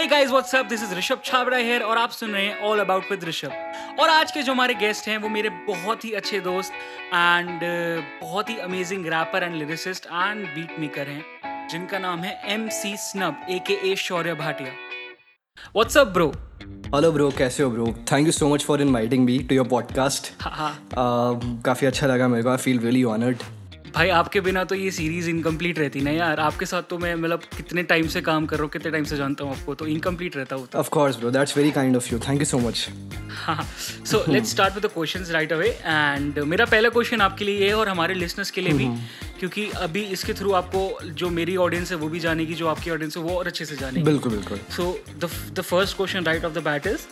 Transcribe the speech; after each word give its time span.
Hey 0.00 0.06
guys 0.06 0.30
what's 0.30 0.54
up 0.54 0.66
this 0.66 0.82
is 0.82 0.94
Rishabh 0.94 1.20
Chhabra 1.24 1.56
here 1.56 1.82
और 1.82 1.98
आप 1.98 2.10
सुन 2.10 2.30
रहे 2.30 2.44
हैं 2.44 2.60
ऑल 2.60 2.78
अबाउट 2.80 3.10
विद 3.10 3.24
ऋषभ 3.24 3.98
और 4.00 4.08
आज 4.08 4.30
के 4.32 4.42
जो 4.42 4.52
हमारे 4.52 4.74
गेस्ट 4.74 5.08
हैं 5.08 5.16
वो 5.18 5.28
मेरे 5.28 5.48
बहुत 5.66 6.04
ही 6.04 6.12
अच्छे 6.12 6.40
दोस्त 6.40 6.72
एंड 7.14 7.60
बहुत 8.22 8.50
ही 8.50 8.56
amazing 8.58 9.06
rapper 9.06 9.42
and 9.42 9.54
lyricist 9.54 10.06
and 10.06 10.46
beat 10.46 10.78
maker 10.80 11.08
हैं 11.08 11.68
जिनका 11.68 11.98
नाम 11.98 12.20
है 12.20 12.32
M 12.54 12.68
C 12.68 12.96
Snub 12.96 13.46
A 13.50 13.58
K 13.66 13.78
A 13.90 13.94
Shaurya 13.96 14.34
Bhatia 14.34 14.72
what's 15.74 15.98
up 15.98 16.08
bro 16.08 16.32
hello 16.94 17.12
bro 17.12 17.30
कैसे 17.38 17.62
हो 17.62 17.70
bro 17.70 17.94
thank 18.12 18.26
you 18.26 18.32
so 18.32 18.54
much 18.54 18.64
for 18.64 18.82
inviting 18.82 19.24
me 19.24 19.38
to 19.42 19.54
your 19.54 19.68
podcast 19.68 20.32
काफ़ी 20.44 21.86
अच्छा 21.86 22.06
लगा 22.06 22.28
मेरे 22.28 22.42
को. 22.42 22.50
आई 22.50 22.56
फील 22.56 22.80
रियली 22.80 23.04
ऑनर्ड 23.04 23.42
भाई 23.94 24.08
आपके 24.10 24.40
बिना 24.40 24.62
तो 24.64 24.74
ये 24.74 24.90
सीरीज़ 24.90 25.28
इनकम्प्लीट 25.30 25.78
रहती 25.78 26.00
ना 26.00 26.10
यार। 26.10 26.40
आपके 26.40 26.66
साथ 26.66 26.82
तो 26.90 26.98
मैं 26.98 27.14
मतलब 27.14 27.42
कितने 27.56 27.82
टाइम 27.84 28.06
से 28.08 28.20
काम 28.22 28.46
कर 28.46 28.56
रहा 28.56 28.62
हूँ 28.62 28.70
कितने 28.70 28.90
टाइम 28.90 29.04
से 29.04 29.16
जानता 29.16 29.44
हूँ 29.44 29.56
आपको 29.56 29.74
तो 29.74 29.86
इनकम्प्लीट 29.86 30.36
रहता 30.36 30.56
हूँ 30.56 30.68
of 30.74 30.88
course 30.90 31.16
bro 31.16 31.30
that's 31.30 31.56
very 31.56 31.70
kind 31.70 31.96
of 31.96 32.12
you 32.12 32.18
thank 32.28 32.40
you 32.40 32.44
so 32.46 32.58
much 32.58 32.88
हाँ 33.36 33.64
so 34.06 34.24
let's 34.28 34.50
start 34.50 34.74
with 34.74 34.84
the 34.84 34.90
questions 34.94 35.30
right 35.30 35.52
away 35.52 35.68
and 35.68 36.38
मेरा 36.46 36.64
पहला 36.66 36.88
क्वेश्चन 36.88 37.20
आपके 37.20 37.44
लिए 37.44 37.66
है 37.68 37.74
और 37.74 37.88
हमारे 37.88 38.14
लिसनर्स 38.14 38.50
के 38.50 38.60
लिए 38.60 38.72
भी 38.72 38.88
क्योंकि 39.40 39.68
अभी 39.80 40.02
इसके 40.16 40.34
थ्रू 40.34 40.52
आपको 40.52 40.82
जो 41.14 41.28
मेरी 41.30 41.56
ऑडियंस 41.56 41.90
है 41.92 41.96
वो 41.98 42.08
भी 42.08 42.20
जानेगी 42.20 42.54
जो 42.54 42.68
आपकी 42.68 42.90
ऑडियंस 42.90 43.16
है 43.16 43.22
वो 43.22 43.36
और 43.36 43.46
अच्छे 43.46 43.64
से 43.64 43.76
जानेगी। 43.76 44.04
बिल्कुल 44.04 44.32
बिल्कुल। 44.32 44.58
So 44.76 44.92
the 45.18 45.30
the 45.52 45.60
first 45.62 45.96
question 45.96 46.24
right 46.24 46.44
off 46.44 46.52
the 46.52 46.64
bat 46.64 46.86
is 46.86 47.06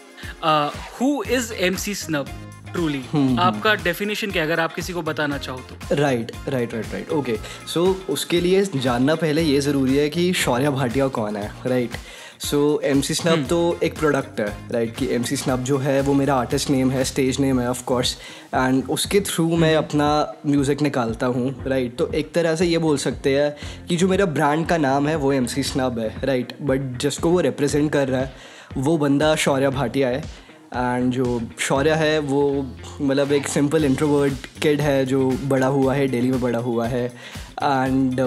who 1.01 1.23
is 1.31 1.53
M 1.69 1.77
C 1.77 1.95
Snub 1.95 2.29
truly 2.73 3.03
आपका 3.39 3.75
डेफिनेशन 3.75 4.31
क्या 4.31 4.43
है, 4.43 4.49
अगर 4.49 4.61
आप 4.61 4.75
किसी 4.75 4.93
को 4.93 5.03
बताना 5.03 5.39
चाहो 5.39 5.59
तो? 5.59 5.97
Right 5.97 6.33
right 6.49 6.75
right 6.75 6.93
right 6.93 7.11
okay 7.11 7.37
so 7.75 7.85
उसके 8.11 8.41
लिए 8.41 8.65
जानना 8.77 9.15
पहले 9.15 9.43
ये 9.43 9.61
ज़रूरी 9.61 9.97
है 9.97 10.09
कि 10.09 10.33
शौर्य 10.37 10.71
भाटिया 10.71 11.09
कौन 11.09 11.37
है 11.37 11.51
right 11.67 11.97
so 12.41 12.59
M 12.85 13.01
C 13.01 13.15
snub 13.15 13.45
तो 13.47 13.59
एक 13.83 13.99
प्रोडक्ट 13.99 14.41
है 14.41 14.47
राइट 14.71 14.95
कि 14.97 15.07
एम 15.15 15.23
सी 15.23 15.37
स्नब 15.37 15.65
जो 15.65 15.79
है 15.79 16.01
वो 16.01 16.13
मेरा 16.15 16.35
आर्टिस्ट 16.35 16.71
नेम 16.71 16.91
है 16.91 17.05
स्टेज 17.05 17.41
नेम 17.41 17.61
है 17.61 17.69
ऑफ़ 17.71 17.83
कोर्स 17.85 18.17
एंड 18.55 18.85
उसके 18.91 19.21
थ्रू 19.21 19.57
मैं 19.57 19.75
अपना 19.77 20.11
म्यूज़िक 20.47 20.83
निकालता 20.83 21.27
हूँ 21.27 21.55
राइट 21.67 21.97
तो 21.97 22.07
एक 22.13 22.33
तरह 22.33 22.55
से 22.57 22.67
ये 22.67 22.79
बोल 22.79 22.99
सकते 22.99 23.39
हैं 23.39 23.87
कि 23.87 23.97
जो 23.97 24.09
मेरा 24.09 24.27
ब्रांड 24.27 24.67
का 24.67 24.77
नाम 24.77 25.09
है 25.09 25.17
वो 25.17 25.33
एम 25.33 25.47
सी 25.47 25.63
स्नब 25.63 25.99
है 25.99 26.15
राइट 26.25 26.53
बट 26.63 26.99
जिसको 26.99 27.31
वो 27.31 27.41
रिप्रेजेंट 27.41 27.93
कर 27.93 28.09
रहा 28.09 28.21
है 28.21 28.57
वो 28.77 28.97
बंदा 28.99 29.35
शौर्य 29.37 29.69
भाटिया 29.71 30.09
है। 30.09 30.48
एंड 30.75 31.13
जो 31.13 31.41
शौर्य 31.59 31.93
है 31.95 32.19
वो 32.19 32.41
मतलब 33.01 33.33
एक 33.33 33.49
सिंपल 33.49 33.85
इंट्रोवर्ट 33.85 34.47
किड 34.63 34.81
है 34.81 35.05
जो 35.07 35.31
बड़ा 35.45 35.67
हुआ 35.67 35.95
है 35.95 36.09
दिल्ली 36.09 36.31
में 36.31 36.41
बड़ा 36.41 36.59
हुआ 36.59 36.87
है। 36.87 37.05
एंड 37.07 38.21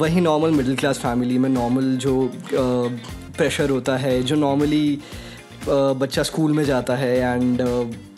वही 0.00 0.20
नॉर्मल 0.20 0.50
मिडिल 0.50 0.76
क्लास 0.76 0.98
फैमिली 0.98 1.38
में 1.38 1.48
नॉर्मल 1.50 1.96
जो 1.96 2.30
प्रेशर 2.54 3.70
होता 3.70 3.96
है 3.96 4.22
जो 4.22 4.36
नॉर्मली 4.36 4.98
बच्चा 5.68 6.22
स्कूल 6.22 6.52
में 6.52 6.64
जाता 6.64 6.96
है 6.96 7.16
एंड 7.18 7.62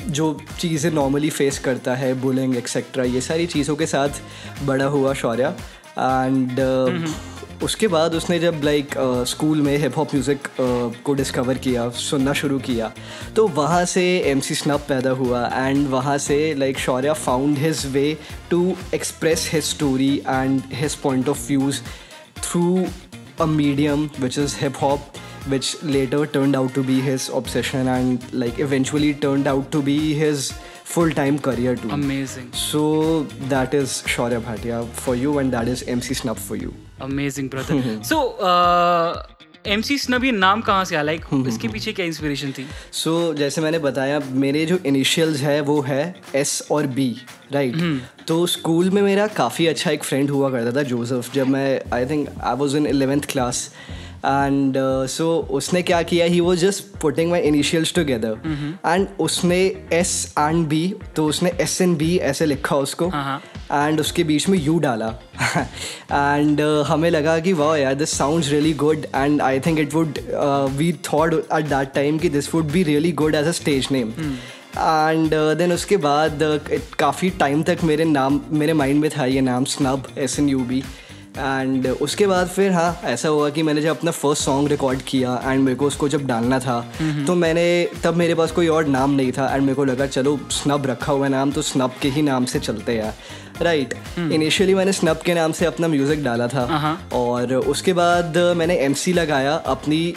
जो 0.08 0.26
चीज़ें 0.60 0.90
नॉर्मली 0.92 1.30
फेस 1.30 1.58
करता 1.58 1.94
है 1.94 2.12
बुलिंग 2.20 2.56
एक्सेट्रा 2.56 3.04
ये 3.04 3.20
सारी 3.20 3.46
चीज़ों 3.46 3.76
के 3.76 3.86
साथ 3.86 4.20
बड़ा 4.64 4.84
हुआ 4.86 5.12
शौर्य। 5.14 5.54
एंड 5.98 6.60
उसके 7.62 7.88
बाद 7.88 8.14
उसने 8.14 8.38
जब 8.38 8.60
लाइक 8.64 8.94
स्कूल 9.28 9.60
में 9.62 9.76
हिप 9.78 9.96
हॉप 9.96 10.14
म्यूज़िक 10.14 10.48
को 11.04 11.14
डिस्कवर 11.14 11.58
किया 11.58 11.88
सुनना 11.90 12.32
शुरू 12.32 12.58
किया 12.58 12.92
तो 13.36 13.46
वहाँ 13.50 13.84
से 13.84 14.04
एम 14.30 14.40
सी 14.40 14.54
स्नप 14.54 14.84
पैदा 14.88 15.10
हुआ 15.20 15.46
एंड 15.54 15.86
वहाँ 15.88 16.16
से 16.18 16.38
like 16.54 16.78
Shaurya 16.78 17.12
found 17.16 17.58
his 17.58 17.84
way 17.92 18.16
to 18.50 18.60
express 18.94 19.48
his 19.52 19.64
story 19.64 20.14
and 20.18 20.62
his 20.72 20.94
point 21.02 21.28
of 21.28 21.46
views 21.48 21.80
through 22.42 22.86
a 23.40 23.46
medium 23.46 24.08
which 24.20 24.38
is 24.38 24.56
hip 24.60 24.82
hop 24.82 25.12
which 25.48 25.76
later 25.84 26.24
turn 26.32 26.54
out 26.54 26.74
to 26.74 26.82
be 26.82 27.00
his 27.00 27.28
obsession 27.34 27.88
and 27.88 28.18
like 28.34 28.60
eventually 28.60 29.12
turn 29.22 29.46
out 29.46 29.70
to 29.72 29.82
be 29.82 29.98
his 30.14 30.52
full 30.84 31.12
time 31.12 31.36
career 31.44 31.76
to 31.76 31.88
amazing 31.92 32.52
so 32.62 32.82
that 33.42 33.74
is 33.74 34.02
Shaurya 34.08 34.38
Bhatia 34.40 34.82
for 34.96 35.16
you 35.16 35.40
and 35.40 35.50
that 35.52 35.68
is 35.68 35.84
M 35.88 36.00
C 36.00 36.14
Snub 36.14 36.36
for 36.38 36.58
you 36.58 36.72
amazing 37.02 37.50
brother 37.50 38.02
so 38.02 38.38
M 39.66 39.80
C 39.80 39.98
Snubby 39.98 40.30
नाम 40.32 40.60
कहाँ 40.60 40.84
से 40.84 40.94
आया? 40.94 41.02
Like 41.02 41.24
इसके 41.48 41.68
पीछे 41.68 41.92
क्या 41.92 42.06
inspiration 42.06 42.52
थी? 42.52 42.66
सो 42.92 43.32
so, 43.32 43.38
जैसे 43.38 43.60
मैंने 43.60 43.78
बताया 43.78 44.20
मेरे 44.30 44.66
जो 44.66 44.78
इनिशियल्स 44.86 45.40
है 45.40 45.60
वो 45.60 45.80
है 45.80 46.22
एस 46.34 46.68
और 46.70 46.86
बी 46.86 47.16
राइट 47.52 48.02
तो 48.28 48.46
स्कूल 48.46 48.90
में 48.90 49.02
मेरा 49.02 49.26
काफ़ी 49.26 49.66
अच्छा 49.66 49.90
एक 49.90 50.04
फ्रेंड 50.04 50.30
हुआ 50.30 50.50
करता 50.50 50.72
था 50.72 50.82
जोसेफ 50.82 51.34
जब 51.34 51.46
मैं 51.46 51.80
I 51.92 52.06
think 52.06 52.28
I 52.42 52.54
was 52.54 52.76
in 52.76 52.86
eleventh 52.86 53.22
class 53.22 53.70
and 54.26 54.76
so 55.08 55.26
उसने 55.50 55.82
क्या 55.82 56.02
किया? 56.02 56.26
ही 56.26 56.40
वो 56.40 56.54
just 56.56 56.84
putting 57.00 57.30
my 57.30 57.40
initials 57.40 57.94
together 57.94 58.38
and 58.86 59.06
उसने 59.20 59.58
एस 59.92 60.34
एंड 60.38 60.66
बी 60.68 60.82
तो 61.16 61.26
उसने 61.26 61.52
एस 61.60 61.80
एन 61.80 61.94
बी 61.96 62.16
ऐसे 62.30 62.46
लिखा 62.46 62.76
उसको। 62.76 63.08
हाँ 63.08 63.40
एंड 63.72 64.00
उसके 64.00 64.24
बीच 64.24 64.48
में 64.48 64.58
यू 64.58 64.78
डाला। 64.78 65.08
एंड 66.12 66.60
हमें 66.86 67.10
लगा 67.10 67.38
कि 67.38 67.52
वाह 67.52 67.76
यार 67.76 67.94
this 67.94 68.16
sounds 68.18 68.50
really 68.50 68.72
good 68.74 69.06
and 69.14 69.40
I 69.42 69.60
think 69.60 69.78
it 69.78 69.94
would 69.94 70.18
we 70.76 70.92
thought 71.12 71.34
at 71.34 71.68
that 71.68 71.92
time 71.94 72.18
कि 72.18 72.28
this 72.28 72.54
would 72.54 72.70
be 72.72 72.82
really 72.82 73.12
good 73.12 73.34
as 73.34 73.46
a 73.46 73.52
stage 73.52 73.88
name 73.92 74.12
and 74.78 75.34
then 75.58 75.72
उसके 75.72 75.96
बाद 75.96 76.42
uh, 76.42 76.80
काफ़ी 76.98 77.30
टाइम 77.30 77.62
तक 77.62 77.84
मेरे 77.84 78.04
नाम 78.04 78.40
मेरे 78.50 78.72
माइंड 78.72 79.00
में 79.00 79.10
था 79.18 79.26
ये 79.26 79.40
नाम 79.40 79.64
Snub 79.64 80.08
S 80.18 80.38
N 80.38 80.48
U 80.48 80.58
B 80.58 80.82
and 81.38 81.86
उसके 81.86 82.26
बाद 82.26 82.48
फिर 82.48 82.72
हाँ 82.72 83.00
ऐसा 83.04 83.28
हुआ 83.28 83.50
कि 83.50 83.62
मैंने 83.62 83.82
जब 83.82 83.90
अपना 83.90 84.10
फ़र्स्ट 84.10 84.44
सॉन्ग 84.44 84.68
रिकॉर्ड 84.68 85.02
किया 85.02 85.42
एंड 85.44 85.62
मेरे 85.62 85.76
को 85.76 85.86
उसको 85.86 86.08
जब 86.08 86.26
डालना 86.26 86.58
था 86.58 86.80
तो 87.26 87.34
मैंने 87.34 87.88
तब 88.04 88.14
मेरे 88.14 88.34
पास 88.34 88.52
कोई 88.52 88.68
और 88.68 88.86
नाम 88.86 89.10
नहीं 89.10 89.32
था 89.32 89.54
एंड 89.54 89.62
मेरे 89.62 89.74
को 89.74 89.84
लगा 89.84 90.06
चलो 90.06 90.40
स्नब 90.50 90.86
रखा 90.86 91.12
हुआ 91.12 91.28
नाम 91.28 91.52
तो 91.52 91.62
स्नब 91.62 91.92
के 92.02 92.08
ही 92.08 92.22
नाम 92.22 92.44
से 92.44 92.60
चलते 92.60 92.92
हैं। 92.92 93.14
राइट 93.62 93.94
इनिशियली 94.18 94.74
मैंने 94.74 94.92
स्नब 94.92 95.16
के 95.16 95.34
नाम 95.34 95.52
से 95.52 95.66
अपना 95.66 95.88
म्यूज़िक 95.88 96.24
डाला 96.24 96.48
था 96.48 96.98
और 97.12 97.54
उसके 97.54 97.92
बाद 97.92 98.38
मैंने 98.56 98.76
एमसी 98.76 99.12
लगाया 99.12 99.54
अपनी 99.54 100.14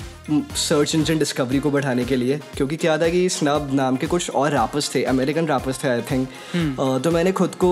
सर्च 0.55 0.95
इंजन 0.95 1.19
डिस्कवरी 1.19 1.59
को 1.59 1.71
बढ़ाने 1.71 2.05
के 2.05 2.15
लिए 2.15 2.39
क्योंकि 2.57 2.75
क्या 2.75 2.97
था 2.97 3.09
कि 3.09 3.29
स्नब 3.29 3.69
नाम 3.73 3.95
के 3.95 4.07
कुछ 4.07 4.29
और 4.29 4.51
रैपर्स 4.51 4.95
थे 4.95 5.03
अमेरिकन 5.03 5.47
रैपर्स 5.47 5.83
थे 5.83 5.89
आई 5.89 6.01
थिंक 6.01 6.29
तो 7.03 7.11
मैंने 7.11 7.31
खुद 7.31 7.55
को 7.55 7.71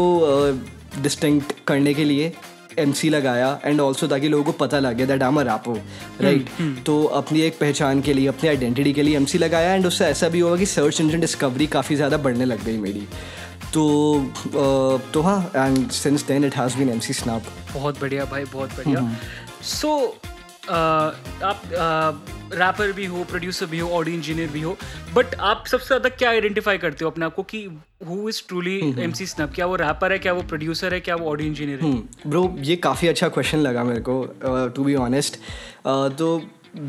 डिस्टिंक्ट 1.01 1.53
करने 1.67 1.93
के 1.93 2.03
लिए 2.03 2.33
एमसी 2.79 3.09
लगाया 3.09 3.59
एंड 3.65 3.81
ऑल्सो 3.81 4.07
ताकि 4.07 4.27
लोगों 4.27 4.43
को 4.43 4.51
पता 4.65 4.79
लग 4.79 4.95
गया 4.97 5.05
दैट 5.07 5.23
आम 5.23 5.39
अ 5.39 5.43
रैपो 5.43 5.73
राइट 6.21 6.49
तो 6.85 7.03
अपनी 7.21 7.41
एक 7.41 7.59
पहचान 7.59 8.01
के 8.01 8.13
लिए 8.13 8.27
अपनी 8.27 8.49
आइडेंटिटी 8.49 8.93
के 8.93 9.03
लिए 9.03 9.15
एमसी 9.17 9.37
लगाया 9.37 9.73
एंड 9.73 9.85
उससे 9.85 10.05
ऐसा 10.05 10.29
भी 10.29 10.39
हुआ 10.39 10.57
कि 10.57 10.65
सर्च 10.65 11.01
इंजन 11.01 11.19
डिस्कवरी 11.19 11.67
काफ़ी 11.67 11.95
ज़्यादा 11.95 12.17
बढ़ने 12.17 12.45
लग 12.45 12.63
गई 12.65 12.77
मेरी। 12.77 13.07
तो 13.73 13.83
तो 15.13 15.21
हाँ 15.21 15.39
and 15.55 15.89
since 15.91 16.25
then 16.27 16.45
it 16.45 16.55
has 16.55 16.77
been 16.77 16.89
M 16.89 16.99
C 16.99 17.13
Snap 17.13 17.43
बहुत 17.73 18.01
बढ़िया 18.01 18.25
भाई 18.25 18.43
बहुत 18.53 18.77
बढ़िया। 18.77 19.09
सो 19.63 19.97
आप 20.69 22.25
रैपर 22.53 22.91
भी 22.91 23.05
हो 23.05 23.23
प्रोड्यूसर 23.29 23.65
भी 23.65 23.79
हो 23.79 23.89
ऑडियो 23.97 24.15
इंजीनियर 24.15 24.49
भी 24.49 24.61
हो 24.61 24.75
बट 25.15 25.35
आप 25.49 25.63
सबसे 25.67 25.87
ज़्यादा 25.87 26.09
क्या 26.09 26.29
आइडेंटिफाई 26.29 26.77
करते 26.77 27.05
हो 27.05 27.11
अपने 27.11 27.25
आप 27.25 27.35
को 27.35 27.43
कि 27.43 27.63
who 28.07 28.29
is 28.29 28.41
truly 28.47 28.77
M 29.03 29.11
C 29.11 29.25
Snub 29.25 29.53
क्या 29.55 29.65
वो 29.65 29.75
रैपर 29.83 30.11
है 30.11 30.19
क्या 30.19 30.33
वो 30.33 30.41
प्रोड्यूसर 30.53 30.93
है 30.93 30.99
क्या 30.99 31.15
वो 31.15 31.29
ऑडियो 31.31 31.49
इंजीनियर 31.49 31.83
है 31.83 32.29
ब्रो 32.29 32.55
ये 32.69 32.75
काफ़ी 32.87 33.07
अच्छा 33.07 33.29
क्वेश्चन 33.29 33.57
लगा 33.59 33.83
मेरे 33.83 34.01
को 34.09 34.23
टू 34.75 34.83
बी 34.83 34.95
ऑनेस्ट 35.07 35.39
तो 36.17 36.41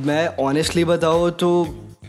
मैं 0.06 0.26
ऑनेस्टली 0.44 0.84
बताऊँ 0.84 1.30
तो 1.40 1.50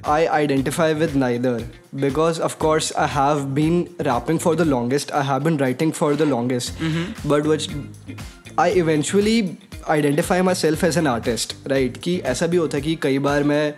I 0.03 0.27
identify 0.29 0.93
with 0.93 1.15
neither 1.15 1.61
because, 1.93 2.39
of 2.39 2.57
course, 2.57 2.91
I 2.95 3.07
have 3.07 3.53
been 3.53 3.93
rapping 3.99 4.39
for 4.39 4.55
the 4.55 4.65
longest. 4.65 5.11
I 5.11 5.23
have 5.23 5.43
been 5.43 5.57
writing 5.57 5.91
for 5.91 6.15
the 6.15 6.25
longest. 6.25 6.73
But 7.25 7.45
which 7.45 7.69
I 8.57 8.69
eventually 8.69 9.57
identify 9.89 10.41
myself 10.55 10.83
as 10.83 10.97
an 10.97 11.07
artist 11.07 11.53
right 11.67 11.97
कि 12.03 12.17
ऐसा 12.25 12.47
भी 12.47 12.57
होता 12.57 12.77
है 12.77 12.81
कि 12.83 12.95
कई 13.01 13.19
बार 13.19 13.43
मैं 13.43 13.73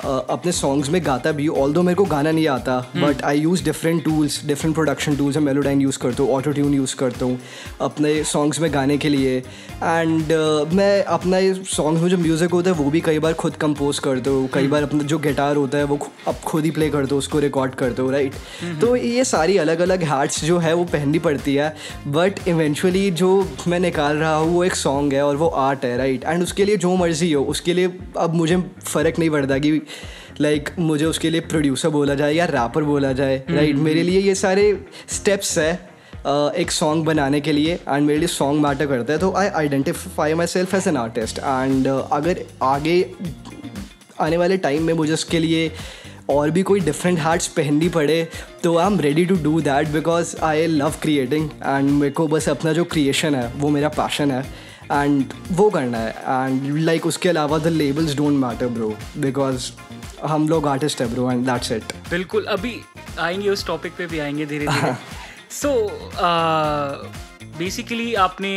अपने 0.00 0.52
songs 0.52 0.88
में 0.90 1.00
गाता 1.06 1.32
भी 1.32 1.46
ऑल 1.48 1.72
दो 1.72 1.82
मेरे 1.82 1.96
को 1.96 2.04
गाना 2.04 2.30
नहीं 2.30 2.46
आता 2.48 2.78
but 2.96 3.22
I 3.22 3.38
use 3.38 3.64
different 3.64 4.04
tools 4.04 4.40
different 4.46 4.74
production 4.74 5.16
tools 5.16 5.36
मैं 5.36 5.44
मेलोडाइन 5.44 5.80
यूज़ 5.80 5.98
करता 5.98 6.22
हूँ 6.22 6.32
ऑटो 6.32 6.52
ट्यून 6.52 6.74
यूज़ 6.74 6.94
करता 6.96 7.24
हूँ 7.24 7.38
अपने 7.80 8.22
सॉन्ग्स 8.24 8.60
में 8.60 8.72
गाने 8.74 8.96
के 8.98 9.08
लिए। 9.08 9.36
एंड 9.36 10.22
uh, 10.22 10.72
मैं 10.74 11.02
अपना 11.04 11.40
सॉन्ग्स 11.66 12.02
में 12.02 12.08
जो 12.10 12.18
म्यूज़िक 12.18 12.50
होता 12.50 12.70
है 12.70 12.76
वो 12.76 12.90
भी 12.90 13.00
कई 13.00 13.18
बार 13.18 13.32
खुद 13.34 13.56
कंपोज 13.56 13.98
करता 13.98 14.30
हूँ। 14.30 14.48
कई 14.54 14.66
बार 14.68 14.82
अपना 14.82 15.02
जो 15.02 15.18
गिटार 15.18 15.56
होता 15.56 15.78
है 15.78 15.84
वो 15.84 15.98
अब 16.28 16.34
खुद 16.44 16.64
ही 16.64 16.70
प्ले 16.70 16.88
करते 16.90 17.14
हो 17.14 17.18
उसको 17.18 17.38
रिकॉर्ड 17.38 17.74
करते 17.74 18.02
हो 18.02 18.10
राइट 18.10 18.34
तो 18.80 18.94
ये 18.96 19.24
सारी 19.24 19.56
अलग 19.58 19.80
अलग 19.80 20.02
हैट्स 20.04 20.44
जो 20.44 20.58
है 20.58 20.74
वो 20.74 20.84
पहननी 20.84 21.18
पड़ती 21.18 21.54
है। 21.54 21.74
बट 22.08 22.48
इवेंचुअली 22.48 23.10
जो 23.10 23.30
मैं 23.68 23.80
निकाल 23.80 24.16
रहा 24.16 24.34
हूँ 24.36 24.54
वो 24.54 24.64
एक 24.64 24.74
सॉन्ग 24.76 25.14
है 25.14 25.22
और 25.24 25.36
वो 25.36 25.48
आर्ट 25.66 25.84
है 25.84 25.96
राइट 25.98 26.24
एंड 26.24 26.42
उसके 26.42 26.64
लिए 26.64 26.76
जो 26.76 26.94
मर्ज़ी 26.96 27.32
हो 27.32 27.42
उसके 27.44 27.74
लिए 27.74 27.92
अब 28.18 28.34
मुझे 28.34 28.56
फ़र्क 28.84 29.18
नहीं 29.18 29.30
पड़ता 29.30 29.58
कि 29.58 29.81
लाइक 30.40 30.64
like, 30.64 30.78
मुझे 30.78 31.04
उसके 31.04 31.30
लिए 31.30 31.40
प्रोड्यूसर 31.40 31.88
बोला 31.88 32.14
जाए 32.14 32.34
या 32.34 32.44
रैपर 32.44 32.82
बोला 32.82 33.12
जाए 33.12 33.42
राइट 33.50 33.76
मेरे 33.76 34.02
लिए 34.02 34.20
ये 34.20 34.34
सारे 34.34 34.64
स्टेप्स 35.08 35.58
है 35.58 35.88
uh, 36.26 36.54
एक 36.54 36.70
सॉन्ग 36.70 37.04
बनाने 37.04 37.40
के 37.40 37.52
लिए 37.52 37.74
एंड 37.74 38.06
मेरे 38.06 38.18
लिए 38.18 38.28
सॉन्ग 38.28 38.66
मैटर 38.66 38.86
करता 38.86 39.12
है। 39.12 39.18
तो 39.18 39.32
I 39.32 39.48
identify 39.48 40.34
myself 40.46 40.74
as 40.74 40.88
an 40.88 40.96
artist 40.96 41.38
and 41.38 41.88
अगर 42.12 42.44
आगे 42.62 43.14
आने 44.20 44.36
वाले 44.36 44.56
टाइम 44.56 44.82
में 44.82 44.94
मुझे 44.94 45.12
उसके 45.12 45.38
लिए 45.38 45.70
और 46.30 46.50
भी 46.50 46.62
कोई 46.62 46.80
डिफरेंट 46.80 47.18
हैट्स 47.18 47.46
पहननी 47.46 47.88
पड़े 47.88 48.28
तो 48.62 48.76
I 48.76 48.86
am 48.86 49.00
ready 49.00 49.24
to 49.24 49.36
do 49.36 49.60
that 49.60 49.88
because 49.88 50.36
I 50.42 50.66
love 50.66 50.94
creating 51.02 51.50
and 51.66 51.90
मेरे 51.90 52.12
को 52.12 52.26
बस 52.28 52.48
अपना 52.48 52.72
जो 52.72 52.84
क्रिएशन 52.84 53.34
है 53.34 53.52
वो 53.56 53.68
मेरा 53.68 53.88
पैशन 53.88 54.30
है। 54.30 54.71
एंड 54.92 55.32
वो 55.50 55.70
करना 55.70 55.98
है। 55.98 56.10
एंड 56.10 56.78
लाइक 56.78 57.06
उसके 57.06 57.28
अलावा 57.28 57.58
the 57.58 57.66
labels 57.66 58.14
don't 58.14 58.38
matter 58.44 58.68
bro 58.68 58.94
because 59.18 59.70
हम 60.24 60.48
लोग 60.48 60.66
आर्टिस्ट 60.66 61.00
है 61.00 61.12
ब्रो 61.14 61.30
एंड 61.30 61.44
दैट्स 61.46 61.72
इट 61.72 61.92
बिल्कुल 62.10 62.44
अभी 62.44 62.80
आएँगे 63.18 63.48
उस 63.48 63.66
टॉपिक 63.66 63.92
पे 63.98 64.06
भी 64.06 64.18
आएँगे 64.18 64.46
धीरे 64.46 64.66
धीरे 64.66 64.94
सो 65.50 65.72
बेसिकली 67.58 68.14
आपने 68.14 68.50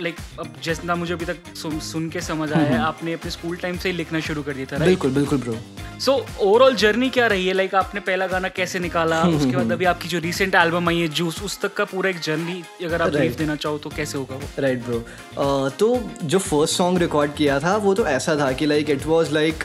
लाइक 0.00 0.16
अब 0.40 0.54
जितना 0.64 0.94
मुझे 0.94 1.12
अभी 1.14 1.24
तक 1.24 1.54
सुन, 1.56 1.78
सुन 1.80 2.08
के 2.10 2.20
समझ 2.20 2.52
आया 2.52 2.68
है 2.68 2.78
आपने 2.78 3.12
अपने 3.12 3.30
स्कूल 3.30 3.56
टाइम 3.56 3.76
से 3.76 3.90
ही 3.90 3.96
लिखना 3.96 4.20
शुरू 4.20 4.42
कर 4.42 4.52
दिया 4.52 4.66
था 4.72 4.84
बिल्कुल 4.84 5.10
बिल्कुल 5.10 5.38
ब्रो 5.38 5.56
सो 6.04 6.12
ओवरऑल 6.40 6.74
जर्नी 6.74 7.08
क्या 7.10 7.26
रही 7.26 7.46
है? 7.46 7.52
लाइक 7.54 7.70
like, 7.70 7.84
आपने 7.84 8.00
पहला 8.00 8.26
गाना 8.26 8.48
कैसे 8.48 8.78
निकाला? 8.78 9.22
उसके 9.36 9.56
बाद 9.56 9.72
अभी 9.72 9.84
आपकी 9.84 10.08
जो 10.08 10.18
रिसेंट 10.18 10.54
एल्बम 10.54 10.88
आई 10.88 10.98
है 10.98 11.08
जूस 11.08 11.42
उस 11.42 11.60
तक 11.60 11.74
का 11.74 11.84
पूरा 11.84 12.10
एक 12.10 12.20
जर्नी 12.20 12.62
अगर 12.84 13.02
आप 13.02 13.08
ब्रीफ 13.08 13.36
देना 13.38 13.56
चाहो 13.56 13.78
तो 13.78 13.90
कैसे 13.90 14.18
होगा 14.18 14.36
वो? 14.36 14.48
राइट 14.58 14.84
ब्रो 14.84 15.68
तो 15.78 15.88
जो 16.24 16.38
फ़र्स्ट 16.38 16.76
सॉन्ग 16.76 16.98
रिकॉर्ड 16.98 17.34
किया 17.34 17.58
था 17.60 17.76
वो 17.76 17.94
तो 17.94 18.06
ऐसा 18.06 18.36
था 18.36 18.52
कि 18.52 18.66
लाइक 18.66 18.90
इट 18.90 19.06
वॉज़ 19.06 19.32
लाइक 19.32 19.64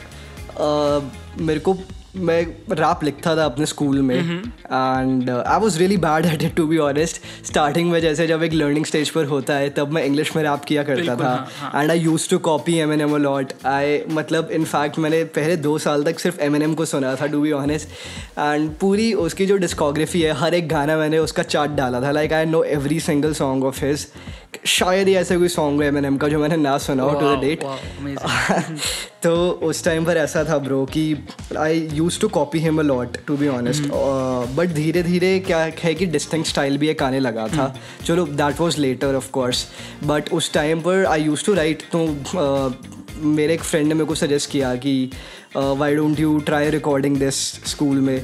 मेरे 1.40 1.60
को 1.60 1.74
मैं 2.18 2.42
रैप 2.72 3.04
लिखता 3.04 3.36
था 3.36 3.44
अपने 3.44 3.66
स्कूल 3.66 4.00
में 4.02 4.16
and 4.16 5.30
I 5.30 5.58
was 5.60 5.78
really 5.78 5.96
bad 5.96 6.26
at 6.26 6.42
it 6.42 6.54
to 6.54 6.66
be 6.66 6.78
honest 6.78 7.20
starting 7.46 7.90
में 7.90 8.00
जैसे 8.00 8.26
जब 8.26 8.42
एक 8.42 8.52
लर्निंग 8.52 8.84
स्टेज 8.84 9.10
पर 9.10 9.24
होता 9.24 9.54
है 9.54 9.68
तब 9.70 9.92
मैं 9.92 10.04
इंग्लिश 10.04 10.34
में 10.36 10.42
रैप 10.42 10.64
किया 10.68 10.82
करता 10.82 11.14
था। 11.16 11.80
And 11.80 11.90
I 11.90 11.98
use 11.98 12.28
to 12.30 12.38
copy 12.38 12.76
Eminem 13.00 13.14
a lot 13.14 13.52
I 13.66 14.00
मतलब 14.10 14.50
इनफैक्ट 14.52 14.98
मैंने 14.98 15.22
पहले 15.36 15.56
दो 15.56 15.78
साल 15.78 16.02
तक 16.02 16.18
सिर्फ़ 16.18 16.40
एम 16.40 16.56
एन 16.56 16.62
एम 16.62 16.74
को 16.74 16.84
सुना 16.84 17.14
था 17.14 17.26
टू 17.26 17.40
बी 17.40 17.52
ऑनेस्ट 17.52 17.88
एंड 18.38 18.70
पूरी 18.80 19.12
उसकी 19.12 19.46
जो 19.46 19.56
डिस्कोग्राफी 19.56 20.22
है 20.22 20.32
हर 20.32 20.54
एक 20.54 20.68
गाना 20.68 20.96
मैंने 20.96 21.18
उसका 21.18 21.42
चार्ट 21.42 21.70
डाला 21.70 22.00
था। 22.00 22.10
Like 22.10 22.32
I 22.32 22.46
know 22.46 22.62
every 22.64 23.00
single 23.00 23.32
song 23.34 23.64
of 23.64 23.84
his 23.84 24.06
शायद 24.66 25.08
ही 25.08 25.14
ऐसा 25.14 25.36
कोई 25.38 25.48
सॉन्ग 25.48 25.82
है 25.82 25.90
मैंने 25.90 26.18
का 26.18 26.28
जो 26.28 26.38
मैंने 26.38 26.56
ना 26.56 26.78
सुना 26.78 27.02
हो 27.02 27.20
टू 27.20 27.36
द 27.36 27.40
डेट 27.40 27.64
तो 29.22 29.50
उस 29.50 29.84
टाइम 29.84 30.04
पर 30.04 30.16
ऐसा 30.16 30.44
था 30.44 30.58
ब्रो 30.58 30.84
कि 30.84 31.28
I 31.58 31.88
use 31.92 32.20
to 32.20 32.28
copy 32.28 32.58
him 32.58 32.78
a 32.78 32.82
lot 32.82 33.16
to 33.26 33.36
be 33.36 33.48
honest 33.48 33.82
but 34.56 34.68
धीरे 34.68 35.02
धीरे 35.02 35.38
क्या 35.40 35.58
है 35.58 35.94
कि 35.94 36.06
डिस्टिंग 36.06 36.44
स्टाइल 36.44 36.78
भी 36.78 36.88
एक 36.88 37.02
आने 37.02 37.20
लगा 37.20 37.48
था। 37.48 37.74
Hmm. 37.74 38.06
चलो 38.06 38.26
that 38.26 38.60
was 38.60 38.80
later 38.80 39.14
of 39.14 39.30
course 39.30 39.66
but 40.04 40.32
उस 40.32 40.52
टाइम 40.52 40.80
पर 40.80 41.04
आई 41.06 41.22
यूज़ 41.22 41.44
टू 41.44 41.54
राइट 41.54 41.82
तो 41.94 42.06
uh, 42.08 42.97
मेरे 43.20 43.54
एक 43.54 43.62
फ्रेंड 43.62 43.88
ने 43.88 43.94
मेरे 43.94 44.06
को 44.06 44.14
सजेस्ट 44.14 44.50
किया 44.50 44.74
कि 44.74 45.10
why 45.56 45.94
don't 45.94 46.20
you 46.20 46.38
try 46.38 46.70
recording 46.70 47.16
this 47.16 47.34
school 47.64 47.96
में? 47.96 48.16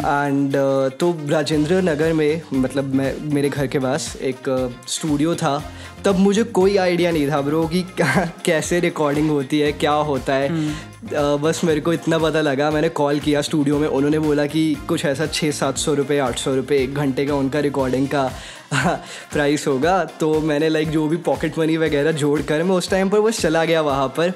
एंड 0.00 0.50
uh, 0.50 0.98
तो 0.98 1.26
राजेंद्र 1.28 1.82
नगर 1.82 2.12
में 2.12 2.42
मतलब 2.54 2.94
मैं 2.94 3.14
मेरे 3.34 3.48
घर 3.48 3.66
के 3.66 3.78
पास 3.78 4.16
एक 4.16 4.70
स्टूडियो 4.88 5.34
uh, 5.34 5.38
था। 5.38 5.72
तब 6.04 6.18
मुझे 6.18 6.42
कोई 6.42 6.76
आइडिया 6.76 7.10
नहीं 7.10 7.30
था 7.30 7.40
ब्रो 7.40 7.66
कि 7.66 7.84
कैसे 8.44 8.80
रिकॉर्डिंग 8.80 9.30
होती 9.30 9.60
है 9.60 9.72
क्या 9.72 9.92
होता 9.92 10.34
है। 10.34 10.50
uh, 10.50 10.89
बस 11.04 11.60
मेरे 11.64 11.80
को 11.80 11.92
इतना 11.92 12.18
पता 12.18 12.40
लगा, 12.40 12.70
मैंने 12.70 12.88
कॉल 12.88 13.20
किया 13.20 13.40
स्टूडियो 13.40 13.78
में, 13.78 13.88
उन्होंने 13.88 14.18
बोला 14.18 14.46
कि 14.46 14.74
कुछ 14.88 15.04
ऐसा 15.04 15.26
छः 15.26 15.50
सात 15.50 15.76
सौ 15.76 15.94
रुपये 15.94 16.18
आठ 16.18 16.38
सौ 16.38 16.54
रुपये 16.54 16.78
एक 16.78 16.94
घंटे 16.94 17.26
का 17.26 17.34
उनका 17.34 17.60
रिकॉर्डिंग 17.60 18.08
का 18.08 18.32
प्राइस 19.32 19.66
होगा। 19.66 20.04
तो 20.04 20.40
मैंने 20.40 20.68
लाइक 20.68 20.90
जो 20.90 21.08
भी 21.08 21.16
पॉकेट 21.16 21.58
मनी 21.58 21.76
वगैरह 21.76 22.12
जोड़ 22.12 22.42
कर, 22.42 22.62
मैं 22.62 22.76
उस 22.76 22.90
टाइम 22.90 23.10
पर 23.10 23.20
बस 23.20 23.40
चला 23.40 23.64
गया 23.64 23.80
वहाँ 23.80 24.08
पर। 24.08 24.28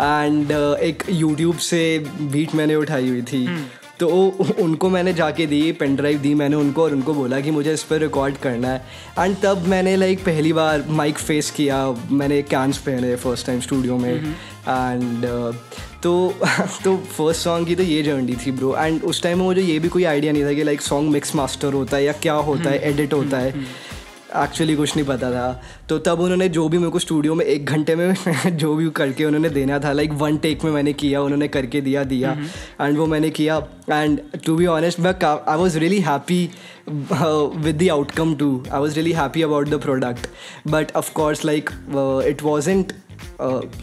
एंड 0.00 0.50
एक 0.80 1.02
यूट्यूब 1.10 1.56
से 1.56 1.98
बीट 2.20 2.54
मैंने 2.54 2.74
उठाई 2.74 3.08
हुई 3.08 3.22
थी। 3.22 3.46
hmm. 3.46 3.79
तो 4.00 4.08
उनको 4.58 4.88
मैंने 4.90 5.12
जाके 5.12 5.46
दी 5.46 5.72
पेन 5.72 5.96
ड्राइव 5.96 6.18
दी 6.18 6.34
मैंने 6.34 6.56
उनको 6.56 6.82
और 6.82 6.92
उनको 6.92 7.14
बोला 7.14 7.40
कि 7.40 7.50
मुझे 7.50 7.72
इस 7.72 7.82
पर 7.82 7.98
रिकॉर्ड 7.98 8.36
करना 8.36 8.68
है। 8.68 8.86
एंड 9.18 9.36
तब 9.42 9.66
मैंने 9.66 9.96
लाइक 9.96 10.18
पहली 10.18 10.52
बार 10.52 10.84
माइक 10.88 11.18
फेस 11.18 11.50
किया 11.50 11.96
मैंने 12.10 12.42
कैंस 12.42 12.78
पहने 12.78 13.16
फ़र्स्ट 13.16 13.46
टाइम 13.46 13.60
स्टूडियो 13.60 13.96
में। 13.96 14.14
एंड 14.68 15.24
uh, 15.24 15.54
तो 16.02 16.34
तो 16.84 16.96
फ़र्स्ट 16.96 17.40
सॉन्ग 17.40 17.66
की 17.66 17.74
तो 17.74 17.82
ये 17.82 18.02
जर्नी 18.02 18.36
थी 18.46 18.52
ब्रो 18.52 18.76
एंड 18.76 19.02
उस 19.02 19.22
टाइम 19.22 19.38
में 19.38 19.44
मुझे 19.44 19.62
ये 19.62 19.78
भी 19.78 19.88
कोई 19.88 20.04
आइडिया 20.04 20.32
नहीं 20.32 20.44
था 20.44 20.52
कि 20.52 20.62
लाइक 20.62 20.80
सॉन्ग 20.80 21.10
मिक्स 21.10 21.34
मास्टर 21.34 21.72
होता 21.72 21.96
है 21.96 22.04
या 22.04 22.12
क्या 22.12 22.34
होता 22.34 22.70
है 22.70 22.78
एडिट 22.88 23.12
होता 23.12 23.38
है। 23.38 23.54
एक्चुअली 24.36 24.74
कुछ 24.76 24.96
नहीं 24.96 25.06
पता 25.06 25.30
था। 25.30 25.62
तो 25.88 25.98
तब 25.98 26.20
उन्होंने 26.20 26.48
जो 26.48 26.68
भी 26.68 26.78
मेरे 26.78 26.90
को 26.90 26.98
स्टूडियो 26.98 27.34
में 27.34 27.44
एक 27.44 27.64
घंटे 27.66 27.96
में 27.96 28.14
जो 28.56 28.74
भी 28.74 28.88
करके 28.90 29.24
उन्होंने 29.24 29.50
देना 29.50 29.78
था 29.78 29.92
लाइक 29.92 30.12
वन 30.12 30.36
टेक 30.36 30.64
में 30.64 30.70
मैंने 30.72 30.92
किया 30.92 31.20
उन्होंने 31.20 31.48
करके 31.48 31.80
दिया 31.80 32.04
दिया। 32.04 32.32
एंड 32.80 32.98
वो 32.98 33.06
मैंने 33.06 33.30
किया। 33.30 33.56
एंड 33.90 34.20
टू 34.46 34.56
बी 34.56 34.66
ऑनेस्ट 34.66 35.00
मैं 35.00 35.14
I 35.24 35.56
was 35.56 35.78
really 35.78 36.00
happy 36.00 36.48
with 36.88 37.78
the 37.82 37.88
outcome 37.90 38.34
too 38.34 38.64
I 38.72 38.80
was 38.80 38.94
really 38.94 39.12
happy 39.12 39.42
about 39.42 39.68
the 39.68 39.80
product 39.80 40.26
but 40.66 40.92
of course 40.96 41.44
like 41.44 41.70
it 42.26 42.42
wasn't 42.42 42.92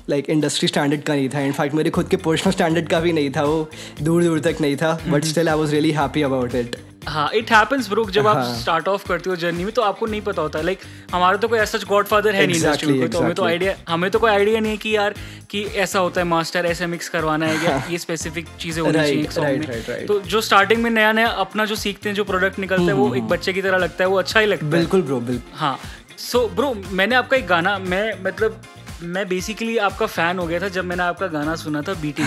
like 0.10 0.30
industry 0.30 0.68
standard 0.68 1.01
का 1.04 1.16
नहीं 1.16 1.30
था. 1.30 1.39
इनफैक्ट 1.42 1.75
मेरे 1.75 1.89
खुद 1.89 2.07
के 2.10 2.18
पर्सनल 2.28 2.54
स्टैंडर्ड 2.54 2.89
का 2.89 3.00
भी 3.00 3.13
नहीं 3.13 3.31
था. 3.31 3.44
वो 3.44 3.69
दूर 4.01 4.24
दूर 4.24 4.39
तक 4.50 4.62
नहीं 4.62 4.75
था 4.78 5.00
but 5.07 5.25
still 5.25 5.50
I 5.50 5.57
was 5.57 5.72
really 5.72 5.92
happy 5.94 6.22
about 6.24 6.56
it 6.56 6.75
हाँ 7.07 7.30
इट 7.36 7.51
हैपेंस 7.51 7.89
ब्रो 7.89 8.04
जब 8.12 8.28
आप 8.28 8.44
स्टार्ट 8.56 8.88
ऑफ़ 8.88 9.07
करते 9.07 9.30
हो 9.30 9.36
जर्नी 9.36 9.63
में 9.63 9.72
तो 9.74 9.81
आपको 9.81 10.06
नहीं 10.06 10.22
पता 10.22 10.42
होता. 10.42 10.62
लाइक 10.62 10.80
हमारा 11.12 11.38
तो 11.38 11.48
कोई 11.48 11.60
ऐसा 11.60 11.78
गॉडफादर 11.89 12.36
है 12.36 12.45
नहीं 12.48 12.56
इंडस्ट्री 12.56 12.94
में 12.94 13.10
तो 13.10 13.19
हमें 13.19 13.34
तो 13.36 13.44
आइडिया 13.45 13.75
हमें 13.89 14.10
तो 14.12 14.19
कोई 14.19 14.31
आइडिया 14.31 14.60
नहीं 14.60 14.72
है 14.72 14.78
कि 14.78 14.95
यार 14.95 15.13
कि 15.50 15.63
ऐसा 15.83 16.00
होता 16.00 16.22
है 16.22 16.28
मास्टर 16.28 16.66
ऐसे 16.66 16.88
मिक्स 16.88 17.10
करवाना 17.10 17.45
है 17.45 17.63
या 17.66 17.83
ये 17.92 17.98
स्पेसिफिक 17.98 18.48
चीज़ें 18.60 18.81
होनी 18.81 19.24
चाहिए 19.24 20.06
तो 20.07 20.19
जो 20.22 20.42
स्टार्टिंग 20.42 20.83
में 20.83 20.90
नया 20.90 21.12
नया 21.12 21.28
अपना 21.45 21.66
जो 21.66 21.75
सीखते 21.75 22.10
हैं 22.10 22.16
जो 22.16 22.24
प्रोडक्ट 22.24 22.60
निकलता 22.60 22.83
है 22.83 22.94
वो 22.94 23.06
हम्म, 23.06 23.18
एक 23.18 23.28
बच्चे 23.28 23.54
की 23.54 23.62
तरह 23.62 23.78
लगता 23.78 24.04
है 24.04 24.10
वो 24.10 24.19
अच्छा 24.19 24.40
ही 24.40 24.45
लगता 24.45 24.66
है. 24.66 24.72
बिल्कुल 24.72 25.01
ब्रो 25.01 25.19
बिल्कुल. 25.22 25.57
हाँ. 25.60 25.78
सो 26.19 26.48
ब्रो 26.56 26.74
मैंने 26.92 27.16
आपका 27.16 27.38
एक 27.38 27.48
गाना 27.48 27.78
मैं 27.80 28.06
मतलब 28.24 28.62
मैं 29.04 29.28
बेसिकली 29.30 29.78
आपका 29.78 30.06
फ़ैन 30.06 30.40
हो 30.40 30.46
गया 30.48 30.60
था 30.60 30.68
जब 30.76 30.86
मैंने 30.86 31.04
आपका 31.04 31.28
गाना 31.28 31.56
सुना 31.56 31.82
था 31.82 31.94
BT 32.02 32.24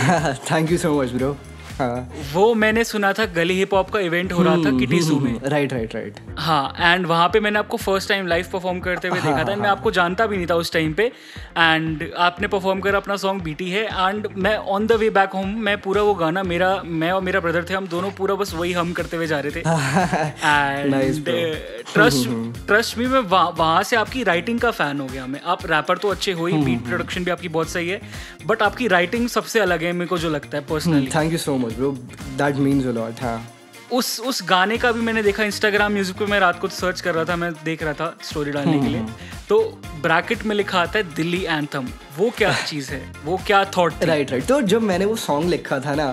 thank 0.51 0.71
you 0.73 0.79
so 0.79 1.01
much 1.01 1.11
bro 1.13 1.37
वो 2.33 2.53
मैंने 2.55 2.85
सुना 2.85 3.13
था 3.13 3.25
गली 3.35 3.55
हिप 3.55 3.75
हॉप 3.75 3.91
का 3.91 4.01
इवेंट 4.01 4.33
हो 4.33 4.43
रहा 4.43 4.57
था 4.57 4.71
किटी 4.79 4.99
जू 5.01 5.19
में। 5.21 5.41
राइट 5.45 5.73
राइट 5.73 5.95
राइट 5.95 6.19
हाँ 6.39 6.75
एंड 6.79 7.07
वहाँ 7.07 7.29
पे 7.29 7.41
मैंने 7.41 7.59
आपको 7.59 7.77
फ़र्स्ट 7.77 8.09
टाइम 8.09 8.27
लाइव 8.27 8.47
परफॉर्म 8.53 8.81
करते 8.81 9.09
हुए 9.09 9.21
देखा 9.21 9.45
था। 9.45 9.57
मैं 9.57 9.69
हाँ। 9.69 9.77
आपको 9.77 9.91
जानता 9.91 10.27
भी 10.27 10.37
नहीं 10.37 10.47
था 10.47 10.55
उस 10.55 10.73
टाइम 10.73 10.93
पे। 10.93 11.05
एंड 11.59 12.09
आपने 12.19 12.49
परफॉर्म 12.49 12.81
कर 12.81 12.95
अपना 12.95 13.17
सॉन्ग 13.17 13.43
बीटी 13.43 13.71
है। 13.71 13.85
एंड 13.85 14.29
मैं 14.37 14.57
on 14.57 14.87
the 14.87 14.93
way 14.93 15.11
back 15.11 15.31
home 15.31 15.55
मैं 15.61 15.77
पूरा 15.81 16.03
वो 16.03 16.15
गाना 16.15 16.43
मेरा 16.43 16.71
मैं 16.85 17.11
और 17.13 17.23
मेरा 17.23 17.41
ब्रदर 17.41 17.65
थे 17.71 17.75
हम 17.75 17.87
दोनों 17.89 18.11
पूरा 18.11 18.35
बस 18.35 18.55
वही 18.55 18.73
हम 18.73 18.93
करते 18.93 19.17
हुए 19.17 19.27
जा 19.27 19.41
रहे 19.41 19.53
थे। 19.53 19.61
एंड 19.61 21.25
ट्रस्ट 21.95 22.29
ट्रस्ट 22.67 22.99
भी 22.99 23.07
मैं 23.07 23.21
वहाँ 23.31 23.83
से 23.83 23.97
आपकी 23.97 24.23
राइटिंग 24.25 24.61
का 24.61 24.71
फ़ैन 24.71 25.01
हो 25.01 25.07
गया 25.07 25.27
मैं। 25.27 25.41
आप 25.47 25.67
रैपर 25.67 25.99
तो 25.99 26.09
अच्छे 26.09 26.33
हो 26.33 26.47
ही 26.47 26.53
बीट 26.55 26.79
हम्म, 26.79 26.89
प्रोडक्शन 26.89 27.17
हम्म। 27.17 27.25
भी 27.25 27.31
आपकी 27.31 27.49
बहुत 27.49 27.69
सही 27.69 27.89
है। 27.89 28.01
बट 28.47 28.63
आपकी 28.63 28.89
राइटिंग 28.89 29.29
सबसे 29.29 29.61
अलग 29.61 29.83
है 29.83 29.93
मेरे 29.93 30.07
को 30.07 30.19
जो 30.19 30.31
लगता 30.31 30.59
है 30.59 30.65
personally 30.65 31.11
thank 31.15 31.33
you 31.33 31.39
so 31.39 31.57
much 31.57 31.70
bro 31.77 31.93
that 32.39 32.57
means 32.57 32.87
a 32.87 32.93
lot 32.93 33.23
हाँ। 33.23 33.41
उस 33.93 34.09
उस 34.21 34.43
गाने 34.49 34.77
का 34.79 34.91
भी 34.93 35.01
मैंने 35.01 35.23
देखा 35.23 35.45
इंस्टाग्राम 35.45 35.93
म्यूज़िक 35.93 36.17
पे। 36.17 36.27
मैं 36.27 36.39
रात 36.41 36.59
को 36.61 36.69
सर्च 36.69 37.01
कर 37.01 37.15
रहा 37.15 37.25
था 37.25 37.37
मैं 37.37 37.53
देख 37.65 37.83
रहा 37.83 37.93
था 37.93 38.17
स्टोरी 38.25 38.51
डालने 38.51 38.79
के 38.81 38.87
लिए। 38.89 38.99
हम्म, 38.99 39.09
हम्म। 39.09 39.47
तो 39.49 39.59
ब्रैकेट 40.03 40.45
में 40.47 40.55
लिखा 40.57 40.81
आता 40.81 40.99
है 40.99 41.15
दिल्ली 41.15 41.43
एंथम 41.45 41.89
वो 42.19 42.29
क्या 42.37 42.53
चीज़ 42.67 42.91
है? 42.91 43.01
वो 43.25 43.41
क्या 43.47 43.65
थॉट 43.77 44.05
राइट 44.05 44.31
राइट 44.31 44.47
तो 44.47 44.61
जब 44.63 44.83
मैंने 44.83 45.05
वो 45.05 45.17
सॉन्ग 45.17 45.49
लिखा 45.51 45.79
था 45.81 45.95
ना 45.95 46.13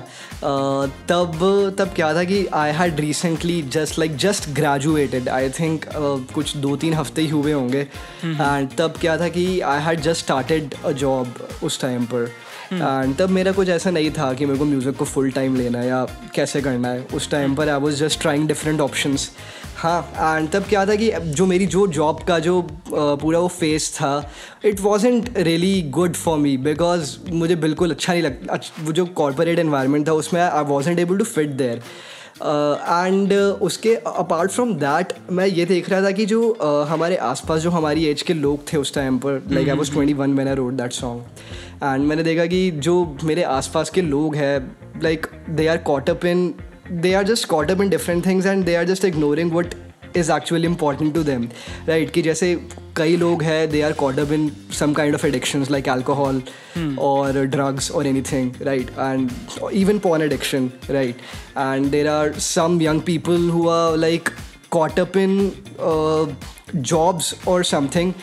तब 1.09 1.75
तब 1.79 1.93
क्या 1.95 2.13
था 2.13 2.23
कि 2.23 2.45
I 2.53 2.71
had 2.71 2.99
recently 2.99 3.61
just 3.77 3.99
like 3.99 4.15
just 4.25 4.49
graduated 4.55 5.29
I 5.29 5.49
think 5.59 5.85
कुछ 6.33 6.55
दो 6.57 6.75
तीन 6.75 6.93
हफ़्ते 6.93 7.21
ही 7.21 7.29
हुए 7.29 7.51
होंगे। 7.51 7.79
एंड 7.79 8.35
हम्म, 8.41 8.65
तब 8.77 8.97
क्या 9.01 9.17
था 9.17 9.29
कि 9.29 9.59
I 9.59 9.81
had 9.83 10.01
just 10.01 10.23
started 10.23 10.75
a 10.85 10.91
job 11.05 11.47
उस 11.63 11.81
टाइम 11.81 12.05
पर। 12.05 12.29
एंड 12.74 13.15
तब 13.17 13.29
मेरा 13.29 13.51
कुछ 13.51 13.69
ऐसा 13.69 13.91
नहीं 13.91 14.12
था 14.12 14.33
कि 14.33 14.45
मेरे 14.45 14.59
को 14.59 14.65
म्यूज़िक 14.65 14.95
को 14.97 15.05
फुल 15.05 15.29
टाइम 15.31 15.55
लेना 15.55 15.79
है 15.79 15.88
या 15.88 16.05
कैसे 16.36 16.62
करना 16.62 16.88
है 16.88 17.05
उस 17.15 17.29
टाइम 17.31 17.55
पर 17.55 17.69
I 17.69 17.79
was 17.79 18.03
just 18.03 18.21
trying 18.21 18.47
different 18.47 18.81
option 18.81 19.15
हाँ 19.77 20.38
एंड 20.38 20.50
तब 20.50 20.63
क्या 20.69 20.86
था 20.86 20.95
कि 20.95 21.12
जो 21.21 21.45
मेरी 21.45 21.65
जो 21.67 21.86
जॉब 21.95 22.21
का 22.27 22.38
जो 22.39 22.62
पूरा 22.89 23.39
वो 23.39 23.47
फेस 23.47 23.91
था 23.95 24.12
it 24.65 24.79
wasn't 24.79 25.29
really 25.38 25.81
good 25.91 26.15
for 26.15 26.38
me 26.38 26.55
because 26.63 27.15
मुझे 27.31 27.55
बिल्कुल 27.55 27.91
अच्छा 27.91 28.13
नहीं 28.13 28.24
लग 28.24 28.59
वो 28.83 28.91
जो 28.91 29.05
कॉरपोरेट 29.15 29.59
इन्वायरमेंट 29.59 30.07
था 30.07 30.13
उसमें 30.13 30.41
I 30.41 30.63
wasn't 30.65 31.00
able 31.00 31.17
to 31.17 31.24
fit 31.25 31.50
there 31.57 31.81
and 32.41 33.34
uh, 33.34 33.62
उसके 33.62 33.96
अपार्ट 33.96 34.51
फ्रॉम 34.51 34.74
दैट 34.74 35.13
मैं 35.32 35.46
ये 35.48 35.65
देख 35.65 35.89
रहा 35.89 36.01
था 36.03 36.12
कि 36.12 36.25
जो 36.25 36.41
uh, 36.62 36.88
हमारे 36.88 37.15
आसपास 37.27 37.62
जो 37.62 37.70
हमारी 37.70 38.06
एज 38.06 38.22
के 38.22 38.34
लोग 38.34 38.72
थे 38.74 38.77
उस 38.77 38.94
टाइम 38.94 39.17
पर 39.17 39.41
like 39.51 39.70
I 39.70 39.75
was 39.75 39.91
twenty 39.91 40.13
one 40.13 40.29
man 40.29 40.48
I 40.48 40.56
wrote 40.56 40.74
that 40.74 40.91
song 40.91 41.84
and 41.84 42.06
मैंने 42.08 42.24
देखा 42.24 42.46
कि 42.46 42.70
जो 42.72 42.96
मेरे 43.24 43.44
आसपास 43.44 43.89
के 43.89 44.01
लोग 44.01 44.36
हैं 44.36 45.01
like 45.03 45.27
they 45.50 45.67
are 45.67 45.77
caught up 45.84 46.25
in 46.25 46.53
they 46.91 47.13
are 47.13 47.24
just 47.24 47.48
caught up 47.48 47.77
up 47.77 47.82
in 47.82 47.89
different 47.89 48.25
things 48.25 48.46
and 48.46 48.65
they 48.65 48.75
are 48.75 48.86
just 48.86 49.06
ignoring 49.06 49.51
what 49.53 49.74
is 50.15 50.32
actually 50.32 50.67
important 50.67 51.13
to 51.13 51.24
them 51.24 51.48
right 51.88 52.12
कि 52.12 52.22
जैसे 52.22 52.53
कई 52.98 53.16
लोग 53.18 53.44
हैं 53.44 53.70
they 53.70 53.82
are 53.82 53.94
caught 54.01 54.20
up 54.20 54.32
in 54.32 54.50
some 54.80 54.94
kind 54.94 55.16
of 55.16 55.25
addictions 55.27 55.72
like 55.72 55.88
alcohol 55.88 56.42
और 57.10 57.44
drugs 57.56 57.92
और 57.92 58.08
anything 58.32 58.51
right 58.62 58.89
and 59.00 59.32
even 59.74 60.00
porn 60.00 60.22
addiction 60.22 60.70
right 60.89 61.22
and 61.58 61.89
there 61.92 62.08
are 62.08 62.34
some 62.50 62.82
young 62.82 63.01
people 63.12 63.50
who 63.50 63.68
are 63.70 63.98
like 63.98 64.30
caught 64.75 65.00
in 65.18 65.51
jobs 66.75 66.77
और 66.77 66.86
jobs 66.88 67.34
or 67.51 67.63
something 67.63 68.13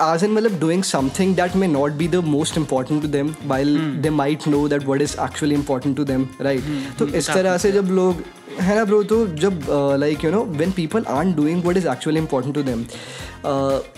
as 0.00 0.22
in 0.22 0.32
मतलब 0.32 0.58
doing 0.60 0.82
something 0.88 1.34
that 1.36 1.54
may 1.60 1.66
not 1.66 1.96
be 2.00 2.06
the 2.06 2.22
most 2.22 2.58
important 2.60 3.02
to 3.04 3.08
them 3.14 3.30
while 3.52 3.72
they 4.02 4.12
might 4.18 4.46
know 4.52 4.60
that 4.72 4.86
what 4.90 5.04
is 5.06 5.14
actually 5.26 5.56
important 5.60 5.96
to 6.00 6.04
them 6.10 6.26
right? 6.46 6.62
तो 6.98 7.06
इस 7.08 7.30
तरह 7.30 7.58
से 7.58 7.72
जब 7.72 7.90
लोग 8.00 8.22
है 8.60 8.76
ना 8.76 8.84
ब्रो 8.84 9.02
तो 9.02 9.26
जब 9.26 9.66
like 10.00 10.24
you 10.24 10.30
know 10.30 10.44
when 10.44 10.70
people 10.72 11.04
are 11.08 11.24
doing 11.24 11.62
what 11.62 11.76
is 11.76 11.88
actually 11.88 12.20
important 12.20 12.54
to 12.54 12.62
them 12.62 12.84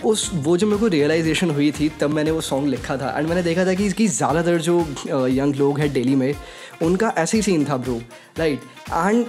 उस 0.05 0.31
वो 0.35 0.57
जो 0.57 0.67
मेरे 0.67 0.81
को 0.81 0.87
रियलाइजेशन 0.87 1.51
हुई 1.51 1.71
थी 1.71 1.89
तब 2.01 2.11
मैंने 2.11 2.31
वो 2.31 2.41
सॉन्ग 2.41 2.69
लिखा 2.69 2.97
था। 2.97 3.15
एंड 3.19 3.29
मैंने 3.29 3.43
देखा 3.43 3.65
था 3.67 3.75
कि 3.75 3.87
इसकी 3.87 4.09
ज़्यादातर 4.09 4.61
जो 4.61 4.79
यंग 5.29 5.55
लोग 5.55 5.79
हैं 5.79 5.93
दिल्ली 5.93 6.15
में 6.15 6.35
उनका 6.83 7.13
ऐसे 7.19 7.37
ही 7.39 7.43
सीन 7.43 7.65
था 7.65 7.77
ब्रो 7.77 8.01
राइट 8.39 8.61
एंड 8.93 9.27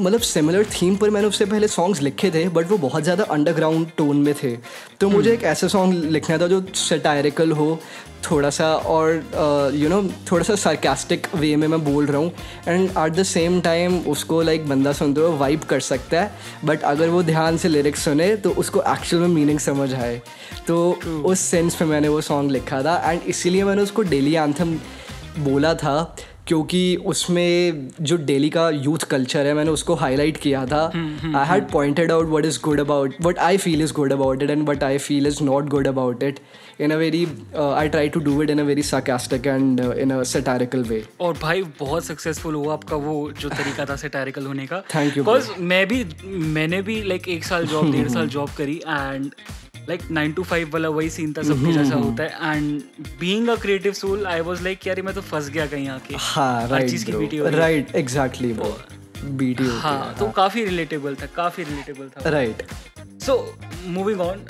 मतलब 0.00 0.20
सिमिलर 0.22 0.64
थीम 0.72 0.96
पर 0.96 1.10
मैंने 1.10 1.28
उससे 1.28 1.44
पहले 1.44 1.68
सॉन्ग्स 1.68 2.00
लिखे 2.02 2.30
थे 2.30 2.48
बट 2.48 2.70
वो 2.70 2.78
बहुत 2.78 3.02
ज़्यादा 3.02 3.24
अंडरग्राउंड 3.30 3.86
टोन 3.96 4.16
में 4.16 4.34
थे। 4.42 4.56
तो 5.00 5.08
मुझे 5.10 5.32
एक 5.32 5.42
ऐसा 5.44 5.68
सॉन्ग 5.68 6.04
लिखना 6.06 6.38
था 6.38 6.46
जो 6.46 6.62
सेटायरिकल 6.76 7.52
हो 7.52 7.78
थोड़ा 8.30 8.50
सा 8.50 8.66
और 8.74 9.10
you 9.74 9.88
uh, 9.88 9.90
know 9.90 10.00
you 10.00 10.08
know, 10.08 10.30
थोड़ा 10.30 10.44
सा 10.44 10.54
सार्केस्टिक 10.56 11.26
वे 11.34 11.54
में 11.56 11.66
मैं 11.68 11.84
बोल 11.84 12.06
रहा 12.06 12.18
हूँ। 12.18 12.32
And 12.68 12.88
at 12.88 13.12
the 13.12 13.22
same 13.22 13.60
time 13.60 13.98
उसको 14.08 14.40
लाइक 14.42 14.60
like, 14.60 14.70
बंदा 14.70 14.92
सुनते 14.92 15.20
हुए 15.20 15.36
वाइब 15.38 15.64
कर 15.70 15.80
सकता 15.80 16.22
है 16.22 16.30
बट 16.64 16.82
अगर 16.84 17.08
वो 17.08 17.22
ध्यान 17.22 17.56
से 17.56 17.68
लिरिक्स 17.68 18.04
सुने 18.04 18.34
तो 18.36 18.50
उसको 18.52 18.82
एक्चुअल 18.88 19.22
में 19.22 19.34
मीनिंग 19.34 19.58
समझ 19.58 19.92
आए। 19.94 20.20
तो 20.66 20.78
उस 21.24 21.40
सेंस 21.40 21.80
में 21.82 21.88
मैंने 21.88 22.08
वो 22.08 22.20
सॉन्ग 22.20 22.50
लिखा 22.50 22.82
था 22.82 22.96
एंड 23.10 23.22
इसीलिए 23.28 23.64
मैंने 23.64 23.82
उसको 23.82 24.02
डेली 24.04 24.34
आंथम 24.36 24.78
बोला 25.38 25.74
था। 25.74 26.16
क्योंकि 26.48 26.96
उसमें 27.06 27.88
जो 28.00 28.16
डेली 28.16 28.50
का 28.50 28.68
यूथ 28.70 28.98
कल्चर 29.10 29.46
है 29.46 29.54
मैंने 29.54 29.70
उसको 29.70 29.94
हाईलाइट 29.94 30.36
किया 30.36 30.64
था। 30.66 30.84
I 31.36 31.46
had 31.48 31.68
pointed 31.70 32.12
out 32.12 32.28
what 32.28 32.44
is 32.44 32.58
good 32.64 32.80
about 32.80 33.14
what 33.20 33.38
I 33.38 33.56
feel 33.56 33.82
is 33.82 33.92
good 33.92 34.12
about 34.12 34.42
it 34.42 34.50
and 34.50 34.68
what 34.68 34.84
I 34.84 34.98
feel 34.98 35.26
is 35.26 35.42
not 35.44 35.68
good 35.68 35.86
about 35.86 36.22
it 36.22 36.40
in 36.80 36.90
a 36.90 36.96
very 36.96 37.26
I 37.58 37.88
try 37.88 38.08
to 38.08 38.20
do 38.20 38.42
it 38.42 38.50
in 38.50 38.58
a 38.58 38.62
very 38.62 38.82
sarcastic 38.82 39.46
and 39.46 39.80
in 39.80 40.10
a 40.10 40.22
satirical 40.22 40.82
way 40.82 41.04
और 41.20 41.38
भाई 41.42 41.62
बहुत 41.80 42.04
successful 42.04 42.54
हुआ 42.54 42.72
आपका 42.72 42.96
वो 42.96 43.30
जो 43.40 43.48
तरीका 43.48 43.84
था 43.84 43.96
सेटारिकल 43.96 44.46
होने 44.46 44.66
का। 44.66 44.80
थैंक 44.94 45.10
you, 45.10 45.18
बिकॉज़ 45.18 45.50
मैं 45.60 45.86
भी 45.88 46.04
मैंने 46.24 46.82
भी 46.82 47.02
लाइक 47.02 47.22
like, 47.22 47.34
एक 47.34 47.44
साल 47.44 47.66
जॉब 47.66 47.92
डेढ़ 47.92 48.08
साल 48.08 48.28
जॉब 48.28 48.50
करी 48.58 48.80
and 48.88 49.30
like 49.88 50.10
nine 50.10 50.32
to 50.32 50.42
five 50.42 50.70
वाला 50.72 50.88
वही 50.88 51.10
सीन 51.10 51.32
था 51.32 51.42
सबके 51.42 51.72
जैसा 51.72 51.94
होता 51.96 52.22
है. 52.22 52.56
And 52.56 52.80
being 53.20 53.48
a 53.48 53.54
creative 53.56 53.92
soul 53.92 54.26
I 54.26 54.40
was 54.40 54.62
like 54.62 54.86
यार 54.86 55.02
मैं 55.02 55.14
तो 55.14 55.20
फंस 55.22 55.48
गया 55.50 55.66
कहीं 55.66 55.88
आके. 55.88 56.16
हाँ 56.18 56.68
राइट 56.68 56.90
चीज़ 56.90 57.04
की 57.06 57.12
बीटी 57.12 57.36
हो। 57.36 57.46
है। 57.46 57.56
राइट 57.56 57.94
एग्जैक्टली 57.96 58.52
बीटी 58.52 59.64
होती 59.64 59.78
हाँ 59.78 60.14
तो 60.18 60.28
काफ़ी 60.32 60.64
रिलेटेबल 60.64 61.14
था 61.14 61.26
काफ़ी 61.36 61.64
रिलेटेबल 61.64 62.08
था। 62.08 62.28
राइट 62.30 62.62
सो 63.22 63.56
मूविंग 63.86 64.20
ऑन 64.20 64.44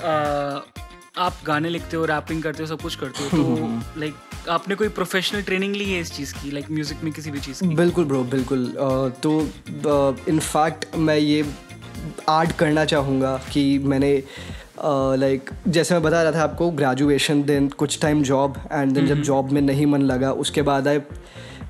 आप 1.17 1.37
गाने 1.45 1.69
लिखते 1.69 1.97
हो 1.97 2.05
रैपिंग 2.05 2.43
करते 2.43 2.63
हो 2.63 2.67
सब 2.67 2.81
कुछ 2.81 2.95
करते 2.95 3.23
हो 3.23 3.29
तो 3.29 3.99
लाइक 3.99 4.49
आपने 4.49 4.75
कोई 4.75 4.87
प्रोफेशनल 4.89 5.41
ट्रेनिंग 5.41 5.75
ली 5.75 5.91
है 5.91 5.99
इस 6.01 6.11
चीज़ 6.11 6.33
की? 6.33 6.51
लाइक 6.51 6.65
like 6.65 6.75
म्यूज़िक 6.75 7.03
में 7.03 7.11
किसी 7.13 7.31
भी 7.31 7.39
चीज़ 7.39 7.59
की? 7.59 7.75
बिल्कुल 7.75 8.05
ब्रो 8.05 8.23
बिल्कुल. 8.23 8.65
अ, 8.65 9.09
तो 9.23 9.49
इनफैक्ट 10.29 10.95
मैं 10.95 11.17
ये 11.17 11.41
ऐड 12.29 12.51
करना 12.51 12.85
चाहूँगा 12.85 13.35
कि 13.53 13.63
मैंने 13.79 14.11
लाइक 14.83 15.43
like, 15.43 15.67
जैसे 15.67 15.93
मैं 15.93 16.03
बता 16.03 16.21
रहा 16.23 16.31
था 16.31 16.43
आपको 16.43 16.69
ग्रेजुएशन 16.71 17.43
देन 17.43 17.67
कुछ 17.69 17.99
टाइम 18.01 18.23
जॉब 18.23 18.57
एंड 18.71 18.93
देन 18.93 19.07
जब 19.07 19.21
जॉब 19.21 19.51
में 19.51 19.61
नहीं 19.61 19.85
मन 19.85 20.01
लगा 20.01 20.31
उसके 20.43 20.61
बाद 20.61 20.87
आई 20.87 20.99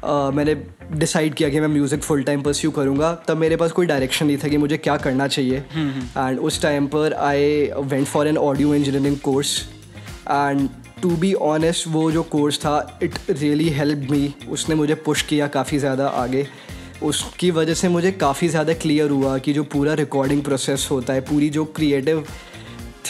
मैंने 0.04 0.56
डिसाइड 0.92 1.34
किया 1.34 1.50
कि 1.50 1.60
मैं 1.60 1.68
म्यूज़िक 1.68 2.02
फुल 2.04 2.22
टाइम 2.24 2.42
परस्यू 2.42 2.72
करूँगा। 2.72 3.14
तब 3.28 3.38
मेरे 3.38 3.56
पास 3.56 3.72
कोई 3.72 3.86
डायरेक्शन 3.86 4.26
नहीं 4.26 4.38
था 4.44 4.48
कि 4.48 4.58
मुझे 4.58 4.78
क्या 4.78 4.96
करना 4.98 5.28
चाहिए। 5.28 5.58
एंड 5.58 6.40
उस 6.40 6.62
टाइम 6.62 6.88
पर 6.88 7.14
I 7.14 7.70
went 7.78 8.08
for 8.08 8.28
an 8.28 8.38
audio 8.38 8.74
engineering 8.76 9.18
course 9.20 9.58
and 10.32 10.70
to 11.02 11.10
be 11.16 11.34
honest 11.34 11.88
वो 11.88 12.12
जो 12.12 12.24
कोर्स 12.32 12.60
था 12.60 13.00
इट 13.04 13.20
रियली 13.30 13.70
हेल्प 13.70 14.10
मी 14.12 14.34
उसने 14.50 14.76
मुझे 14.76 14.96
पुश 15.06 15.22
किया 15.22 15.48
काफ़ी 15.50 15.78
ज़्यादा 15.78 16.08
आगे। 16.08 16.48
उसकी 17.04 17.50
वजह 17.52 17.74
से 17.74 17.90
मुझे 17.90 18.12
काफ़ी 18.12 18.48
ज़्यादा 18.48 18.74
क्लियर 18.76 19.10
हुआ 19.12 19.38
कि 19.38 19.54
जो 19.54 19.64
पूरा 19.74 19.94
रिकॉर्डिंग 19.96 20.44
प्रोसेस 20.44 20.88
होता 20.92 21.14
है 21.14 21.22
पूरी 21.22 21.50
जो 21.50 21.66
क्रिएटिव 21.66 22.26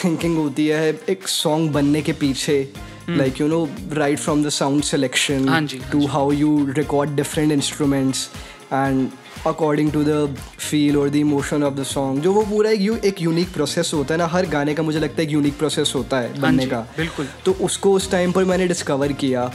थिंकिंग 0.04 0.36
होती 0.36 0.66
है 0.66 1.00
एक 1.08 1.28
सॉन्ग 1.28 1.70
बनने 1.70 2.02
के 2.02 2.12
पीछे 2.12 2.72
like 3.10 3.40
you 3.40 3.48
know 3.48 3.68
right 3.92 4.18
from 4.18 4.44
the 4.44 4.48
sound 4.48 4.82
selection 4.82 5.48
हाँ 5.48 5.60
हाँ 5.60 5.90
to 5.92 6.06
how 6.06 6.32
you 6.32 6.66
record 6.70 7.10
different 7.10 7.52
instruments 7.52 8.30
and 8.72 9.08
according 9.46 9.92
to 9.92 10.02
the 10.04 10.36
feel 10.58 10.96
और 10.96 11.08
the 11.08 11.16
emotion 11.16 11.62
of 11.62 11.74
the 11.74 11.82
song 11.82 12.22
जो 12.22 12.32
वो 12.32 12.42
पूरा 12.42 12.70
एक 12.70 12.80
यू 12.80 12.96
एक 12.96 13.22
यूनिक 13.22 13.52
प्रोसेस 13.52 13.90
होता 13.94 14.14
है 14.14 14.18
ना 14.18 14.26
हर 14.26 14.46
गाने 14.46 14.74
का 14.74 14.82
मुझे 14.82 14.98
लगता 14.98 15.16
है 15.16 15.22
एक 15.22 15.32
यूनिक 15.32 15.58
प्रोसेस 15.58 15.92
होता 15.94 16.20
है 16.20 16.40
बनने 16.40 16.66
का। 16.66 16.80
बिल्कुल। 16.96 17.28
तो 17.44 17.52
उसको 17.52 17.92
उस 17.92 18.10
टाइम 18.10 18.32
पर 18.32 18.44
मैंने 18.44 18.66
डिस्कवर 18.66 19.12
किया। 19.12 19.52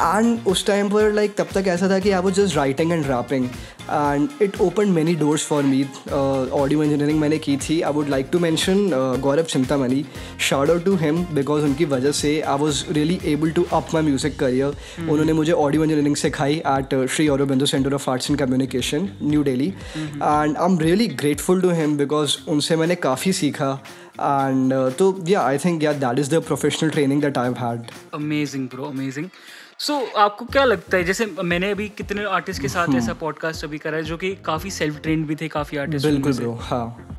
एंड 0.00 0.46
उस 0.48 0.66
टाइम 0.66 0.88
पर 0.90 1.12
लाइक 1.12 1.34
तब 1.38 1.48
तक 1.54 1.68
ऐसा 1.68 1.88
था 1.90 1.98
कि 1.98 2.10
I 2.10 2.20
was 2.22 2.34
just 2.34 2.56
writing 2.56 2.92
and 2.92 3.06
rapping 3.06 3.48
and 3.84 4.28
it 4.42 4.60
open 4.60 4.88
many 4.88 5.14
doors 5.16 5.46
for 5.46 5.62
me 5.62 5.82
audio 6.12 6.82
engineering 6.82 7.18
मैंने 7.20 7.38
की 7.38 7.56
थी. 7.58 7.80
I 7.80 7.92
would 7.92 8.08
like 8.08 8.28
to 8.32 8.38
mention 8.38 8.88
Gaurav 9.22 9.42
Chintamani 9.44 10.04
shout 10.48 10.70
out 10.70 10.84
to 10.84 10.94
him 10.96 11.24
because 11.34 11.64
उनकी 11.64 11.84
वजह 11.94 12.12
से 12.20 12.40
I 12.40 12.58
was 12.58 12.84
really 12.92 13.18
able 13.32 13.50
to 13.50 13.66
up 13.72 13.94
my 13.94 14.02
music 14.02 14.38
career 14.38 14.76
उन्होंने 15.00 15.32
मुझे 15.32 15.52
audio 15.52 15.84
engineering 15.84 16.16
सिखाई 16.16 16.54
at 16.56 16.94
Shri 17.06 17.28
Aurobindo 17.28 17.66
centre 17.66 17.94
of 17.94 18.10
arts 18.10 18.30
and 18.30 18.38
communication 18.38 19.08
new 19.22 19.42
Delhi 19.42 19.68
and 19.96 20.22
I 20.22 20.64
am 20.64 20.78
really 20.78 21.06
grateful 21.22 21.60
to 21.62 21.70
him 21.80 21.96
because 21.96 22.36
उनसे 22.48 22.76
मैंने 22.76 22.94
काफ़ी 23.08 23.32
सीखा. 23.32 23.72
एंड 24.14 24.72
तो 24.98 25.06
yeah 25.28 25.40
I 25.42 25.58
think 25.58 25.82
yeah 25.82 25.92
that 25.92 26.18
is 26.18 26.30
the 26.30 26.40
professional 26.46 26.90
training 26.90 27.22
that 27.22 27.38
I 27.38 27.52
had 27.58 27.90
amazing 28.14 28.68
bro 28.68 28.84
amazing 28.84 29.28
so 29.78 29.92
so, 29.94 30.16
आपको 30.16 30.44
क्या 30.44 30.64
लगता 30.64 30.96
है 30.96 31.04
जैसे 31.04 31.26
मैंने 31.44 31.70
अभी 31.70 31.88
कितने 31.88 32.24
आर्टिस्ट 32.24 32.62
के 32.62 32.68
साथ 32.68 32.94
ऐसा 32.96 33.12
पॉडकास्ट 33.20 33.64
अभी 33.64 33.78
करा 33.78 33.96
है 33.96 34.02
जो 34.02 34.16
कि 34.16 34.34
काफ़ी 34.44 34.70
सेल्फ 34.70 35.00
ट्रेंड 35.02 35.26
भी 35.26 35.34
थे 35.34 35.48
काफ़ी 35.48 35.78
आर्टिस्ट 35.78 36.06
बिल्कुल 36.06 36.32
ब्रो 36.32 36.52
हाँ। 36.62 37.10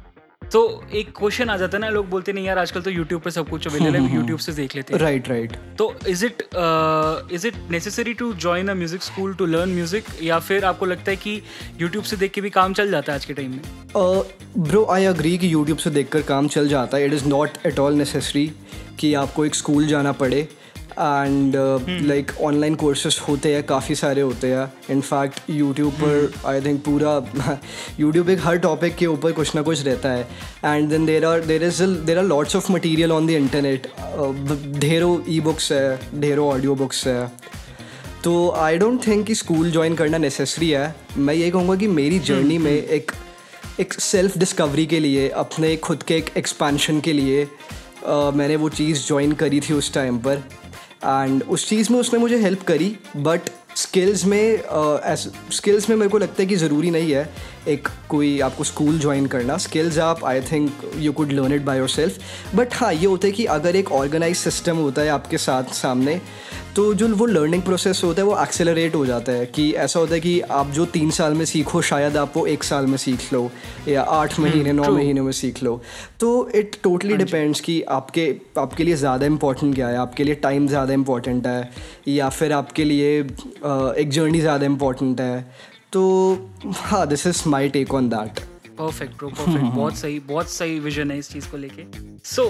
तो 0.53 0.61
एक 0.93 1.11
क्वेश्चन 1.17 1.49
आ 1.49 1.57
जाता 1.57 1.77
है 1.77 1.81
ना 1.81 1.89
लोग 1.89 2.09
बोलते 2.09 2.33
नहीं 2.33 2.45
यार 2.45 2.57
आजकल 2.57 2.81
तो 2.81 2.89
यूट्यूब 2.89 3.21
पे 3.21 3.31
सब 3.31 3.49
कुछ 3.49 3.67
अवेलेबल 3.67 3.95
है 3.97 4.15
यूट्यूब 4.15 4.39
से 4.39 4.51
देख 4.53 4.75
लेते 4.75 4.93
हैं। 4.93 4.99
राइट 5.01 5.27
राइट 5.29 5.55
तो 5.77 5.93
is 6.07 6.25
it 6.25 6.43
is 7.33 7.47
it 7.47 7.55
necessary 7.71 8.13
to 8.13 8.31
join 8.33 8.67
a 8.67 8.73
music 8.73 9.03
school 9.03 9.33
to 9.33 9.45
learn 9.45 9.69
music 9.69 10.05
या 10.23 10.39
फिर 10.39 10.65
आपको 10.65 10.85
लगता 10.85 11.11
है 11.11 11.17
कि 11.17 11.41
यूट्यूब 11.81 12.03
से 12.03 12.17
देख 12.17 12.31
के 12.31 12.41
भी 12.41 12.49
काम 12.49 12.73
चल 12.73 12.91
जाता 12.91 13.11
है 13.11 13.19
आज 13.19 13.25
के 13.25 13.33
टाइम 13.33 13.51
में? 13.51 13.61
ब्रो 14.57 14.85
आई 14.91 15.05
अग्री 15.05 15.37
कि 15.37 15.53
यूट्यूब 15.53 15.77
से 15.77 15.89
देख 15.89 16.09
कर 16.09 16.21
काम 16.21 16.47
चल 16.47 16.67
जाता 16.67 16.97
है। 16.97 17.05
It 17.05 17.13
is 17.13 17.27
not 17.27 17.65
at 17.65 17.79
all 17.79 17.93
necessary 17.93 18.51
कि 18.99 19.13
आपको 19.13 19.45
एक 19.45 19.55
स्कूल 19.55 19.87
जाना 19.87 20.11
पड़े। 20.11 20.47
एंड 20.99 21.55
लाइक 22.07 22.31
ऑनलाइन 22.41 22.75
कोर्सेज 22.75 23.19
होते 23.27 23.53
हैं 23.53 23.63
काफ़ी 23.63 23.95
सारे 23.95 24.21
होते 24.21 24.47
हैं। 24.47 24.71
इनफैक्ट 24.89 25.49
यूट्यूब 25.49 25.93
पर 25.93 26.33
आई 26.45 26.61
थिंक 26.61 26.83
पूरा 26.85 27.57
यूट्यूब 27.99 28.29
एक 28.29 28.39
हर 28.43 28.57
टॉपिक 28.57 28.95
के 28.95 29.05
ऊपर 29.05 29.31
कुछ 29.31 29.55
ना 29.55 29.61
कुछ 29.61 29.83
रहता 29.85 30.09
है। 30.09 30.27
And 30.65 30.89
then 30.89 31.05
there 31.05 31.25
are 31.25 31.45
there 31.45 31.63
is 31.63 31.83
there 31.83 32.17
are 32.17 32.23
lots 32.23 32.55
of 32.55 32.71
material 32.71 33.11
on 33.11 33.27
the 33.27 33.29
internet 33.31 33.87
ढेरों 34.79 35.17
ई 35.29 35.39
बुक्स 35.39 35.71
है 35.71 35.99
ढेरों 36.21 36.47
ऑडियो 36.47 36.75
बुक्स 36.75 37.05
है। 37.07 37.31
तो 38.23 38.49
आई 38.51 38.77
डोंट 38.77 39.05
थिंक 39.07 39.25
कि 39.27 39.35
स्कूल 39.35 39.71
ज्वाइन 39.71 39.95
करना 39.95 40.17
नेसेसरी 40.17 40.69
है। 40.69 40.95
मैं 41.17 41.33
ये 41.33 41.51
कहूँगा 41.51 41.75
कि 41.75 41.87
मेरी 41.87 42.19
जर्नी 42.19 42.57
में 42.57 42.71
एक 42.71 43.11
एक 43.79 43.93
सेल्फ 43.93 44.37
डिस्कवरी 44.37 44.85
के 44.85 44.99
लिए 44.99 45.27
अपने 45.29 45.75
खुद 45.77 46.03
के 46.03 46.15
एक 46.17 46.29
एक्सपेंशन 46.37 46.99
के 46.99 47.13
लिए 47.13 47.45
uh, 47.45 48.33
मैंने 48.33 48.55
वो 48.55 48.69
चीज़ 48.69 49.07
ज्वाइन 49.07 49.31
करी 49.31 49.59
थी 49.59 49.73
उस 49.73 49.93
टाइम 49.93 50.17
पर। 50.17 50.43
एंड 51.03 51.43
उस 51.43 51.69
चीज़ 51.69 51.91
में 51.93 51.99
उसने 51.99 52.19
मुझे 52.19 52.37
हेल्प 52.37 52.61
करी 52.61 52.97
बट 53.17 53.41
स्किल्स 53.75 54.25
में 54.25 54.63
स्किल्स 55.51 55.83
uh, 55.83 55.89
में 55.89 55.95
मेरे 55.97 56.09
को 56.09 56.17
लगता 56.17 56.35
है 56.39 56.45
कि 56.45 56.55
ज़रूरी 56.55 56.91
नहीं 56.91 57.11
है। 57.11 57.54
एक 57.67 57.87
कोई 58.09 58.39
आपको 58.39 58.63
स्कूल 58.63 58.99
ज्वाइन 58.99 59.25
करना 59.25 59.57
स्किल्स 59.57 59.97
आप 59.99 60.23
I 60.25 60.41
think 60.51 60.91
you 60.97 61.11
could 61.11 61.31
learn 61.31 61.53
it 61.53 61.61
by 61.61 61.77
yourself 61.89 62.55
but 62.55 62.73
हाँ 62.73 62.93
ये 62.93 63.05
होता 63.05 63.27
है 63.27 63.31
कि 63.33 63.45
अगर 63.55 63.75
एक 63.75 63.91
ऑर्गेनाइज 63.91 64.37
सिस्टम 64.37 64.77
होता 64.77 65.01
है 65.01 65.09
आपके 65.09 65.37
साथ 65.37 65.73
सामने 65.73 66.19
तो 66.75 66.93
जो 66.93 67.07
वो 67.15 67.25
लर्निंग 67.25 67.61
प्रोसेस 67.63 68.01
होता 68.03 68.21
है 68.21 68.27
वो 68.27 68.37
एक्सेलरेट 68.41 68.95
हो 68.95 69.05
जाता 69.05 69.31
है 69.31 69.45
कि 69.45 69.71
ऐसा 69.73 69.99
होता 69.99 70.13
है 70.13 70.19
कि 70.19 70.39
आप 70.51 70.71
जो 70.71 70.85
तीन 70.95 71.11
साल 71.11 71.33
में 71.33 71.43
सीखो 71.45 71.81
शायद 71.81 72.17
आप 72.17 72.33
वो 72.37 72.45
एक 72.47 72.63
साल 72.63 72.85
में 72.85 72.97
सीख 72.97 73.31
लो 73.33 73.49
या 73.87 74.01
आठ 74.01 74.39
महीने 74.39 74.73
नौ 74.73 74.91
महीने 74.91 75.21
में 75.21 75.31
सीख 75.31 75.61
लो। 75.63 75.79
तो 76.19 76.49
इट 76.55 76.75
टोटली 76.83 77.17
डिपेंड्स 77.17 77.59
कि 77.59 77.81
आपके 77.89 78.33
आपके 78.59 78.83
लिए 78.83 78.95
ज़्यादा 78.95 79.25
इंपॉर्टेंट 79.25 79.75
क्या 79.75 79.87
है 79.87 79.97
आपके 79.97 80.23
लिए 80.23 80.35
टाइम 80.43 80.67
ज़्यादा 80.67 80.93
इंपॉर्टेंट 80.93 81.47
है 81.47 81.71
या 82.07 82.29
फिर 82.29 82.53
आपके 82.53 82.83
लिए 82.83 83.19
एक 83.19 84.09
जर्नी 84.09 84.41
ज़्यादा 84.41 84.65
इंपॉर्टेंट 84.65 85.21
है। 85.21 85.74
तो 85.95 86.03
हाँ 86.75 87.05
this 87.07 87.25
is 87.27 87.41
my 87.49 87.69
take 87.69 87.93
on 87.93 88.09
that 88.09 88.39
perfect 88.79 89.17
bro 89.17 89.29
perfect 89.29 89.75
बहुत 89.75 89.97
सही 89.97 90.19
बहुत 90.29 90.49
सही 90.51 90.79
विजन 90.79 91.11
है 91.11 91.17
इस 91.19 91.29
चीज़ 91.31 91.47
को 91.49 91.57
लेके। 91.57 91.83
So 92.25 92.43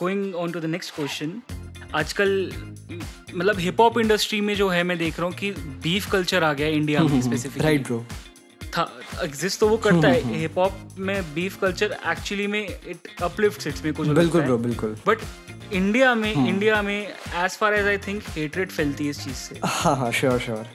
going 0.00 0.34
on 0.34 0.52
to 0.52 0.60
the 0.60 0.64
next 0.74 0.94
question 0.94 1.40
आजकल 1.94 2.30
मतलब 3.34 3.58
हिप 3.58 3.80
हॉप 3.80 3.98
इंडस्ट्री 3.98 4.40
में 4.40 4.54
जो 4.56 4.68
है 4.68 4.82
मैं 4.82 4.98
देख 4.98 5.18
रहा 5.18 5.28
हूँ 5.28 5.36
कि 5.36 5.50
बीफ 5.82 6.10
कल्चर 6.12 6.44
आ 6.44 6.52
गया 6.52 6.68
इंडिया 6.68 7.02
में 7.02 7.20
स्पेसिफिक 7.22 7.62
राइट 7.62 7.86
ब्रो 7.86 8.04
था 8.76 8.88
एग्जिस्ट 9.22 9.60
तो 9.60 9.68
वो 9.68 9.76
करता 9.84 10.08
है। 10.08 10.38
हिप 10.38 10.58
हॉप 10.58 10.96
में 10.98 11.34
बीफ 11.34 11.60
कल्चर 11.60 11.96
एक्चुअली 12.08 12.46
में 12.46 12.62
इट 12.62 13.08
अपलिफ्ट 13.22 13.66
इट्स 13.66 13.84
में 13.84 13.92
कुछ 13.94 14.08
बिल्कुल 14.08 14.42
ब्रो 14.42 14.58
बिल्कुल। 14.58 14.96
बट 15.06 15.18
इंडिया 15.72 16.14
में 16.14 16.32
इंडिया 16.32 16.82
में 16.82 16.98
as 17.02 17.56
far 17.58 17.74
as 17.74 17.86
I 17.86 17.98
think 18.06 18.22
hatred 18.30 18.70
फैलती 18.70 19.04
है 19.04 19.10
इस 19.10 19.24
चीज़ 19.24 19.36
से। 19.36 19.60
हाँ 19.64 19.96
हाँ 19.96 20.10
श्योर 20.12 20.38
श्योर 20.40 20.66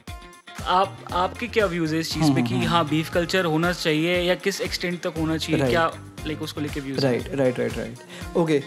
आप 0.66 0.96
आपके 1.12 1.46
क्या 1.48 1.66
व्यूज़ 1.66 1.94
है 1.94 2.00
इस 2.00 2.12
चीज़ 2.12 2.32
पे 2.32 2.42
कि 2.42 2.64
हाँ 2.64 2.84
बीफ 2.88 3.10
कल्चर 3.10 3.44
होना 3.44 3.72
चाहिए 3.72 4.20
या 4.20 4.34
किस 4.34 4.60
एक्सटेंट 4.60 5.00
तक 5.00 5.14
होना 5.18 5.36
चाहिए? 5.36 5.60
Right. 5.60 5.70
क्या 5.70 5.86
लाइक 6.26 6.42
उसको 6.42 6.60
लेके 6.60 6.80
views 6.80 7.00
right 7.00 7.34
right 7.34 7.58
right 7.58 7.78
right 7.78 8.36
okay 8.36 8.62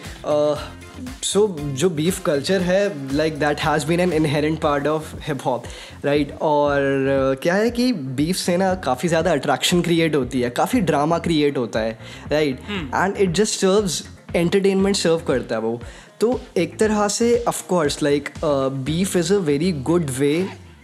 so 1.23 1.47
जो 1.59 1.89
बीफ 1.89 2.19
कल्चर 2.25 2.61
है 2.61 3.15
like 3.15 3.39
that 3.39 3.59
has 3.59 3.85
been 3.85 3.99
an 3.99 4.13
inherent 4.13 4.59
part 4.61 4.87
of 4.87 5.15
hip 5.21 5.45
hop 5.45 5.63
right 6.05 6.31
और 6.41 7.35
uh, 7.35 7.41
क्या 7.43 7.53
है 7.53 7.69
कि 7.69 7.91
बीफ 7.93 8.35
से 8.35 8.57
ना 8.57 8.73
काफ़ी 8.75 9.09
ज़्यादा 9.09 9.31
अट्रैक्शन 9.31 9.81
क्रिएट 9.81 10.15
होती 10.15 10.41
है 10.41 10.49
काफ़ी 10.49 10.81
ड्रामा 10.81 11.19
क्रिएट 11.19 11.57
होता 11.57 11.79
है 11.79 11.99
right 12.31 12.59
and 12.95 13.17
it 13.17 13.31
just 13.31 13.59
serves 13.59 14.03
entertainment 14.35 14.95
serve 14.95 15.21
करता 15.27 15.55
है 15.55 15.61
वो। 15.61 15.79
तो 16.19 16.39
एक 16.57 16.77
तरह 16.79 17.07
से 17.07 17.43
of course 17.47 18.01
like 18.03 18.29
beef 18.43 19.15
is 19.15 19.33
a 19.33 19.37
very 19.37 19.71
good 19.71 20.09
way 20.09 20.35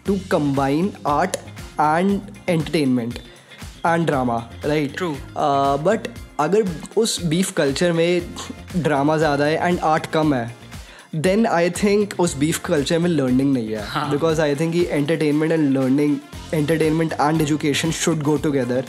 to 0.06 0.18
combine 0.32 0.92
art 1.08 1.36
and 1.80 2.20
entertainment 2.50 3.20
and 3.86 4.06
drama 4.06 4.38
right 4.66 4.98
True. 4.98 5.14
But 5.86 6.08
अगर 6.40 6.66
उस 6.98 7.22
बीफ 7.26 7.52
कल्चर 7.58 7.92
में 7.92 8.22
ड्रामा 8.78 9.18
ज़्यादा 9.18 9.46
है 9.46 9.68
एंड 9.68 9.80
आर्ट 9.80 10.06
कम 10.14 10.34
है 10.34 10.50
देन 11.16 11.46
आई 11.46 11.70
थिंक 11.84 12.14
उस 12.20 12.36
बीफ 12.38 12.60
कल्चर 12.66 13.00
में 13.00 13.10
लर्निंग 13.10 13.54
नहीं 13.54 13.70
है. 13.70 14.10
Because 14.12 14.42
I 14.42 14.56
think 14.56 14.76
entertainment 14.76 15.52
and 15.52 15.70
learning 15.78 16.18
entertainment 16.54 17.14
and 17.14 17.42
education 17.42 17.92
should 17.92 18.22
go 18.24 18.36
together 18.38 18.86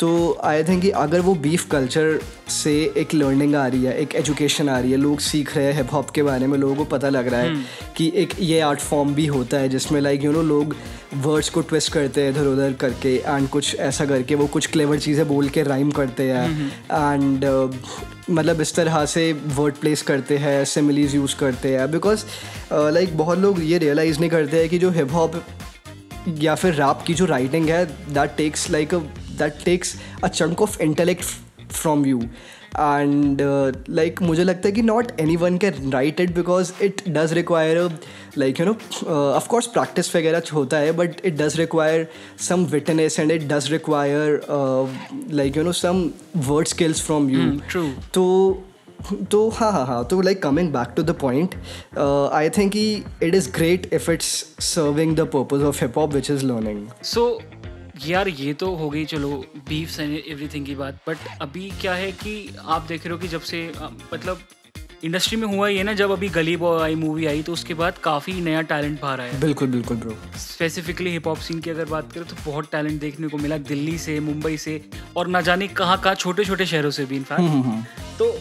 तो 0.00 0.10
आई 0.44 0.62
थिंक 0.64 0.80
कि 0.82 0.90
अगर 0.96 1.20
वो 1.20 1.34
बीफ 1.36 1.66
कल्चर 1.70 2.18
से 2.50 2.72
एक 2.98 3.12
लर्निंग 3.14 3.54
आ 3.54 3.66
रही 3.66 3.84
है 3.84 3.96
एक 3.98 4.14
एजुकेशन 4.14 4.68
आ 4.68 4.78
रही 4.78 4.92
है 4.92 4.96
लोग 4.96 5.18
सीख 5.20 5.56
रहे 5.56 5.64
हैं 5.66 5.74
हिप 5.74 5.92
हॉप 5.92 6.10
के 6.10 6.22
बारे 6.22 6.46
में 6.46 6.56
लोगों 6.58 6.76
को 6.76 6.84
पता 6.92 7.08
लग 7.08 7.28
रहा 7.28 7.40
है 7.40 7.64
कि 7.96 8.10
एक 8.16 8.34
ये 8.40 8.60
आर्ट 8.60 8.80
फॉर्म 8.80 9.14
भी 9.14 9.26
होता 9.26 9.58
है 9.58 9.68
जिसमें 9.68 10.00
लाइक 10.00 10.24
यू 10.24 10.32
नो 10.32 10.42
लोग 10.44 10.74
वर्ड्स 11.16 11.48
को 11.48 11.60
ट्विस्ट 11.62 11.92
करते 11.92 12.22
हैं 12.22 12.30
इधर 12.30 12.46
उधर 12.46 12.72
करके 12.80 13.14
एंड 13.18 13.48
कुछ 13.48 13.74
ऐसा 13.80 14.06
करके 14.06 14.34
वो 14.34 14.46
कुछ 14.48 14.66
क्लेवर 14.68 14.98
चीज़ें 14.98 15.26
बोल 15.28 15.48
के 15.48 15.62
राइम 15.64 15.90
करते 15.92 16.30
हैं 16.30 16.72
एंड 16.90 17.44
मतलब 18.30 18.60
इस 18.60 18.74
तरह 18.74 19.04
से 19.08 19.32
वर्ड 19.54 19.74
प्लेस 19.76 20.02
करते 20.02 20.38
हैं 20.38 20.64
सिमिलीज 20.66 21.14
यूज़ 21.14 21.36
करते 21.36 21.76
हैं 21.76 21.90
बिकॉज़ 21.90 22.24
लाइक 22.72 23.16
बहुत 23.16 23.38
लोग 23.38 23.62
ये 23.64 23.78
रियलाइज़ 23.78 24.20
नहीं 24.20 24.30
करते 24.30 24.60
हैं 24.60 24.68
कि 24.68 24.78
जो 24.78 24.90
हिप 24.92 25.12
हॉप 25.12 25.42
या 26.40 26.54
फिर 26.54 26.74
रैप 26.74 27.02
की 27.06 27.14
जो 27.14 27.24
राइटिंग 27.26 27.68
है 27.68 27.84
that 27.86 28.36
takes 28.36 28.70
like 28.70 28.94
that 29.42 29.64
takes 29.64 29.96
a 30.24 30.28
chunk 30.28 30.62
of 30.62 30.80
intellect 30.82 31.24
from 31.72 32.06
you 32.06 32.22
and 32.78 33.40
like 33.88 34.22
मुझे 34.22 34.44
लगता 34.44 34.68
है 34.68 34.72
कि 34.72 34.82
not 34.82 35.10
any 35.20 35.36
one 35.36 35.56
can 35.58 35.92
write 35.92 36.20
it 36.20 36.34
because 36.34 36.72
it 36.82 37.02
does 37.08 37.32
require 37.32 37.78
like 38.38 38.60
you 38.60 38.66
know 38.66 38.72
of course 39.12 39.66
practice 39.68 40.14
वगैरह 40.16 40.42
होता 40.54 40.78
है 40.78 40.92
but 40.92 41.20
it 41.24 41.36
does 41.36 41.56
require 41.60 42.06
some 42.48 42.64
witness 42.72 43.18
and 43.20 43.32
it 43.32 43.48
does 43.48 43.70
require 43.72 44.40
like 45.32 45.56
you 45.56 45.62
know 45.62 45.72
some 45.74 46.10
word 46.48 46.68
skills 46.68 47.02
from 47.02 47.30
you 47.30 47.50
true 47.70 47.88
तो 48.14 48.26
तो 49.30 49.48
हाँ 49.50 49.70
हाँ 49.72 49.84
हाँ 49.86 50.04
तो 50.04 50.20
like 50.20 50.42
coming 50.42 50.72
back 50.72 50.92
to 50.96 51.02
the 51.02 51.10
point 51.20 51.54
I 52.32 52.50
think 52.56 52.72
कि 52.72 52.82
it 53.22 53.34
is 53.34 53.50
great 53.52 53.92
if 53.94 54.10
it's 54.10 54.26
serving 54.64 55.16
the 55.16 55.26
purpose 55.34 55.62
of 55.62 55.80
hip 55.84 55.98
hop 55.98 56.12
which 56.14 56.30
is 56.30 56.44
learning 56.46 56.86
so 57.04 57.24
यार 58.06 58.28
ये 58.28 58.52
तो 58.54 58.74
हो 58.76 58.88
गई 58.90 59.04
चलो 59.04 59.28
बीफ्स 59.68 59.98
एंड 60.00 60.16
एवरीथिंग 60.18 60.66
की 60.66 60.74
बात 60.74 60.98
बट 61.08 61.16
अभी 61.42 61.70
क्या 61.80 61.94
है 61.94 62.10
कि 62.12 62.34
आप 62.66 62.82
देख 62.88 63.06
रहे 63.06 63.12
हो 63.12 63.18
कि 63.18 63.28
जब 63.28 63.40
से 63.50 63.70
मतलब 64.12 64.40
इंडस्ट्री 65.04 65.36
में 65.40 65.46
हुआ 65.48 65.68
ये 65.68 65.82
ना 65.82 65.92
जब 65.92 66.10
अभी 66.10 66.28
गली 66.28 66.56
बॉय 66.56 66.82
आई 66.82 66.94
मूवी 66.94 67.26
आई 67.26 67.42
तो 67.42 67.52
उसके 67.52 67.74
बाद 67.74 67.98
काफ़ी 68.04 68.32
नया 68.40 68.62
टैलेंट 68.72 69.00
बाहर 69.00 69.20
आया। 69.20 69.38
बिल्कुल 69.40 69.68
बिल्कुल 69.68 69.96
bro 69.96 70.16
specifically 70.38 71.10
hip 71.10 71.26
hop 71.28 71.38
scene 71.46 71.60
की 71.60 71.70
अगर 71.70 71.84
बात 71.90 72.12
करें 72.12 72.26
तो 72.28 72.36
बहुत 72.46 72.70
टैलेंट 72.72 73.00
देखने 73.00 73.28
को 73.28 73.38
मिला 73.38 73.58
दिल्ली 73.72 73.96
से 73.98 74.18
मुंबई 74.20 74.56
से 74.66 74.80
और 75.16 75.28
ना 75.28 75.40
जाने 75.40 75.68
कहाँ 75.80 76.00
कहाँ 76.02 76.14
छोटे 76.14 76.44
छोटे 76.44 76.66
शहरों 76.66 76.90
से 76.98 77.04
भी 77.04 77.16
इनफैक्ट 77.16 78.18
तो 78.18 78.32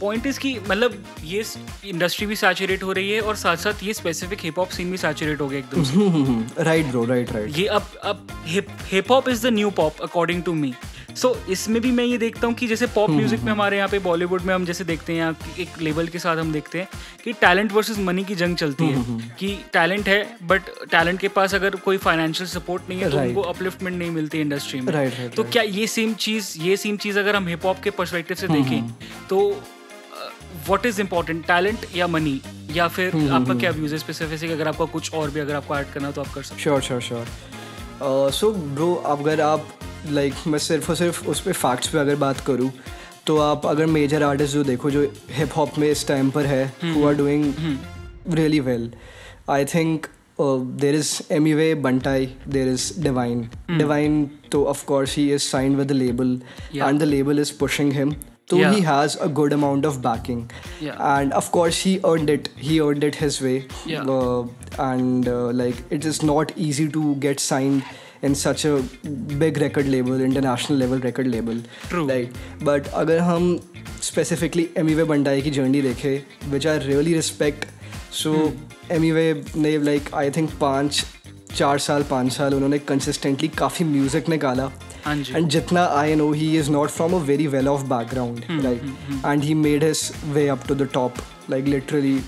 पॉइंट 0.00 0.26
इज़ 0.26 0.38
कि 0.40 0.58
मतलब 0.60 1.04
ये 1.24 1.44
इंडस्ट्री 1.84 2.26
भी 2.26 2.36
सैचुरेट 2.36 2.82
हो 2.82 2.92
रही 2.92 3.10
है 3.10 3.20
और 3.20 3.36
साथ 3.36 3.56
साथ 3.56 3.82
ये 3.82 3.94
स्पेसिफिक 3.94 4.40
हिप 4.40 4.58
हॉप 4.58 4.68
सीन 4.68 4.90
भी 4.90 4.96
सैचुरेट 4.96 5.40
हो 5.40 5.48
गया 5.48 5.58
एकदम 5.58 6.64
राइट 6.64 6.86
ब्रो 6.86 7.04
राइट 7.04 7.32
राइट 7.32 7.58
ये 7.58 7.66
अब 7.66 7.90
अब 8.04 8.26
hip 8.46 9.12
hop 9.12 9.28
is 9.28 9.46
the 9.46 9.52
new 9.52 9.70
pop 9.70 10.00
according 10.02 10.42
to 10.42 10.54
me 10.54 10.74
so 11.16 11.36
इसमें 11.50 11.80
भी 11.82 11.90
मैं 11.90 12.04
ये 12.04 12.16
देखता 12.18 12.46
हूँ 12.46 12.54
कि 12.54 12.66
जैसे 12.66 12.86
पॉप 12.86 13.10
म्यूज़िक 13.10 13.40
में 13.40 13.50
हमारे 13.52 13.76
यहाँ 13.76 13.88
पे 13.88 13.98
बॉलीवुड 13.98 14.42
में 14.42 14.54
हम 14.54 14.64
जैसे 14.64 14.84
देखते 14.84 15.12
हैं 15.12 15.18
यहाँ 15.20 15.36
एक 15.58 15.80
लेवल 15.82 16.06
के 16.06 16.18
साथ 16.18 16.36
हम 16.36 16.52
देखते 16.52 16.78
हैं 16.78 16.88
कि 17.24 17.32
टैलेंट 17.32 17.72
वर्सेस 17.72 17.98
मनी 17.98 18.24
की 18.24 18.34
जंग 18.34 18.56
चलती 18.56 18.84
है। 18.84 19.34
कि 19.38 19.48
टैलेंट 19.72 20.08
है 20.08 20.36
बट 20.42 20.68
टैलेंट 20.90 21.20
के 21.20 21.28
पास 21.28 21.54
अगर 21.54 21.76
कोई 21.84 21.96
फाइनेंशियल 21.98 22.48
सपोर्ट 22.48 22.88
नहीं 22.88 23.00
है 23.00 23.10
तो. 23.10 23.18
उनको 23.18 23.40
अपलिफ्टमेंट 23.42 23.98
नहीं 23.98 24.10
मिलती 24.10 24.40
इंडस्ट्री 24.40 24.80
में। 24.80 25.30
तो 25.36 25.44
क्या 25.44 25.62
ये 25.62 25.86
सेम 25.86 26.14
चीज़ 26.16 26.52
ये 26.60 26.76
सेम 26.76 26.96
चीज़ 26.96 27.18
अगर 27.18 27.36
हम 27.36 27.48
हिप 27.48 27.64
हॉप 27.66 27.80
के 27.84 27.90
परस्पेक्टिव 27.92 28.36
से 28.36 28.48
देखें 28.48 28.92
तो 29.30 29.40
व्हाट 30.68 30.86
इज़ 30.86 31.00
इम्पोर्टेंट 31.00 31.46
टैलेंट 31.46 31.86
या 31.96 32.06
मनी 32.08 32.40
या 32.72 32.88
फिर 32.88 33.16
आपका 33.32 33.54
क्या 33.54 33.70
व्यूज़ 33.70 33.92
है 33.92 33.98
स्पेसिफिक 33.98 34.50
अगर 34.50 34.68
आपका 34.68 34.84
कुछ 34.92 35.14
और 35.14 35.30
भी 35.30 35.40
अगर 35.40 35.54
आपको 35.54 35.76
ऐड 35.76 35.92
करना 35.92 36.10
तो 36.10 36.20
आप 36.20 36.34
कर 36.34 36.42
सकते 36.42 36.62
sure 36.62 36.80
sure 36.80 37.00
sure 37.02 38.30
so 38.32 38.52
bro 38.52 38.94
अगर 38.94 39.40
आप 39.40 39.68
लाइक 40.06 40.32
like, 40.32 40.46
मैं 40.46 40.58
सिर्फ़ 40.58 40.90
और 40.90 40.96
सिर्फ़ 40.96 41.26
उस 41.28 41.40
पर 41.40 41.52
फैक्ट्स 41.54 41.88
पे 41.88 41.98
अगर 41.98 42.16
बात 42.16 42.40
करूँ 42.40 42.70
तो 43.26 43.36
आप 43.38 43.66
अगर 43.66 43.86
मेजर 43.86 44.22
आर्टिस्ट 44.22 44.54
जो 44.54 44.62
देखो 44.64 44.90
जो 44.90 45.02
हिप 45.30 45.56
हॉप 45.56 45.78
में 45.78 45.88
इस 45.90 46.06
टाइम 46.08 46.30
पर 46.30 46.46
है 46.46 46.64
who 46.84 47.06
are 47.06 47.14
doing 47.14 47.52
really 48.34 48.60
well 48.60 48.90
I 49.50 49.64
think 49.64 50.06
there 50.40 50.94
is 50.94 51.10
Emiway 51.54 51.74
Bantai 51.82 52.26
there 52.48 52.68
is 52.68 52.92
Divine 53.00 53.48
Divine 53.70 54.24
तो 54.52 54.64
of 54.64 54.84
course 54.84 55.16
he 55.16 55.30
is 55.34 55.42
signed 55.42 55.76
with 55.76 55.88
the 55.88 55.92
label 55.92 56.40
and 56.74 57.00
the 57.00 57.02
label 57.04 57.40
is 57.40 57.52
pushing 57.58 57.92
him 57.92 58.14
तो 58.50 58.56
Yeah. 58.58 58.74
he 58.74 58.82
has 58.86 59.14
a 59.24 59.28
good 59.36 59.54
amount 59.54 59.86
of 59.88 59.96
backing 60.02 60.42
Yeah. 60.86 60.98
and 61.12 61.32
of 61.38 61.46
course 61.54 61.78
he 61.86 61.94
earned 62.10 62.32
it 62.34 62.50
he 62.66 62.80
earned 62.88 63.06
it 63.08 63.16
his 63.22 63.38
way 63.46 63.54
Yeah. 63.92 64.10
uh, 64.16 64.84
and 64.88 65.30
uh, 65.32 65.38
like 65.60 65.80
it 65.96 66.04
is 66.10 66.20
not 66.30 66.52
easy 66.66 66.86
to 66.98 67.02
get 67.24 67.42
signed 67.46 67.82
in 68.28 68.36
such 68.42 68.64
a 68.68 68.74
big 69.42 69.58
record 69.64 69.88
label 69.94 70.22
international 70.28 70.78
level 70.84 71.02
record 71.08 71.32
label 71.34 71.58
True. 71.88 72.04
right 72.12 72.38
but 72.70 72.92
अगर 73.02 73.18
हम 73.30 73.50
specifically 74.10 74.66
Amy 74.78 74.94
वे 74.94 75.04
बंडाई 75.10 75.42
की 75.42 75.50
journey 75.58 75.82
देखें 75.82 76.52
which 76.54 76.66
I 76.72 76.78
really 76.86 77.18
respect 77.18 77.66
so 78.22 78.36
Emiway 79.12 79.26
ने 79.56 79.76
like 79.90 80.14
I 80.22 80.28
think 80.38 80.58
पाँच 80.60 81.04
चार 81.56 81.78
साल 81.88 82.02
पाँच 82.10 82.32
साल 82.32 82.54
उन्होंने 82.54 82.78
consistently 82.90 83.56
काफ़ी 83.58 83.84
म्यूज़िक 83.84 84.28
निकाला 84.28 84.64
हाँ 84.64 84.85
हाँ 85.06 85.16
एंड 85.16 85.48
जितना 85.48 85.84
I 85.92 86.14
know 86.14 86.30
he 86.32 86.56
is 86.58 86.70
not 86.70 86.90
from 86.90 87.12
a 87.12 87.18
very 87.24 87.46
well 87.46 87.68
off 87.68 87.82
background 87.86 88.44
like 88.62 88.80
and 89.26 89.42
he 89.42 89.54
made 89.56 89.84
his 89.84 90.10
way 90.26 90.46
up 90.48 90.66
to 90.68 90.74
the 90.74 90.88
top 90.94 91.14
like 91.50 91.64
literally 91.66 92.18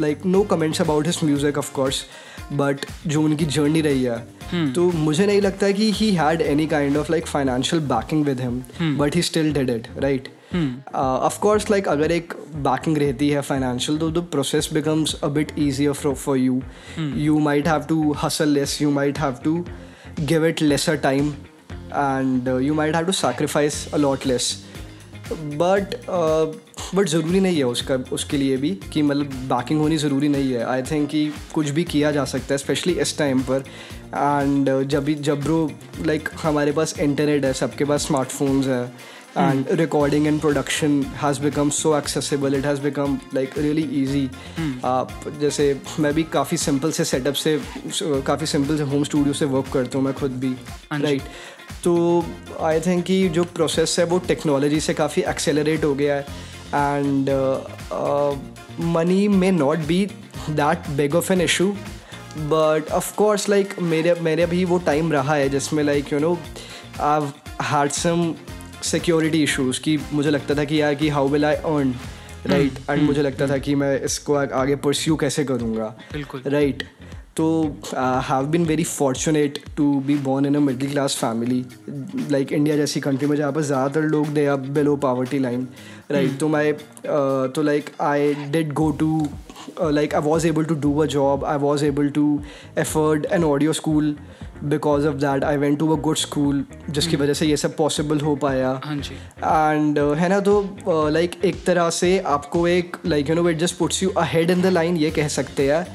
like 0.00 0.24
no 0.26 0.42
comments 0.44 0.80
about 0.80 1.06
his 1.06 1.18
music 1.24 1.58
of course 1.58 2.04
but 2.52 2.86
जो 3.06 3.22
उनकी 3.22 3.44
journey 3.46 3.80
रही 3.80 4.02
है 4.02 4.16
हम्म। 4.50 4.72
तो 4.72 4.90
मुझे 4.92 5.26
नहीं 5.26 5.40
लगता 5.40 5.70
कि 5.70 5.90
he 5.92 6.10
had 6.14 6.40
any 6.42 6.66
kind 6.66 6.96
of 6.96 7.10
like 7.12 7.26
financial 7.26 7.82
backing 7.84 8.24
with 8.24 8.40
him 8.40 8.96
but 8.98 9.16
he 9.16 9.22
still 9.22 9.52
did 9.52 9.70
it 9.70 9.86
right 9.98 10.28
of course 10.94 11.70
like 11.70 11.88
अगर 11.88 12.12
एक 12.12 12.34
बैकिंग 12.62 12.98
रहती 12.98 13.28
है 13.28 13.40
फाइनेंशियल 13.42 13.98
तो 13.98 14.10
the 14.10 14.24
process 14.32 14.68
becomes 14.72 15.14
a 15.14 15.28
bit 15.28 15.52
easier 15.58 15.92
for 15.92 16.14
for 16.14 16.38
you 16.38 16.60
you 16.98 17.38
might 17.40 17.68
have 17.68 17.82
to 17.88 18.12
hustle 18.22 18.48
less 18.48 18.80
you 18.82 18.90
might 18.90 19.18
have 19.18 19.38
to 19.44 19.64
give 20.20 20.46
it 20.46 20.62
lesser 20.62 20.96
time 20.98 21.32
time 21.92 22.48
यू 22.48 22.50
माइट 22.50 22.66
you 22.66 22.76
might 22.76 22.94
have 22.96 23.06
to 23.06 23.18
sacrifice 23.20 23.80
a 23.98 24.02
lot 24.06 24.26
less. 24.32 24.52
बट 25.32 25.94
but 26.94 27.08
ज़रूरी 27.08 27.40
नहीं 27.40 27.56
है 27.56 27.64
उसका 27.64 27.94
उसके 28.12 28.36
लिए 28.36 28.56
भी 28.56 28.70
कि 28.92 29.02
मतलब 29.02 29.34
बैकिंग 29.48 29.80
होनी 29.80 29.96
ज़रूरी 29.96 30.28
नहीं 30.28 30.52
है। 30.52 30.64
आई 30.66 30.82
थिंक 30.82 31.08
कि 31.10 31.32
कुछ 31.54 31.68
भी 31.70 31.84
किया 31.84 32.10
जा 32.12 32.24
सकता 32.24 32.54
है 32.54 32.58
स्पेशली 32.58 32.92
इस 33.00 33.16
टाइम 33.18 33.42
पर। 33.50 33.64
एंड 34.14 34.70
जब 34.88 35.04
भी 35.04 35.14
जब 35.28 35.40
ब्रो 35.42 35.70
लाइक 36.06 36.28
हमारे 36.42 36.72
पास 36.72 36.98
इंटरनेट 37.00 37.44
है 37.44 37.52
सबके 37.52 37.84
पास 37.84 38.06
स्मार्टफोन्स 38.06 38.66
है 38.66 38.82
and 39.36 39.66
recording 39.80 40.26
and 40.26 40.40
production 40.40 41.02
has 41.22 41.40
become 41.40 41.70
so 41.70 41.92
accessible 42.00 42.54
it 42.54 42.66
has 42.66 42.80
become 42.82 43.18
like 43.34 43.58
really 43.58 43.88
easy 44.02 44.28
आप 44.84 45.30
जैसे 45.40 45.66
मैं 46.00 46.12
भी 46.14 46.22
काफ़ी 46.32 46.56
सिंपल 46.56 46.92
से 46.92 47.04
सेटअप 47.04 47.34
से 47.44 47.58
काफ़ी 48.02 48.46
सिंपल 48.46 48.76
से 48.76 48.82
होम 48.94 49.04
स्टूडियो 49.04 49.34
से 49.34 49.44
वर्क 49.54 49.72
करता 49.72 49.98
हूँ 49.98 50.04
मैं 50.06 50.14
खुद 50.14 50.40
भी 50.40 50.52
राइट 50.92 51.20
जी। 51.20 51.59
राइट 51.70 51.82
तो 51.84 52.24
आई 52.60 52.80
थिंक 52.80 53.04
कि 53.04 53.28
जो 53.28 53.44
प्रोसेस 53.44 53.96
है 53.98 54.04
वो 54.04 54.18
टेक्नोलॉजी 54.18 54.80
से 54.80 54.94
काफ़ी 54.94 55.22
एक्सेलरेट 55.22 55.84
हो 55.84 55.94
गया 55.94 56.14
है। 56.14 56.26
And 56.74 57.30
money 58.80 59.28
may 59.28 59.50
not 59.50 59.78
be 59.78 60.06
that 60.50 60.90
big 60.90 61.14
of 61.14 61.32
an 61.32 61.40
issue 61.40 61.72
but 62.38 62.90
of course 62.92 63.48
like 63.48 63.74
मेरे 63.80 64.14
मेरे 64.14 64.46
भी 64.46 64.64
वो 64.64 64.78
टाइम 64.78 65.12
रहा 65.12 65.34
है 65.34 65.48
जिसमें 65.48 65.84
like 65.84 66.12
you 66.12 66.18
know 66.18 66.38
I 67.00 67.30
had 67.62 67.90
some 67.90 68.34
security 68.82 69.42
issues 69.42 69.78
कि 69.78 69.98
मुझे 70.12 70.30
लगता 70.30 70.54
था 70.54 70.64
कि 70.64 70.82
यार 70.82 70.94
कि 70.94 71.08
how 71.08 71.28
will 71.28 71.44
I 71.44 71.54
earn 71.54 71.94
right 72.46 72.72
and 72.90 73.02
मुझे 73.02 73.22
लगता 73.22 73.46
था 73.46 73.58
कि 73.58 73.74
मैं 73.74 74.00
इसको 74.00 74.34
आगे 74.34 74.76
परस्यू 74.76 75.16
कैसे 75.16 75.44
करूँगा 75.44 75.96
बिल्कुल। 76.12 76.42
तो 77.40 77.50
have 78.28 78.46
been 78.52 78.64
very 78.66 78.84
fortunate 78.84 79.58
to 79.76 79.92
be 80.06 80.16
born 80.24 80.46
in 80.46 80.54
a 80.54 80.60
middle 80.60 80.90
class 80.90 81.16
family 81.16 81.64
like 82.30 82.52
India 82.52 82.76
जैसी 82.76 83.00
कंट्री 83.00 83.28
में 83.28 83.36
जहाँ 83.36 83.52
पर 83.52 83.62
ज़्यादातर 83.62 84.08
लोग 84.08 84.32
they 84.34 84.46
are 84.46 84.56
below 84.78 84.96
poverty 85.04 85.38
line 85.38 85.68
right 86.10 86.38
तो 86.40 86.48
मैं 86.48 86.72
uh, 86.72 87.54
तो 87.54 87.62
like 87.62 87.90
I 88.00 88.34
did 88.50 88.72
go 88.72 88.90
to 89.00 89.28
like 89.82 90.14
I 90.14 90.20
was 90.20 90.46
able 90.46 90.64
to 90.64 90.74
do 90.80 90.98
a 90.98 91.06
job 91.06 91.44
I 91.44 91.58
was 91.58 91.84
able 91.84 92.08
to 92.10 92.40
afford 92.78 93.26
an 93.32 93.44
audio 93.44 93.72
school 93.72 94.14
because 94.64 95.06
of 95.08 95.16
that 95.16 95.44
I 95.44 95.56
went 95.56 95.78
to 95.78 95.88
a 95.94 96.00
good 96.00 96.16
school 96.16 96.64
जिसकी 96.90 97.16
वजह 97.16 97.34
से 97.34 97.46
ये 97.46 97.56
सब 97.56 97.76
possible 97.76 98.20
हो 98.20 98.34
पाया. 98.36 98.80
हाँ 98.84 98.96
जी. 98.96 99.14
And 99.14 99.98
है 100.18 100.28
ना 100.28 100.40
तो 100.40 101.08
लाइक 101.08 101.40
एक 101.44 101.64
तरह 101.66 101.90
से 101.98 102.18
आपको 102.34 102.66
एक 102.68 102.96
like 103.06 103.30
you 103.30 103.36
know 103.36 103.48
it 103.50 103.58
just 103.58 103.78
puts 103.78 104.02
you 104.02 104.10
ahead 104.18 104.50
in 104.50 104.62
the 104.62 104.66
line 104.66 104.96
ये 104.96 105.10
कह 105.10 105.28
सकते 105.28 105.70
हैं. 105.70 105.86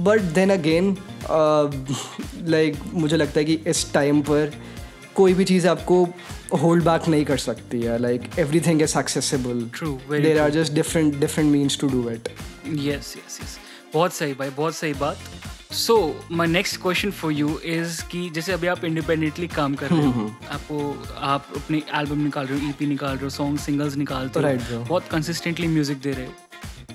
बट 0.00 0.20
देन 0.34 0.50
अगेन 0.52 0.96
लाइक 2.50 2.76
मुझे 2.94 3.16
लगता 3.16 3.38
है 3.40 3.44
कि 3.44 3.54
इस 3.66 3.92
टाइम 3.92 4.20
पर 4.22 4.52
कोई 5.14 5.34
भी 5.34 5.44
चीज़ 5.44 5.66
आपको 5.68 6.04
होल्ड 6.62 6.84
बैक 6.84 7.08
नहीं 7.08 7.24
कर 7.24 7.38
सकती 7.38 7.80
है। 7.82 7.98
Like 7.98 8.38
everything 8.66 8.82
is 8.82 8.98
accessible 8.98 9.62
there 10.10 10.40
are 10.40 10.50
just 10.50 10.72
different 10.72 11.18
different 11.20 11.50
means 11.52 11.78
to 11.80 11.88
do 11.88 12.08
it 12.10 12.28
yes 12.68 13.14
yes 13.16 13.38
yes 13.42 13.58
बहुत 13.94 14.12
सही 14.12 14.34
भाई 14.34 14.50
बहुत 14.56 14.74
सही 14.74 14.92
बात। 14.94 15.18
So 15.74 15.96
my 16.32 16.46
next 16.46 16.80
question 16.82 17.10
for 17.10 17.32
you 17.32 17.58
is 17.66 18.02
कि 18.10 18.28
जैसे 18.34 18.52
अभी 18.52 18.66
आप 18.66 18.84
इंडिपेंडेंटली 18.84 19.48
काम 19.48 19.74
कर 19.74 19.90
रहे 19.90 20.10
हो 20.10 20.30
आपको 20.50 21.06
आप 21.28 21.46
अपने 21.56 21.82
एल्बम 22.00 22.24
निकाल 22.24 22.46
रहे 22.46 22.58
हो 22.60 22.68
ईपी 22.68 22.86
निकाल 22.86 23.14
रहे 23.14 23.24
हो 23.24 23.30
सॉन्ग 23.30 23.58
सिंगल्स 23.58 23.96
निकालते 23.96 24.40
हो 24.40 24.84
बहुत 24.84 25.08
कंसिस्टेंटली 25.10 25.66
म्यूज़िक 25.68 26.00
दे 26.02 26.12
रहे 26.12 26.26
हो। 26.26 26.32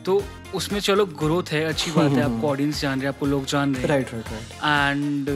तो 0.05 0.23
उसमें 0.55 0.79
चलो 0.79 1.05
ग्रोथ 1.05 1.51
है 1.51 1.63
अच्छी 1.65 1.91
बात 1.91 2.11
है 2.11 2.21
आपको 2.21 2.47
ऑडियंस 2.51 2.81
जान 2.81 2.99
रहे 2.99 3.07
हैं 3.07 3.13
आपको 3.13 3.25
लोग 3.25 3.45
जान 3.45 3.73
रहे 3.73 3.81
हैं। 3.81 3.89
Right 3.89 4.13
right 4.13 4.25
right 4.31 4.97
and 4.97 5.29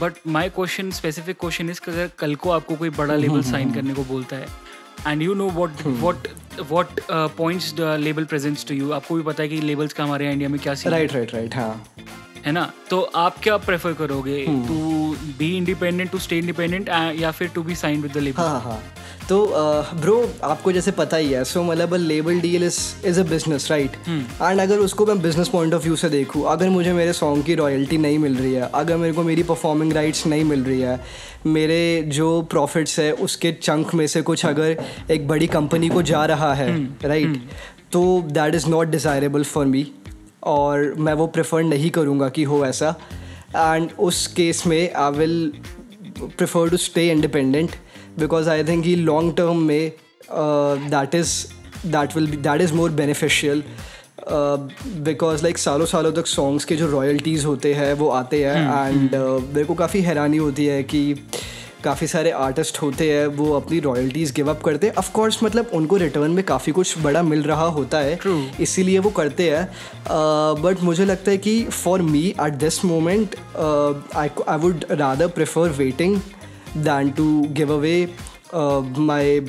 but 0.00 0.12
my 0.26 0.48
question 0.48 0.90
specific 0.90 1.38
question 1.40 1.70
is 1.70 1.80
अगर 1.88 2.10
कल 2.18 2.34
को 2.34 2.50
आपको 2.50 2.76
कोई 2.76 2.90
बड़ा 2.90 3.14
लेबल 3.14 3.42
साइन 3.42 3.72
करने 3.74 3.94
को 3.94 4.04
बोलता 4.04 4.36
है 4.36 4.46
and 5.06 5.22
you 5.22 5.34
know 5.34 5.48
what 5.50 5.86
what 5.86 6.28
what 6.70 7.00
points 7.10 7.72
the 7.74 7.96
label 8.00 8.24
presents 8.24 8.66
to 8.66 8.74
you 8.74 8.90
आपको 8.92 9.14
भी 9.14 9.22
पता 9.22 9.42
है 9.42 9.48
कि 9.48 9.60
लेबल्स 9.60 9.92
का 9.92 10.04
हमारे 10.04 10.32
इंडिया 10.32 10.48
में 10.48 10.60
क्या 10.60 10.74
राइट 10.86 11.12
राइट 11.12 11.34
राइट 11.34 11.54
हाँ। 11.54 11.84
है 12.46 12.52
ना? 12.52 12.72
तो 12.90 13.00
आप 13.00 13.38
क्या 13.42 13.56
प्रेफर 13.56 13.92
करोगे? 13.92 14.44
To 14.46 15.16
be 15.38 15.56
independent 15.56 16.10
to 16.10 16.18
stay 16.18 16.38
independent 16.38 16.88
या 17.18 17.30
फिर 17.30 17.48
to 17.48 17.62
be 17.62 17.74
sign 17.74 18.02
with 18.02 18.12
the 18.12 18.16
label 18.16 18.42
हाँ 18.42 18.60
हाँ। 18.60 18.82
तो 19.28 19.52
ब्रो 19.94 20.32
आपको 20.44 20.72
जैसे 20.72 20.90
पता 20.90 21.16
ही 21.16 21.30
है 21.32 21.44
सो 21.44 21.62
मतलब 21.62 21.94
label 21.94 22.40
deal 22.40 22.64
is 22.64 23.06
is 23.06 23.20
a 23.20 23.22
business 23.22 23.70
right 23.70 23.90
and 24.08 24.60
अगर 24.60 24.78
उसको 24.78 25.06
मैं 25.06 25.22
बिज़नेस 25.22 25.48
पॉइंट 25.48 25.74
ऑफ़ 25.74 25.82
व्यू 25.82 25.96
से 25.96 26.08
देखूँ 26.08 26.44
अगर 26.46 26.68
मुझे 26.68 26.92
मेरे 26.92 27.12
सॉन्ग 27.12 27.44
की 27.44 27.54
रॉयल्टी 27.54 27.98
नहीं 27.98 28.18
मिल 28.18 28.36
रही 28.36 28.52
है 28.52 28.70
अगर 28.74 28.96
मेरे 28.96 29.14
को 29.14 29.22
मेरी 29.22 29.42
परफॉर्मिंग 29.42 29.92
राइट्स 29.92 30.26
नहीं 30.26 30.44
मिल 30.44 30.64
रही 30.64 30.80
है 30.80 31.00
मेरे 31.46 32.02
जो 32.02 32.42
प्रॉफिट्स 32.42 32.98
है 32.98 33.12
उसके 33.12 33.52
चंक 33.52 33.94
में 33.94 34.06
से 34.06 34.22
कुछ 34.22 34.46
अगर 34.46 34.76
एक 35.10 35.28
बड़ी 35.28 35.46
कंपनी 35.46 35.88
को 35.88 36.02
जा 36.02 36.24
रहा 36.24 36.54
है 36.54 36.84
राइट 36.84 37.42
तो 37.92 38.22
that 38.22 38.54
is 38.54 38.66
not 38.66 38.88
desirable 38.88 39.44
for 39.44 39.66
me 39.66 39.92
और 40.42 40.94
मैं 40.98 41.14
वो 41.14 41.26
प्रेफर 41.26 41.62
नहीं 41.62 41.90
करूँगा 41.90 42.28
कि 42.28 42.42
हो 42.42 42.64
ऐसा। 42.66 42.94
एंड 43.56 43.90
उस 43.98 44.26
केस 44.26 44.66
में 44.66 44.94
I 44.94 45.10
will 45.10 45.52
prefer 46.40 46.70
to 46.70 46.76
stay 46.76 47.14
independent 47.14 47.68
because 48.18 48.48
I 48.48 48.62
think 48.62 48.84
कि 48.84 48.96
long 49.06 49.32
term 49.40 49.54
में 49.54 49.92
uh, 49.92 50.90
that 50.90 51.14
is 51.20 51.32
that 51.92 52.16
will 52.16 52.30
be 52.32 52.42
that 52.46 52.66
is 52.66 52.74
more 52.80 52.90
beneficial 53.00 53.62
because 55.06 55.42
like 55.42 55.58
सालों 55.58 55.86
सालों 55.86 56.12
तक 56.12 56.26
सॉन्ग्स 56.26 56.64
के 56.64 56.76
जो 56.76 56.86
रॉयल्टीज़ 56.86 57.46
होते 57.46 57.74
हैं 57.74 57.94
वो 57.94 58.08
आते 58.08 58.44
हैं 58.44 58.88
एंड 58.88 59.14
मेरे 59.54 59.64
को 59.64 59.74
काफ़ी 59.74 60.00
हैरानी 60.00 60.36
होती 60.36 60.66
है 60.66 60.82
कि 60.82 61.14
काफ़ी 61.84 62.06
सारे 62.06 62.30
आर्टिस्ट 62.30 62.82
होते 62.82 63.12
हैं 63.12 63.26
वो 63.26 63.52
अपनी 63.52 63.80
रॉयल्टीज़ 63.80 64.32
गिव 64.32 64.50
अप 64.50 64.62
करते 64.62 64.86
हैं। 64.86 64.94
ऑफकोर्स 64.94 65.42
मतलब 65.42 65.70
उनको 65.72 65.96
रिटर्न 65.96 66.30
में 66.30 66.44
काफ़ी 66.44 66.72
कुछ 66.72 66.98
बड़ा 66.98 67.22
मिल 67.22 67.42
रहा 67.42 67.66
होता 67.66 67.98
है. 67.98 68.18
इसीलिए 68.60 68.98
वो 68.98 69.10
करते 69.10 69.50
हैं। 69.50 69.68
बट 70.62 70.76
uh, 70.76 70.82
मुझे 70.82 71.04
लगता 71.04 71.30
है 71.30 71.38
कि 71.38 71.64
for 71.64 72.02
me 72.02 72.34
at 72.40 72.52
this 72.52 72.84
moment 72.84 73.36
I 74.16 74.28
I 74.48 74.58
would 74.58 74.84
rather 74.90 75.28
prefer 75.28 75.68
waiting 75.68 76.20
than 76.76 77.10
to 77.10 77.26
give 77.52 77.72
away 77.74 77.96
my 78.54 79.40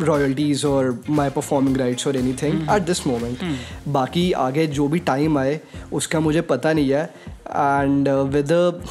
royalties 0.00 0.64
और 0.64 0.98
माई 1.10 1.30
परफॉर्मिंग 1.30 1.76
राइट्स 1.76 2.06
और 2.06 2.16
any 2.16 2.32
thing 2.42 2.68
at 2.70 2.82
this 2.82 3.06
moment 3.06 3.38
बाकी 3.88 4.30
आगे 4.40 4.66
जो 4.68 4.88
भी 4.88 4.98
टाइम 5.06 5.38
आए 5.38 5.60
उसका 5.92 6.20
मुझे 6.20 6.40
पता 6.42 6.72
नहीं 6.72 6.90
है। 6.90 7.04
And 7.48 8.08
with 8.32 8.48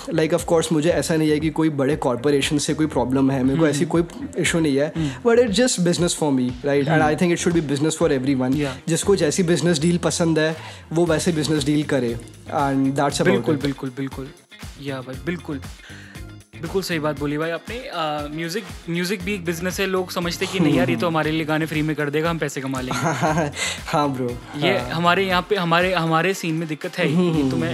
like 0.09 0.33
of 0.33 0.45
course 0.45 0.71
मुझे 0.71 0.89
ऐसा 0.89 1.15
नहीं 1.15 1.29
है 1.29 1.39
कि 1.39 1.49
कोई 1.49 1.69
बड़े 1.81 1.95
कॉरपोरेशन 2.05 2.57
से 2.57 2.73
कोई 2.73 2.87
प्रॉब्लम 2.87 3.31
है। 3.31 3.43
मेरे 3.43 3.59
को 3.59 3.67
ऐसी 3.67 3.85
कोई 3.85 4.03
इशू 4.37 4.59
नहीं 4.59 4.77
है। 4.77 5.11
But 5.25 5.39
it 5.39 5.49
just 5.51 5.81
business 5.81 6.15
for 6.15 6.31
me 6.31 6.51
right 6.65 6.87
and 6.87 7.01
I 7.01 7.15
think 7.15 7.31
it 7.31 7.39
should 7.39 7.53
be 7.53 7.61
business 7.63 7.97
for 7.97 8.13
everyone 8.35 8.53
जिसको 8.87 9.15
जैसी 9.15 9.43
बिज़नेस 9.43 9.81
डील 9.81 9.97
पसंद 10.03 10.39
है 10.39 10.55
वो 10.93 11.05
वैसे 11.05 11.31
बिज़नेस 11.31 11.65
डील 11.65 11.83
करे। 11.83 12.09
एंड 12.09 12.93
दैट्स 12.93 13.21
बिल्कुल 13.21 13.57
बिल्कुल 13.57 13.91
बिल्कुल। 13.97 14.27
या 14.81 15.01
भाई 15.01 15.15
बिल्कुल। 15.25 15.61
बिल्कुल 16.65 16.81
सही 16.81 16.99
बात 16.99 17.19
बोली 17.19 17.37
भाई 17.37 17.49
आपने। 17.51 17.75
म्यूज़िक 18.35 18.63
म्यूज़िक 18.89 19.23
भी 19.23 19.33
एक 19.33 19.43
बिज़नेस 19.45 19.79
है 19.79 19.85
लोग 19.87 20.11
समझते 20.11 20.45
कि 20.45 20.59
नहीं 20.59 20.77
यार 20.77 20.89
ये 20.89 20.95
तो 20.95 21.07
हमारे 21.07 21.31
लिए 21.31 21.45
गाने 21.45 21.65
फ्री 21.65 21.81
में 21.81 21.95
कर 21.95 22.09
देगा 22.09 22.29
हम 22.29 22.37
पैसे 22.39 22.61
कमा 22.61 22.81
लेंगे। 22.81 22.99
हाँ 23.91 24.07
ब्रो 24.13 24.29
ये 24.57 24.77
हमारे 24.77 25.25
यहाँ 25.25 25.45
पे 25.49 25.55
हमारे 25.55 25.93
हमारे 25.93 26.33
सीन 26.33 26.55
में 26.55 26.67
दिक्कत 26.67 26.97
है 26.97 27.05
ही 27.07 27.49
तो 27.51 27.57
मैं 27.57 27.73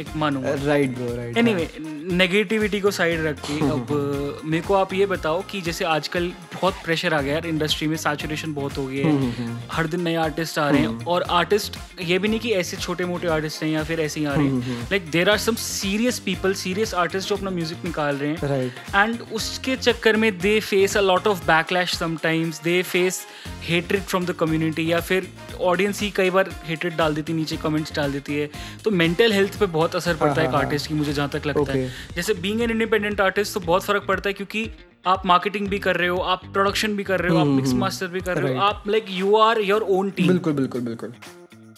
एक 0.00 0.16
मानूँगा। 0.16 0.54
Right 0.64 0.96
bro 0.96 1.14
right 1.16 1.36
anyway 1.38 1.68
negativity 2.14 2.80
को 2.80 2.90
साइड 2.90 3.24
रख 3.26 3.40
के 3.40 3.58
अब 3.66 4.42
मेरे 4.44 4.62
को 4.66 4.74
आप 4.74 4.92
ये 4.94 5.06
बताओ 5.06 5.42
कि 5.50 5.60
जैसे 5.60 5.84
आजकल 5.84 6.30
बहुत 6.54 6.74
प्रेशर 6.84 7.14
आ 7.14 7.20
गया 7.20 7.34
यार 7.34 7.46
इंडस्ट्री 7.46 7.88
में 7.88 7.96
सैचुरेशन 7.96 8.52
बहुत 8.54 8.76
हो 8.78 8.86
गई 8.86 8.98
है। 8.98 9.46
हर 9.72 9.86
दिन 9.86 10.00
नए 10.00 10.14
आर्टिस्ट 10.16 10.58
आ 10.58 10.68
रहे 10.70 10.80
हैं 10.80 11.04
और 11.06 11.22
आर्टिस्ट 11.30 11.76
ये 12.00 12.18
भी 12.18 12.28
नहीं 12.28 12.40
कि 12.40 12.52
ऐसे 12.52 12.76
छोटे 12.76 13.04
मोटे 13.04 13.28
आर्टिस्ट 13.28 13.62
हैं 13.62 13.70
या 13.70 13.82
फिर 13.84 14.00
ऐसे 14.00 14.20
ही 14.20 14.26
आ 14.26 14.34
रहे 14.34 14.46
हैं। 14.46 14.78
Like 14.82 15.10
there 15.10 15.30
are 15.30 15.38
some 15.38 15.54
serious 15.56 16.18
people 16.18 16.54
serious 16.54 16.94
artist 16.94 17.28
जो 17.28 17.36
अपना 17.36 17.50
म्यूज़िक 17.50 17.84
निकाल 17.84 18.16
रहे 18.16 18.30
हैं। 18.30 18.72
एंड 18.94 19.20
उसके 19.32 19.76
चक्कर 19.76 20.16
में 20.16 20.30
they 20.38 20.58
face 20.60 20.96
a 20.96 21.00
lot 21.00 21.26
of 21.26 21.44
backlash 21.46 21.96
sometimes 21.96 22.62
they 22.62 22.82
face 22.82 23.24
hatred 23.62 24.02
from 24.02 24.26
the 24.26 24.32
community 24.40 24.90
या 24.92 25.00
फिर 25.00 25.28
ऑडियंस 25.60 26.00
ही 26.00 26.10
कई 26.16 26.30
बार 26.30 26.50
हेटरेड 26.64 26.96
डाल 26.96 27.14
देती 27.14 27.32
है 27.32 27.38
नीचे 27.38 27.56
कमेंट्स 27.56 27.94
डाल 27.94 28.12
देती 28.12 28.34
है। 28.34 28.48
तो 28.84 28.90
मेंटल 28.92 29.32
हेल्थ 29.32 29.58
पे 29.60 29.66
बहुत 29.68 29.85
असर 29.94 30.16
पड़ता 30.16 30.40
है 30.40 30.48
एक 30.48 30.54
आर्टिस्ट 30.54 30.88
की 30.88 30.94
मुझे 30.94 31.12
जहाँ 31.12 31.28
तक 31.28 31.46
लगता 31.46 31.72
है। 31.72 31.88
जैसे 32.16 32.34
बीइंग 32.36 32.62
एन 32.62 32.70
इंडिपेंडेंट 32.70 33.20
आर्टिस्ट 33.20 33.54
तो 33.54 33.60
बहुत 33.60 33.84
फ़र्क 33.84 34.04
पड़ता 34.08 34.28
है 34.28 34.32
क्योंकि 34.32 34.68
आप 35.06 35.26
मार्केटिंग 35.26 35.68
भी 35.68 35.78
कर 35.78 35.96
रहे 35.96 36.08
हो 36.08 36.18
आप 36.26 36.44
प्रोडक्शन 36.52 36.96
भी 36.96 37.04
कर 37.04 37.20
रहे 37.20 37.32
हो 37.32 37.38
आप 37.38 37.46
मिक्स 37.46 37.72
मास्टर 37.74 38.06
भी 38.08 38.20
कर 38.20 38.38
रहे 38.38 38.54
हो 38.54 38.60
आप 38.62 38.84
like 38.88 39.06
you 39.10 39.36
are 39.38 39.60
your 39.62 39.86
own 39.90 40.10
team 40.10 40.28
बिल्कुल 40.28 40.52
बिल्कुल 40.52 40.80
बिल्कुल। 40.82 41.12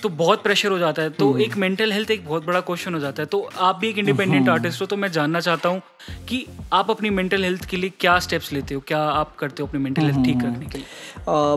तो 0.02 0.08
बहुत 0.08 0.42
प्रेशर 0.42 0.70
हो 0.70 0.78
जाता 0.78 1.02
है। 1.02 1.10
तो 1.10 1.26
एक 1.38 1.56
मेंटल 1.56 1.92
हेल्थ 1.92 2.10
एक 2.10 2.26
बहुत 2.26 2.44
बड़ा 2.46 2.60
क्वेश्चन 2.60 2.94
हो 2.94 3.00
जाता 3.00 3.22
है। 3.22 3.26
तो 3.26 3.40
आप 3.58 3.78
भी 3.78 3.88
एक 3.88 3.96
इंडिपेंडेंट 3.98 4.48
आर्टिस्ट 4.48 4.80
हो 4.80 4.86
तो 4.86 4.96
मैं 4.96 5.10
जानना 5.12 5.40
चाहता 5.40 5.68
हूँ 5.68 5.80
कि 6.28 6.44
आप 6.72 6.90
अपनी 6.90 7.10
मेंटल 7.10 7.44
हेल्थ 7.44 7.64
के 7.64 7.76
लिए 7.76 7.92
क्या 8.00 8.18
स्टेप्स 8.18 8.52
लेते 8.52 8.74
हो? 8.74 8.82
क्या 8.86 8.98
आप 9.00 9.34
करते 9.36 9.62
हो 9.62 9.68
अपनी 9.68 9.80
मेंटल 9.80 10.02
हेल्थ 10.02 10.24
ठीक 10.24 10.44
रखने 10.44 10.66
के 10.66 10.78
लिए? 10.78 10.86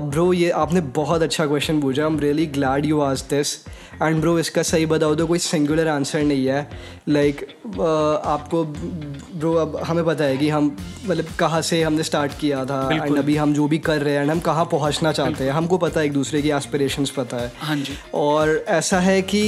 ब्रो 0.10 0.32
ये 0.34 0.50
आपने 0.52 0.82
बहुत 0.96 1.22
अच्छा 1.22 1.46
क्वेश्चन 1.46 1.82
पूछा। 1.82 2.02
I 2.04 2.10
am 2.10 2.20
really 2.20 2.46
glad 2.58 2.86
you 2.86 3.02
आज 3.02 3.22
दिस 3.30 3.56
एंड 4.02 4.20
ब्रो 4.22 4.38
इसका 4.40 4.64
सही 4.64 4.86
बताओ 4.86 5.16
तो 5.16 5.28
कोई 5.28 5.40
सिंगुलर 5.40 5.88
आंसर 5.88 6.24
नहीं 6.24 6.46
है. 6.46 6.70
लाइक 7.10 7.40
like, 7.40 7.80
आपको 8.26 8.64
ब्रो 8.64 9.54
अब 9.54 9.80
हमें 9.84 10.04
पता 10.06 10.24
है 10.24 10.38
कि 10.38 10.50
हम 10.50 10.76
मतलब 11.06 11.26
कहाँ 11.40 11.62
से 11.62 11.82
हमने 11.84 12.04
स्टार्ट 12.04 12.32
किया 12.40 12.64
था 12.66 12.80
एंड 12.94 13.18
अभी 13.18 13.36
हम 13.36 13.54
जो 13.54 13.68
भी 13.68 13.78
कर 13.80 14.02
रहे 14.02 14.14
हैं 14.14 14.22
एंड 14.22 14.32
हम 14.32 14.40
कहाँ 14.40 14.66
पहुँचना 14.66 15.12
चाहते 15.12 15.44
हैं 15.44 15.52
हमको 15.52 15.78
पता 15.78 16.00
है 16.00 16.06
एक 16.06 16.14
दूसरे 16.14 16.42
की 16.42 16.50
एस्पिरेशंस 16.52 17.10
पता 17.10 17.38
है। 17.38 17.52
हाँ 17.60 17.76
जी। 17.76 17.94
और 18.14 18.66
ऐसा 18.68 19.00
है 19.00 19.22
कि 19.22 19.44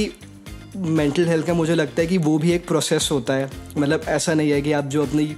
मेंटल 0.76 1.28
हेल्थ 1.28 1.46
का 1.46 1.54
मुझे 1.54 1.74
लगता 1.74 2.00
है 2.02 2.06
कि 2.06 2.18
वो 2.18 2.38
भी 2.38 2.52
एक 2.52 2.66
प्रोसेस 2.66 3.08
होता 3.12 3.34
है। 3.34 3.50
मतलब 3.78 4.02
ऐसा 4.08 4.34
नहीं 4.34 4.50
है 4.50 4.62
कि 4.62 4.72
आप 4.72 4.84
जो 4.84 5.02
अपनी 5.02 5.34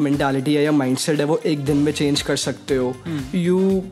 मैंटालिटी 0.00 0.54
है 0.54 0.62
या 0.64 0.72
माइंडसेट 0.72 1.18
है 1.18 1.24
वो 1.24 1.36
एक 1.46 1.64
दिन 1.64 1.76
में 1.76 1.92
चेंज 1.92 2.22
कर 2.22 2.36
सकते 2.36 2.76
हो। 2.76 2.94
यू 3.34 3.82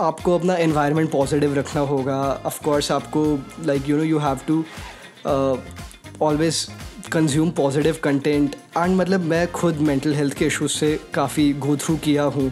आपको 0.00 0.34
अपना 0.38 0.56
एनवायरनमेंट 0.58 1.10
पॉजिटिव 1.10 1.54
रखना 1.54 1.80
होगा। 1.82 2.18
ऑफ़ 2.46 2.62
कोर्स 2.64 2.90
आपको 2.92 3.22
like 3.66 3.88
you 3.88 3.96
know 3.96 4.02
you 4.04 4.18
have 4.18 4.38
to 4.48 4.64
always 6.22 6.66
consume 7.12 7.50
positive 7.56 7.96
content 8.04 8.56
and 8.76 8.96
मतलब 8.96 9.20
मैं 9.26 9.46
खुद 9.52 9.76
मेंटल 9.82 10.14
हेल्थ 10.14 10.36
के 10.38 10.46
इशूज 10.46 10.70
से 10.70 10.98
काफ़ी 11.14 11.52
गो 11.66 11.76
थ्रू 11.76 11.96
किया 12.04 12.22
हूँ। 12.24 12.50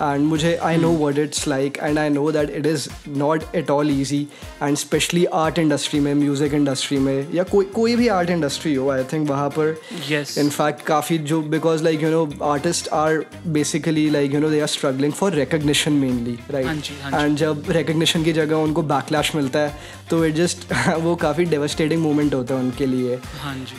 एंड 0.00 0.24
मुझे 0.26 0.54
I 0.62 0.76
know 0.76 0.90
word 0.98 1.18
it's 1.18 1.46
like 1.48 1.78
and 1.82 1.98
I 1.98 2.08
know 2.10 2.30
that 2.32 2.50
it 2.56 2.66
is 2.66 2.88
not 3.18 3.42
at 3.54 3.70
all 3.70 3.90
easy 3.90 4.20
and 4.62 4.76
specially 4.76 5.24
art 5.34 5.58
industry 5.58 6.00
में 6.00 6.12
म्यूज़िक 6.14 6.54
इंडस्ट्री 6.54 6.98
में 6.98 7.26
या 7.34 7.42
कोई 7.44 7.64
कोई 7.74 7.96
भी 7.96 8.08
आर्ट 8.18 8.30
इंडस्ट्री 8.30 8.74
हो 8.74 8.88
आई 8.90 9.04
थिंक 9.12 9.28
वहाँ 9.30 9.48
पर 9.50 9.74
Yes. 10.10 10.36
इनफैक्ट 10.38 10.82
काफ़ी 10.86 11.18
जो 11.30 11.40
because 11.50 11.82
like 11.84 12.02
you 12.02 12.10
know 12.10 12.28
artist 12.44 12.88
are 12.92 13.24
basically 13.54 14.08
like 14.10 14.34
you 14.34 14.40
know 14.40 14.50
they 14.50 14.60
are 14.60 14.66
struggling 14.66 15.12
for 15.12 15.32
recognition 15.34 15.92
mainly 15.92 16.34
हाँ 16.34 16.52
राइट 16.52 16.82
जी, 16.82 16.94
हाँ 17.02 17.10
जी। 17.10 17.24
एंड 17.24 17.36
जब 17.38 17.70
रिकग्निशन 17.70 18.24
की 18.24 18.32
जगह 18.32 18.56
उनको 18.56 18.82
बैकलैश 18.94 19.34
मिलता 19.34 19.58
है 19.58 20.02
तो 20.10 20.24
इट 20.24 20.34
जस्ट 20.34 20.72
वो 21.00 21.14
काफ़ी 21.16 21.44
डेवस्टेटिंग 21.44 22.02
मोमेंट 22.02 22.34
होता 22.34 22.54
है 22.54 22.60
उनके 22.60 22.86
लिए। 22.86 23.14
हाँ 23.40 23.54
जी। 23.54 23.78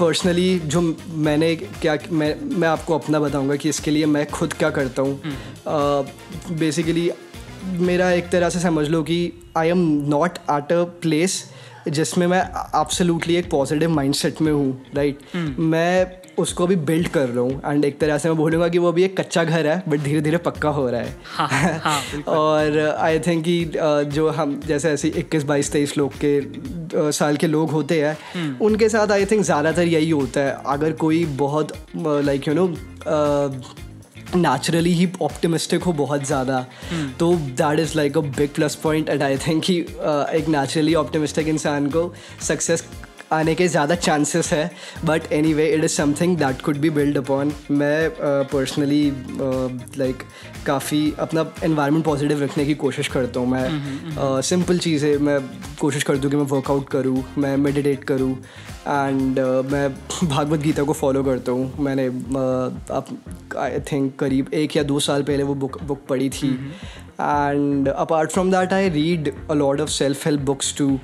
पर्सनली 0.00 0.58
जो 0.58 0.80
मैंने 1.08 1.54
क्या 1.56 1.96
मैं 2.12 2.34
मैं 2.58 2.68
आपको 2.68 2.98
अपना 2.98 3.20
बताऊँगा 3.20 3.56
कि 3.56 3.68
इसके 3.68 3.90
लिए 3.90 4.06
मैं 4.06 4.26
खुद 4.26 4.52
क्या 4.52 4.70
करता 4.70 5.02
हूँ। 5.02 5.20
बेसिकली 6.58 7.10
मेरा 7.64 8.10
एक 8.10 8.28
तरह 8.28 8.48
से 8.48 8.60
समझ 8.60 8.88
लो 8.88 9.02
कि 9.02 9.32
I 9.56 9.68
am 9.68 9.78
not 10.08 10.38
at 10.50 10.72
a 10.72 10.82
place 11.02 11.44
जिसमें 11.88 12.26
मैं 12.26 12.40
एब्सोल्युटली 12.80 13.36
एक 13.36 13.50
पॉजिटिव 13.50 13.90
माइंडसेट 13.90 14.40
में 14.40 14.52
हूँ 14.52 14.86
राइट 14.94 15.18
right? 15.18 15.58
मैं 15.58 16.19
उसको 16.38 16.66
भी 16.66 16.76
बिल्ड 16.88 17.08
कर 17.08 17.28
रहा 17.28 17.40
हूँ 17.40 17.60
एंड 17.66 17.84
एक 17.84 17.98
तरह 17.98 18.18
से 18.18 18.28
मैं 18.28 18.36
बोलूँगा 18.36 18.68
कि 18.68 18.78
वो 18.78 18.88
अभी 18.88 19.02
एक 19.04 19.18
कच्चा 19.20 19.44
घर 19.44 19.66
है 19.66 19.82
बट 19.88 20.00
धीरे 20.00 20.20
धीरे 20.20 20.36
पक्का 20.36 20.68
हो 20.68 20.88
रहा 20.90 21.00
है। 21.00 21.16
हाँ 21.24 21.48
हाँ 21.84 22.22
और 22.28 22.78
आई 22.98 23.18
थिंक 23.18 23.44
कि 23.44 23.64
uh, 23.66 24.02
जो 24.14 24.28
हम 24.30 24.60
जैसे 24.66 24.90
ऐसे 24.90 25.08
इक्कीस 25.08 25.44
बाईस 25.44 25.72
तेईस 25.72 25.96
लोग 25.98 26.12
के 26.24 26.40
uh, 26.40 27.10
साल 27.12 27.36
के 27.36 27.46
लोग 27.46 27.70
होते 27.70 28.00
हैं 28.02 28.58
उनके 28.58 28.88
साथ 28.88 29.12
आई 29.12 29.26
थिंक 29.26 29.44
ज़्यादातर 29.44 29.82
यही 29.82 30.10
होता 30.10 30.40
है। 30.40 30.56
अगर 30.66 30.92
कोई 30.92 31.24
बहुत 31.24 31.72
लाइक 31.96 32.48
यू 32.48 32.54
नो 32.54 32.68
नेचुरली 34.36 34.92
ही 34.92 35.08
ऑप्टिमिस्टिक 35.22 35.82
हो 35.82 35.92
बहुत 35.92 36.24
ज़्यादा 36.26 36.66
तो 37.20 37.34
that 37.34 37.78
is 37.80 37.96
like 37.96 38.18
a 38.18 38.20
big 38.20 38.50
plus 38.50 38.74
point 38.74 39.08
and 39.08 39.22
I 39.22 39.36
think 39.38 39.62
कि 39.64 39.82
uh, 39.82 40.28
एक 40.28 40.48
नेचुरली 40.48 40.94
ऑप्टिमिस्टिक 40.94 41.48
इंसान 41.48 41.86
को 41.86 42.12
सक्सेस 42.42 42.84
आने 43.32 43.54
के 43.54 43.66
ज़्यादा 43.68 43.94
चांसेस 43.96 44.52
है 44.52 44.70
but 45.04 45.32
anyway 45.54 45.66
it 45.74 45.84
is 45.84 45.92
something 45.92 46.36
that 46.38 46.62
could 46.62 46.78
be 46.80 46.90
build 46.90 47.18
upon 47.18 47.52
मैं 47.70 48.10
पर्सनली 48.52 49.04
लाइक 49.98 50.22
काफ़ी 50.66 51.12
अपना 51.18 51.44
एनवायरनमेंट 51.64 52.04
पॉजिटिव 52.04 52.42
रखने 52.42 52.64
की 52.66 52.74
कोशिश 52.74 53.08
करता 53.08 53.40
हूँ 53.40 53.48
मैं। 53.48 54.40
सिंपल 54.42 54.78
चीज़ें 54.78 55.16
मैं 55.18 55.38
कोशिश 55.80 56.02
करता 56.02 56.22
हूँ 56.22 56.30
कि 56.30 56.36
मैं 56.36 56.46
वर्कआउट 56.46 56.88
करूँ 56.88 57.22
मैं 57.38 57.56
मेडिटेट 57.56 58.04
करूँ 58.04 58.32
एंड 58.32 59.38
uh, 59.38 59.72
मैं 59.72 59.88
भागवत 60.24 60.60
गीता 60.60 60.82
को 60.82 60.92
फॉलो 60.92 61.22
करता 61.24 61.52
हूँ। 61.52 61.84
मैंने 61.84 62.06
आई 63.58 63.80
थिंक 63.92 64.14
करीब 64.20 64.50
एक 64.54 64.76
या 64.76 64.82
दो 64.82 65.00
साल 65.00 65.22
पहले 65.22 65.42
वो 65.42 65.54
बुक 65.54 65.82
बुक 65.82 66.06
पढ़ी 66.08 66.28
थी। 66.30 66.48
And 67.20 67.88
apart 67.88 68.30
from 68.30 68.50
that 68.50 68.72
I 68.72 68.88
read 68.90 69.32
a 69.50 69.54
lot 69.54 69.80
of 69.80 69.90
self 69.90 70.26
help 70.26 70.40
books 70.42 70.76
to 70.78 70.98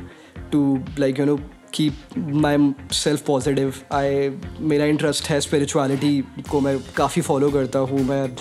to 0.52 0.62
like 0.98 1.18
you 1.20 1.26
know 1.26 1.38
keep 1.76 2.18
myself 2.92 3.26
positive 3.26 3.74
I 3.92 4.30
मेरा 4.60 4.84
इंटरेस्ट 4.84 5.28
है 5.30 5.40
स्पिरिचुअलिटी 5.40 6.24
को 6.50 6.60
मैं 6.60 6.78
काफ़ी 6.96 7.22
फॉलो 7.22 7.50
करता 7.50 7.78
हूँ 7.78 8.04
मैं। 8.04 8.36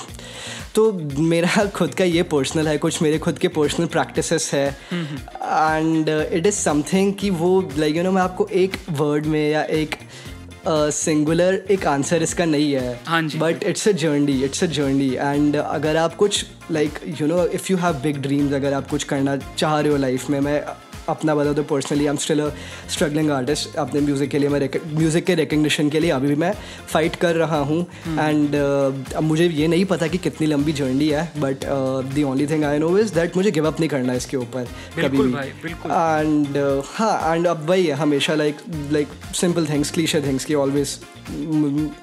तो 0.76 0.92
मेरा 1.20 1.66
खुद 1.76 1.94
का 1.94 2.04
ये 2.04 2.24
पर्सनल 2.24 2.68
है 2.68 2.78
कुछ 2.78 3.02
मेरे 3.02 3.20
खुद 3.20 3.38
के 3.38 3.48
पर्सनल 3.48 3.88
प्रैक्टिसेस 3.88 4.52
है। 4.54 4.68
एंड 4.94 6.10
इट 6.10 6.46
इज़ 6.46 6.56
समथिंग 6.56 7.14
कि 7.14 7.30
वो 7.30 7.70
लाइक 7.78 7.96
यू 7.96 8.04
नो 8.04 8.12
मैं 8.12 8.22
आपको 8.22 8.48
एक 8.54 8.78
वर्ड 8.92 9.26
में 9.26 9.50
या 9.52 9.64
एक 9.64 9.96
सिंगुलर 10.68 11.54
एक 11.72 11.86
आंसर 11.88 12.24
इसका 12.24 12.46
नहीं 12.46 12.78
हाँ। 13.06 13.22
But 13.36 13.64
it's 13.64 13.88
a 13.88 13.92
journey 13.92 14.44
it's 14.44 14.64
a 14.64 14.68
journey 14.68 15.10
and 15.14 15.56
अगर 15.56 15.98
आप 15.98 16.16
कुछ 16.16 16.46
like 16.72 17.00
you 17.22 17.28
know 17.28 17.46
if 17.46 17.72
you 17.72 17.78
have 17.78 17.94
big 17.94 18.18
dreams 18.18 18.54
अगर 18.54 18.74
आप 18.74 18.90
कुछ 18.90 19.04
करना 19.04 19.38
चाह 19.58 19.80
रहे 19.80 19.92
हो 19.92 19.98
लाइफ 19.98 20.30
में 20.30 20.40
मैं 20.40 20.62
अपना 21.10 21.36
बता 21.36 21.54
दो 21.54 21.64
personally 21.64 22.06
I 22.06 22.10
am 22.10 22.18
still 22.18 22.40
a 22.42 22.50
struggling 22.94 23.32
artist 23.32 23.76
अपने 23.78 24.02
म्यूज़िक 24.02 24.30
के 24.30 24.40
लिए 24.40 24.50
मैं 24.50 24.70
म्यूज़िक 24.94 25.26
के 25.26 25.36
रिकग्निशन 25.36 25.90
के 25.90 26.00
लिए 26.00 26.12
अभी 26.12 26.28
भी 26.28 26.36
मैं 26.36 26.54
फाइट 26.88 27.16
कर 27.16 27.36
रहा 27.36 27.60
हूँ. 27.60 27.82
एंड 28.08 28.56
अब 28.56 29.24
मुझे 29.24 29.48
ये 29.48 29.68
नहीं 29.68 29.86
पता 29.86 30.08
कि 30.08 30.18
कितनी 30.18 30.48
लंबी 30.48 30.74
जर्नी 30.74 31.08
है 31.10 31.32
but 31.38 31.66
the 32.16 32.24
only 32.28 32.48
thing 32.48 32.64
I 32.66 32.80
know 32.80 32.98
is 32.98 33.14
that 33.14 33.38
मुझे 33.38 33.52
गिव 33.52 33.68
अप 33.68 33.80
नहीं 33.80 33.90
करना 33.90 34.14
इसके 34.14 34.38
ऊपर 34.38 34.68
कभी 35.00 35.18
भी. 35.18 35.32
एंड 35.32 36.58
हाँ 36.94 37.36
एंड 37.36 37.48
अब 37.48 37.66
वही 37.70 37.86
है 37.86 37.96
हमेशा 37.96 38.36
like 38.36 38.58
like 38.92 39.08
simple 39.36 39.68
things 39.70 39.92
cliche 39.92 40.22
things 40.22 40.46
की 40.46 40.56
ऑलवेज 40.56 41.00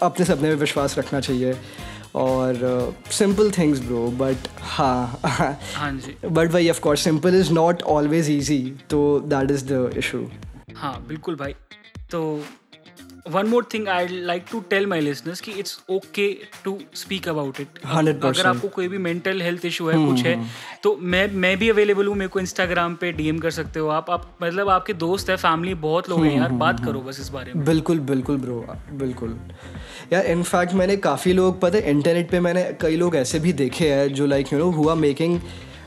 अपने 0.02 0.24
सपने 0.26 0.48
में 0.48 0.56
विश्वास 0.56 0.98
रखना 0.98 1.20
चाहिए. 1.20 1.54
और 2.14 2.94
सिंपल 3.10 3.50
थिंग्स 3.50 3.80
ब्रो 3.80 4.06
बट 4.18 4.48
हाँ 4.60 5.20
जी. 6.00 6.16
बट 6.28 6.50
भाई 6.50 6.68
of 6.70 6.80
course 6.80 7.04
simple 7.04 7.34
is 7.34 7.52
not 7.52 7.82
always 7.92 8.30
easy 8.30 8.62
तो 8.90 8.98
दैट 9.26 9.50
इज़ 9.50 9.64
द 9.72 9.90
इशू 9.98 10.26
हाँ 10.76 10.94
बिल्कुल 11.08 11.36
भाई. 11.36 11.54
तो 12.10 12.22
one 13.26 13.46
more 13.46 13.66
thing 13.74 13.88
I 13.88 14.06
like 14.08 14.44
to 14.50 14.60
tell 14.70 14.86
my 14.86 15.00
listeners 15.00 15.40
कि 15.40 15.52
it's 15.52 15.78
okay 15.90 16.26
to 16.64 16.78
speak 16.94 17.28
about 17.28 17.60
it 17.60 17.78
100% 17.86 18.24
अगर 18.24 18.46
आपको 18.46 18.68
कोई 18.68 18.88
भी 18.88 18.98
मेंटल 18.98 19.42
हेल्थ 19.42 19.64
इशू 19.64 19.88
है 19.88 19.96
कुछ 20.06 20.24
है 20.24 20.34
तो 20.82 20.96
मैं 20.96 21.26
मैं 21.44 21.56
भी 21.58 21.68
अवेलेबल 21.70 22.06
हूँ 22.06 22.16
मेरे 22.16 22.28
को 22.28 22.40
इंस्टाग्राम 22.40 22.94
पे 22.94 23.12
डीएम 23.12 23.38
कर 23.38 23.50
सकते 23.50 23.80
हो 23.80 23.88
आप। 23.88 24.10
आप 24.10 24.30
मतलब 24.42 24.68
आपके 24.68 24.92
दोस्त 24.94 25.30
है 25.30 25.36
फैमिली 25.36 25.74
बहुत 25.86 26.10
लोग 26.10 26.24
हैं 26.24 26.36
यार 26.36 26.52
बात 26.62 26.84
करो 26.84 27.00
बस 27.00 27.20
इस 27.20 27.28
बारे 27.28 27.52
में। 27.54 27.64
बिल्कुल 27.64 28.00
बिल्कुल 28.10 28.36
ब्रो 28.38 28.64
बिल्कुल। 28.92 29.38
यार 30.12 30.26
इनफैक्ट 30.26 30.74
मैंने 30.74 30.96
काफ़ी 31.08 31.32
लोग 31.32 31.60
पता 31.60 31.78
है 31.78 31.90
इंटरनेट 31.90 32.30
पे 32.30 32.40
मैंने 32.40 32.62
कई 32.80 32.96
लोग 32.96 33.16
ऐसे 33.16 33.38
भी 33.38 33.52
देखे 33.60 33.90
हैं 33.90 34.12
जो 34.14 34.26
लाइक 34.26 34.52
यू 34.52 34.58
नो 34.58 34.70
हुआ 34.72 34.94
making 34.94 35.38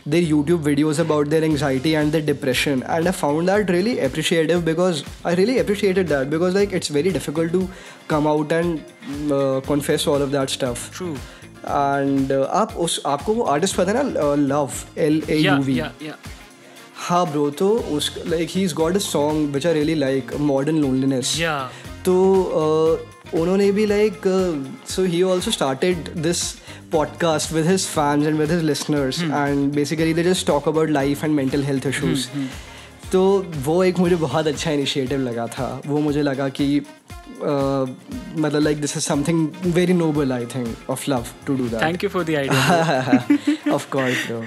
their 0.07 0.23
YouTube 0.23 0.63
videos 0.69 0.99
about 0.99 1.31
their 1.31 1.45
anxiety 1.45 1.95
and 1.97 2.13
their 2.13 2.23
depression, 2.23 2.83
and 2.95 3.09
I 3.09 3.13
found 3.13 3.49
that 3.49 3.71
really 3.71 3.99
appreciative 4.07 4.65
because 4.65 5.03
I 5.25 5.35
really 5.35 5.59
appreciated 5.59 6.09
that 6.09 6.31
because 6.31 6.55
like 6.55 6.73
it's 6.73 6.89
very 6.89 7.13
difficult 7.19 7.53
to 7.53 7.69
come 8.09 8.27
out 8.27 8.53
and 8.53 9.33
uh, 9.33 9.61
confess 9.67 10.07
all 10.07 10.27
of 10.29 10.33
that 10.39 10.57
stuff. 10.57 10.89
True 10.99 11.15
And 11.77 12.33
uh, 12.33 12.47
आप 12.63 12.75
उस 12.87 13.01
आपको 13.07 13.33
वो 13.35 13.43
artist 13.55 13.77
पता 13.77 13.93
है 13.93 14.03
ना 14.03 14.35
love 14.47 14.73
L 14.99 15.23
A 15.31 15.37
या 15.37 15.57
you 15.57 15.63
we 15.63 15.79
या 15.79 15.93
या 16.03 16.17
हाँ 17.09 17.25
ब्रो 17.33 17.49
तो 17.59 17.69
उस 17.97 18.13
like 18.27 18.49
he 18.51 18.63
is 18.65 18.73
got 18.81 18.97
a 18.97 18.99
song 18.99 19.53
which 19.55 19.67
I 19.67 19.73
really 19.75 19.95
like 19.95 20.35
modern 20.51 20.81
loneliness 20.81 21.35
या 21.41 21.59
तो 22.05 22.15
uh, 22.63 23.35
उन्होंने 23.41 23.71
भी 23.73 23.87
like 23.87 24.21
so 24.91 25.03
he 25.05 25.23
also 25.23 25.51
started 25.51 26.09
this 26.19 26.43
podcast 26.92 27.52
with 27.52 27.66
his 27.66 27.86
fans 27.86 28.26
and 28.26 28.38
with 28.38 28.52
his 28.52 28.64
listeners 28.64 29.24
and 29.24 29.74
basically 29.74 30.14
they 30.14 30.24
just 30.24 30.48
talk 30.48 30.68
about 30.68 30.90
life 30.90 31.24
and 31.24 31.36
mental 31.36 31.64
health 31.64 31.86
issues 31.86 32.28
तो 33.12 33.52
वो 33.56 33.84
एक 33.84 34.00
मुझे 34.00 34.16
बहुत 34.16 34.48
अच्छा 34.48 34.72
इनिशिएटिव 34.72 35.20
लगा 35.20 35.48
था। 35.48 35.82
वो 35.88 36.00
मुझे 36.00 36.22
लगा 36.22 36.50
कि 36.50 36.82
मतलब 38.38 38.62
like 38.62 38.82
this 38.82 38.98
is 38.98 39.04
something 39.04 39.48
very 39.66 39.94
noble 39.94 40.32
I 40.32 40.46
think 40.46 40.78
of 40.90 41.12
love 41.12 41.26
to 41.48 41.56
do 41.56 41.68
that 41.68 41.82
thank 41.82 42.04
you 42.04 42.10
for 42.10 42.24
the 42.24 42.30
idea 42.30 43.24
of 43.74 43.90
course 43.90 44.28
bro 44.28 44.44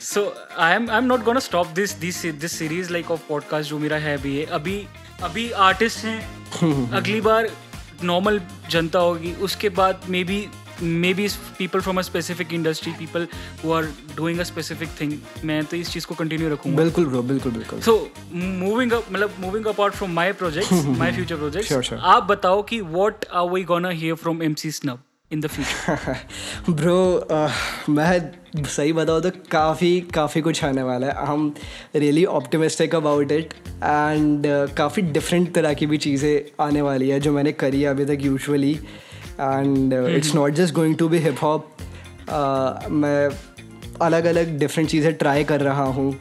so 0.00 0.34
I 0.58 0.74
am 0.74 0.90
I 0.90 0.98
am 0.98 1.04
not 1.04 1.24
gonna 1.24 1.40
stop 1.40 1.66
this 1.66 1.92
this 1.92 2.26
this 2.26 2.58
series 2.58 2.90
like 2.90 3.10
of 3.10 3.20
podcast 3.28 3.70
जो 3.70 3.78
मेरा 3.78 3.96
है 3.96 4.18
अभी 4.18 4.42
अभी 4.42 4.86
अभी 5.22 5.50
artist 5.50 5.98
हैं। 5.98 6.42
अगली 6.90 7.20
बार 7.20 7.50
normal 8.04 8.40
जनता 8.70 8.98
होगी। 8.98 9.32
उसके 9.32 9.68
बाद 9.68 10.00
maybe 10.24 10.48
maybe 11.14 11.28
people 11.58 11.80
from 11.80 11.98
a 11.98 12.02
specific 12.02 12.52
industry 12.54 12.92
people 12.98 13.26
who 13.64 13.72
are 13.72 13.84
doing 14.16 14.38
a 14.38 14.42
specific 14.44 14.88
thing 15.00 15.12
मैं 15.44 15.64
तो 15.64 15.76
इस 15.76 15.92
चीज़ 15.92 16.06
को 16.06 16.14
कंटिन्यू 16.14 16.48
रखूँगा। 16.50 16.76
बिल्कुल 16.76 17.06
ब्रो 17.06 17.22
बिल्कुल 17.22 17.52
बिल्कुल। 17.52 17.80
सो 17.80 17.96
मूविंग 18.34 18.92
अप 18.92 19.06
मतलब 19.12 19.34
moving 19.40 19.66
apart 19.66 19.94
from 19.94 20.12
my 20.14 20.32
projects 20.32 20.84
my 20.98 21.12
future 21.12 21.36
projects 21.36 21.92
आप 21.94 22.22
बताओ 22.24 22.62
कि 22.62 22.80
what 22.80 23.24
are 23.32 23.48
we 23.50 23.64
gonna 23.64 23.88
hear 24.02 24.14
from 24.16 24.42
MC 24.42 24.70
Snub 24.72 25.02
in 25.30 25.40
the 25.40 25.46
future 25.46 26.72
bro 26.72 26.96
मैं 27.90 28.64
सही 28.66 28.92
बताऊँ 28.92 29.20
तो 29.22 29.30
काफ़ी 29.50 30.00
काफ़ी 30.14 30.40
कुछ 30.40 30.62
आने 30.64 30.82
वाला 30.82 31.06
है। 31.06 31.26
हम 31.26 31.54
really 31.96 32.24
optimistic 32.32 32.94
about 32.94 33.32
it 33.32 33.54
and 33.76 34.46
काफ़ी 34.76 35.02
डिफरेंट 35.12 35.52
तरह 35.54 35.74
की 35.74 35.86
भी 35.86 35.98
चीज़ें 35.98 36.64
आने 36.64 36.82
वाली 36.82 37.08
है 37.08 37.20
जो 37.20 37.32
मैंने 37.32 37.52
करी 37.62 37.80
है 37.82 37.88
अभी 37.90 38.04
तक 38.06 38.24
usually 38.24 38.78
and 39.40 39.92
it's 39.92 40.34
not 40.34 40.52
just 40.54 40.74
going 40.74 40.96
to 40.96 41.08
be 41.08 41.18
hip 41.18 41.42
hop 41.42 41.68
मैं 42.90 43.30
अलग 44.02 44.24
अलग 44.24 44.58
डिफरेंट 44.58 44.88
चीज़ें 44.90 45.12
ट्राई 45.14 45.44
कर 45.44 45.60
रहा 45.60 45.84
हूँ। 45.96 46.12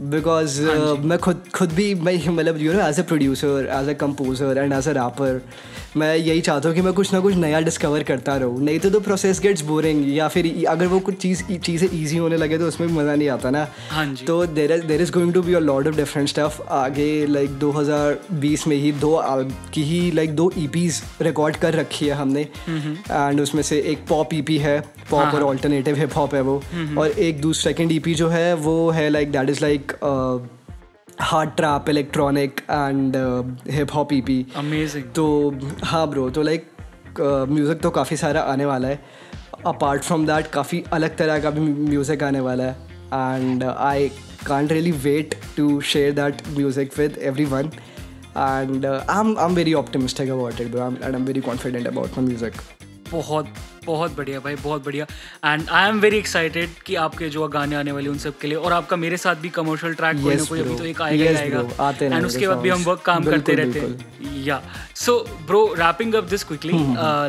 बिकॉज़ 0.00 0.60
मैं 1.02 1.18
खुद 1.18 1.42
खुद 1.54 1.72
भी 1.72 1.94
मैं 1.94 2.16
मतलब 2.28 2.60
you 2.60 2.72
know 2.72 2.80
as 2.88 2.98
a 2.98 3.02
producer 3.02 3.68
as 3.72 3.88
a 3.88 3.94
composer 3.94 4.58
and 4.58 4.72
as 4.72 4.88
a 4.88 4.92
rapper 4.92 5.40
मैं 5.96 6.14
यही 6.16 6.40
चाहता 6.40 6.68
हूँ 6.68 6.76
कि 6.76 6.82
मैं 6.82 6.92
कुछ 6.92 7.12
ना 7.12 7.18
कुछ 7.20 7.34
नया 7.36 7.60
डिस्कवर 7.60 8.02
करता 8.02 8.36
रहूँ। 8.36 8.62
नहीं 8.64 8.78
तो 8.80 8.90
तो 8.90 9.00
प्रोसेस 9.00 9.40
गेट्स 9.40 9.62
बोरिंग 9.62 10.04
या 10.16 10.28
फिर 10.28 10.46
अगर 10.68 10.86
वो 10.86 11.00
कुछ 11.00 11.16
चीज़ 11.16 11.42
चीज़ें 11.54 11.88
ईजी 11.92 12.16
होने 12.16 12.36
लगे 12.36 12.58
तो 12.58 12.68
उसमें 12.68 12.86
मज़ा 12.88 13.14
नहीं 13.14 13.28
आता 13.28 13.50
ना। 13.50 13.66
हाँ 13.90 14.04
जी। 14.06 14.24
तो 14.26 14.46
there 14.46 14.72
is 14.72 14.84
there 14.86 15.02
is 15.02 15.12
going 15.12 15.32
to 15.34 15.42
be 15.42 15.54
a 15.54 15.58
lot 15.58 15.88
of 15.88 15.96
different 15.96 16.28
stuff 16.28 16.60
आगे 16.72 17.26
लाइक 17.26 17.58
2020 17.58 18.66
में 18.68 18.76
ही 18.76 18.92
दो 18.92 19.20
की 19.74 19.82
ही 19.82 20.10
लाइक 20.10 20.34
दो 20.36 20.50
ई 20.58 20.64
ईपीज 20.64 21.02
रिकॉर्ड 21.22 21.56
कर 21.56 21.74
रखी 21.74 22.06
है 22.06 22.14
हमने। 22.14 22.42
एंड 22.42 23.40
उसमें 23.40 23.62
से 23.62 23.80
एक 23.92 24.06
पॉप 24.08 24.34
ईपी 24.34 24.58
है 24.58 24.78
पॉप 25.10 25.34
और 25.34 25.42
ऑल्टरनेटिव 25.42 25.96
हिप 25.96 26.16
हॉप 26.16 26.34
है 26.34 26.40
वो। 26.40 26.56
और 26.98 27.10
एक 27.10 27.40
दूसरा 27.40 27.70
सेकेंड 27.70 27.92
ईपी 27.92 28.14
जो 28.14 28.28
है 28.28 28.54
वो 28.54 28.90
है 28.90 29.08
like 29.10 29.32
that 29.32 29.50
is 29.50 29.60
like 29.60 29.81
hard 31.20 31.50
trap 31.56 31.88
electronic 31.88 32.60
and 32.70 33.16
hip 33.70 33.92
hop 33.94 34.12
EP 34.12 34.44
amazing 34.56 35.04
तो 35.14 35.26
हाँ 35.84 36.06
ब्रो 36.10 36.28
तो 36.30 36.42
लाइक 36.42 36.66
म्यूज़िक 37.20 37.80
तो 37.80 37.90
काफ़ी 37.90 38.16
सारा 38.16 38.40
आने 38.52 38.64
वाला 38.64 38.88
है. 38.88 39.00
अपार्ट 39.66 40.02
फ्रॉम 40.02 40.26
दैट 40.26 40.46
काफ़ी 40.52 40.82
अलग 40.92 41.16
तरह 41.16 41.38
का 41.40 41.50
भी 41.50 41.60
म्यूज़िक 41.60 42.22
आने 42.22 42.40
वाला 42.40 42.64
है. 42.64 42.76
And 43.14 43.64
I 43.64 44.08
can't 44.46 44.72
really 44.72 44.92
wait 44.92 45.34
to 45.56 45.80
share 45.80 46.12
that 46.14 46.46
music 46.48 46.98
with 46.98 47.18
everyone 47.44 47.70
and 48.36 48.86
I 48.86 49.20
am 49.20 49.38
I 49.38 49.44
am 49.44 49.54
very 49.54 49.74
optimistic 49.74 50.30
about 50.30 50.60
it 50.60 50.76
I 50.76 51.12
am 51.12 51.24
very 51.24 51.40
confident 51.40 51.86
about 51.88 52.18
my 52.18 52.26
music 52.26 52.52
बहुत 53.12 53.54
बहुत 53.86 54.16
बढ़िया 54.16 54.40
भाई 54.40 54.54
बहुत 54.56 54.84
बढ़िया। 54.84 55.06
And 55.44 55.68
I 55.68 55.88
am 55.88 55.98
very 56.00 56.18
excited 56.18 56.70
कि 56.86 56.94
आपके 56.94 57.28
जो 57.28 57.46
गाने 57.48 57.76
आने 57.76 57.92
वाले 57.92 58.08
उन 58.08 58.18
सब 58.18 58.38
के 58.38 58.48
लिए 58.48 58.56
और 58.56 58.72
आपका 58.72 58.96
मेरे 58.96 59.16
साथ 59.16 59.36
भी 59.36 59.48
कमर्शियल 59.56 59.94
ट्रैक 59.94 60.22
कोई 60.22 60.34
ना 60.34 60.40
Yes, 60.40 60.48
कोई 60.48 60.60
अभी 60.60 60.74
तो 60.78 60.84
एक 60.84 61.00
आएगा 61.02 61.24
Yes, 61.24 61.36
आएगा। 61.36 62.16
एंड 62.16 62.26
उसके 62.26 62.46
बाद 62.48 62.58
भी 62.58 62.68
हम 62.68 62.82
वर्क 62.84 63.00
काम 63.06 63.24
करते 63.24 63.54
बिल्कुल, 63.56 63.80
रहते 63.80 64.24
हैं 64.24 64.44
या 64.44 64.60
so 64.96 65.18
bro 65.46 65.64
wrapping 65.78 66.14
up 66.14 66.24
this 66.24 66.44
quickly 66.44 66.78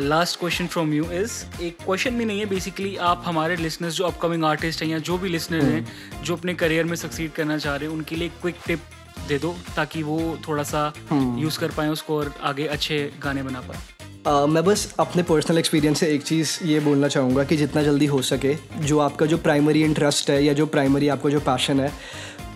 last 0.08 0.38
question 0.40 0.66
from 0.66 0.92
you 0.94 1.10
is 1.12 1.62
एक 1.62 1.76
क्वेश्चन 1.84 2.18
भी 2.18 2.24
नहीं 2.24 2.38
है 2.40 2.46
बेसिकली 2.46 2.96
आप 3.12 3.22
हमारे 3.26 3.56
लिसनर्स 3.56 3.94
जो 3.94 4.04
अपकमिंग 4.04 4.44
आर्टिस्ट 4.44 4.82
हैं 4.82 4.88
या 4.90 4.98
जो 5.08 5.18
भी 5.18 5.28
लिसनर 5.28 5.64
हैं 5.64 6.22
जो 6.24 6.36
अपने 6.36 6.54
करियर 6.54 6.84
में 6.84 6.96
सक्सीड 6.96 7.32
करना 7.32 7.58
चाह 7.58 7.76
रहे 7.76 7.88
हैं 7.88 7.96
उनके 7.96 8.16
लिए 8.16 8.28
क्विक 8.42 8.56
टिप 8.66 8.80
दे 9.28 9.38
दो 9.38 9.54
ताकि 9.76 10.02
वो 10.02 10.38
थोड़ा 10.48 10.62
सा 10.62 10.92
यूज़ 11.12 11.58
कर 11.58 11.70
पाए 11.76 11.88
उसको 11.88 12.18
और 12.18 12.34
आगे 12.42 12.66
अच्छे 12.68 12.98
गाने 13.22 13.42
बना 13.42 13.60
पाए। 13.60 13.93
मैं 14.26 14.62
बस 14.64 14.94
अपने 14.98 15.22
पर्सनल 15.22 15.58
एक्सपीरियंस 15.58 16.00
से 16.00 16.06
एक 16.08 16.22
चीज़ 16.22 16.58
ये 16.64 16.78
बोलना 16.80 17.08
चाहूँगा 17.08 17.42
कि 17.44 17.56
जितना 17.56 17.82
जल्दी 17.82 18.06
हो 18.06 18.20
सके, 18.22 18.54
जो 18.80 18.98
आपका 18.98 19.26
जो 19.26 19.38
प्राइमरी 19.38 19.82
इंटरेस्ट 19.84 20.30
है 20.30 20.44
या 20.44 20.52
जो 20.52 20.66
प्राइमरी 20.66 21.08
आपका 21.08 21.30
जो 21.30 21.40
पैशन 21.40 21.80
है, 21.80 21.90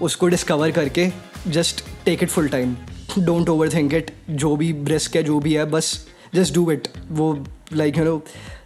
उसको 0.03 0.29
डिस्कवर 0.29 0.71
करके 0.71 1.09
just 1.47 1.85
take 2.05 2.23
it 2.23 2.29
full 2.29 2.49
time 2.49 2.75
don't 3.19 3.49
overthink 3.75 3.95
it 3.95 4.11
जो 4.31 4.55
भी 4.57 4.73
ब्रिस्क 4.73 5.17
है, 5.17 5.23
जो 5.23 5.39
भी 5.41 5.55
है, 5.55 5.65
बस 5.65 6.07
जस्ट 6.35 6.55
डू 6.55 6.71
इट 6.71 6.89
वो 7.11 7.33
like 7.73 7.99
you 7.99 8.05
know 8.05 8.23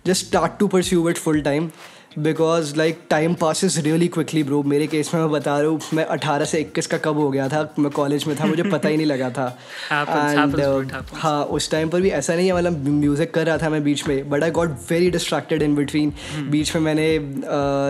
just 0.07 0.27
start 0.27 0.59
to 0.59 0.69
pursue 0.69 1.09
it 1.11 1.19
full 1.19 1.41
time 1.41 1.71
because 2.19 2.77
like 2.77 2.99
time 3.11 3.35
passes 3.35 3.79
really 3.79 4.09
quickly 4.09 4.43
bro 4.43 4.63
मेरे 4.63 4.87
केस 4.87 5.15
में 5.15 5.21
मैं 5.21 5.31
बता 5.31 5.59
रहा 5.61 5.71
हूँ 5.71 5.81
मैं 5.95 6.07
18 6.09 6.45
से 6.47 6.71
21 6.77 6.87
का 6.87 6.99
कब 6.99 7.17
हो 7.17 7.31
गया 7.31 7.49
था 7.49 7.75
मैं 7.79 7.91
कॉलेज 7.91 8.25
में 8.25 8.37
था 8.41 8.45
मुझे 8.45 8.63
पता 8.63 8.89
ही 8.89 8.97
नहीं 8.97 9.07
लगा 9.07 9.31
था। 9.31 9.59
Happens, 9.93 10.39
happens, 10.39 10.55
bro, 10.55 10.83
it 10.83 10.93
happens. 10.93 11.19
हाँ 11.19 11.45
उस 11.45 11.71
टाइम 11.71 11.89
पर 11.89 12.01
भी 12.01 12.09
ऐसा 12.09 12.35
नहीं 12.35 12.47
है 12.47 12.57
मतलब 12.57 12.89
म्यूज़िक 12.89 13.35
कर 13.35 13.47
रहा 13.47 13.59
था 13.59 13.69
मैं 13.69 13.85
बीच 13.85 14.09
में 14.09 14.31
but 14.31 14.43
I 14.43 14.51
got 14.51 14.69
very 14.91 15.11
distracted 15.11 15.63
in 15.63 15.75
between 15.77 16.13
बीच 16.51 16.75
में 16.75 16.83
मैंने 16.83 17.19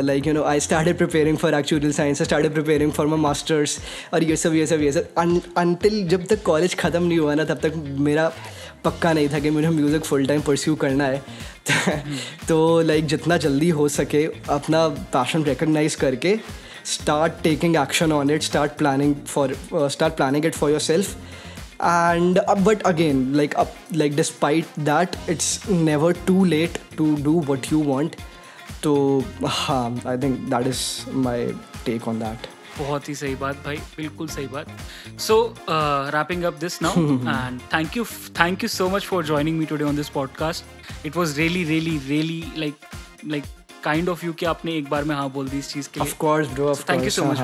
like 0.07 0.27
you 0.27 0.33
know 0.33 0.45
I 0.45 0.61
started 0.61 0.99
preparing 0.99 1.37
for 1.37 1.55
actual 1.55 1.93
science 1.93 2.21
I 2.21 2.25
started 2.25 2.53
preparing 2.53 2.93
for 2.93 3.07
my 3.07 3.19
masters 3.19 3.79
और 4.15 4.25
ये 4.25 4.37
सब 4.37 4.55
ये 4.55 4.67
सब 4.67 4.81
ये 4.81 4.93
सब। 4.93 5.09
अनटिल 5.57 6.09
जब 6.09 6.27
तक 6.27 6.43
कॉलेज 6.43 6.75
ख़त्म 6.75 7.03
नहीं 7.03 7.19
हुआ 7.19 7.35
ना 7.35 7.45
तब 7.45 7.55
तक 7.55 7.73
मेरा 7.77 8.33
पक्का 8.85 9.13
नहीं 9.13 9.29
था 9.29 9.39
कि 9.39 9.51
मुझे 9.51 9.69
म्यूज़िक 9.69 10.05
फुल 10.05 10.27
टाइम 10.27 10.41
परस्यू 10.41 10.75
करना 10.75 11.05
है। 11.05 11.23
तो 12.49 12.81
लाइक 12.81 13.07
जितना 13.07 13.37
जल्दी 13.37 13.69
हो 13.71 13.89
सके, 13.89 14.25
अपना 14.51 14.87
पैशन 14.89 15.45
रिकग्नाइज 15.45 15.95
करके 15.95 16.39
start 16.85 17.33
taking 17.43 17.77
action 17.77 18.13
on 18.13 18.31
it 18.31 18.43
start 18.43 18.73
planning 18.73 19.15
for 19.27 19.57
start 19.75 20.15
planning 20.15 20.47
it 20.47 20.55
for 20.55 20.71
yourself 20.81 21.17
and 21.85 22.41
but 22.59 22.83
again 22.83 23.33
like 23.35 23.55
up 23.55 23.75
like 23.93 24.17
despite 24.17 24.81
that 24.81 25.17
it's 25.31 25.61
never 25.71 26.13
too 26.27 26.45
late 26.45 26.79
to 26.97 27.15
do 27.23 27.41
what 27.49 27.73
you 27.73 27.83
want 27.83 28.17
तो 28.83 28.95
हाँ 29.45 30.01
I 30.07 30.19
think 30.19 30.39
that 30.51 30.67
is 30.67 31.11
my 31.17 31.47
take 31.87 32.09
on 32.09 32.19
that 32.19 32.47
बहुत 32.79 33.09
ही 33.09 33.15
सही 33.15 33.35
बात 33.37 33.57
भाई 33.65 33.77
बिल्कुल 33.97 34.29
सही 34.29 34.47
बात। 34.49 34.67
So 35.21 35.55
wrapping 35.69 36.45
up 36.45 36.55
this 36.61 36.81
now 36.83 37.03
and 37.03 37.61
thank 37.75 37.97
you 37.97 38.05
thank 38.41 38.63
you 38.63 38.69
so 38.69 38.89
much 38.89 39.07
for 39.07 39.25
joining 39.27 39.59
me 39.59 39.67
today 39.67 39.85
on 39.85 39.97
this 39.97 40.09
podcast 40.09 41.07
it 41.07 41.17
was 41.17 41.39
really 41.39 41.65
really 41.65 41.99
really 42.07 42.45
like 42.59 42.75
like 43.27 43.45
kind 43.85 44.09
of 44.09 44.25
you 44.27 44.33
कि 44.33 44.47
आपने 44.47 44.77
एक 44.79 44.89
बार 44.91 45.05
में 45.05 45.15
हाँ 45.17 45.29
बोल 45.31 45.49
दी 45.49 45.59
इस 45.59 45.73
चीज़ 45.73 45.89
के 45.95 46.01
लिए। 46.01 46.11
Of 46.11 46.19
course 46.19 46.55
bro 46.57 46.73
of 46.73 46.89
thank 46.91 47.05
you 47.05 47.11
so 47.11 47.25
much. 47.25 47.39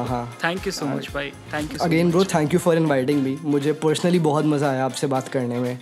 Thank 0.44 0.66
you 0.66 0.72
so 0.72 0.86
much 0.86 1.10
भाई। 1.14 1.30
Thank 1.52 1.72
you 1.72 1.78
again 1.88 2.12
bro 2.14 2.24
thank 2.32 2.56
you 2.56 2.60
for 2.66 2.74
inviting 2.80 3.24
me 3.24 3.36
मुझे 3.44 3.72
पर्सनली 3.84 4.18
बहुत 4.26 4.44
मज़ा 4.46 4.70
आया 4.70 4.84
आपसे 4.84 5.06
बात 5.06 5.28
करने 5.28 5.58
में। 5.58 5.78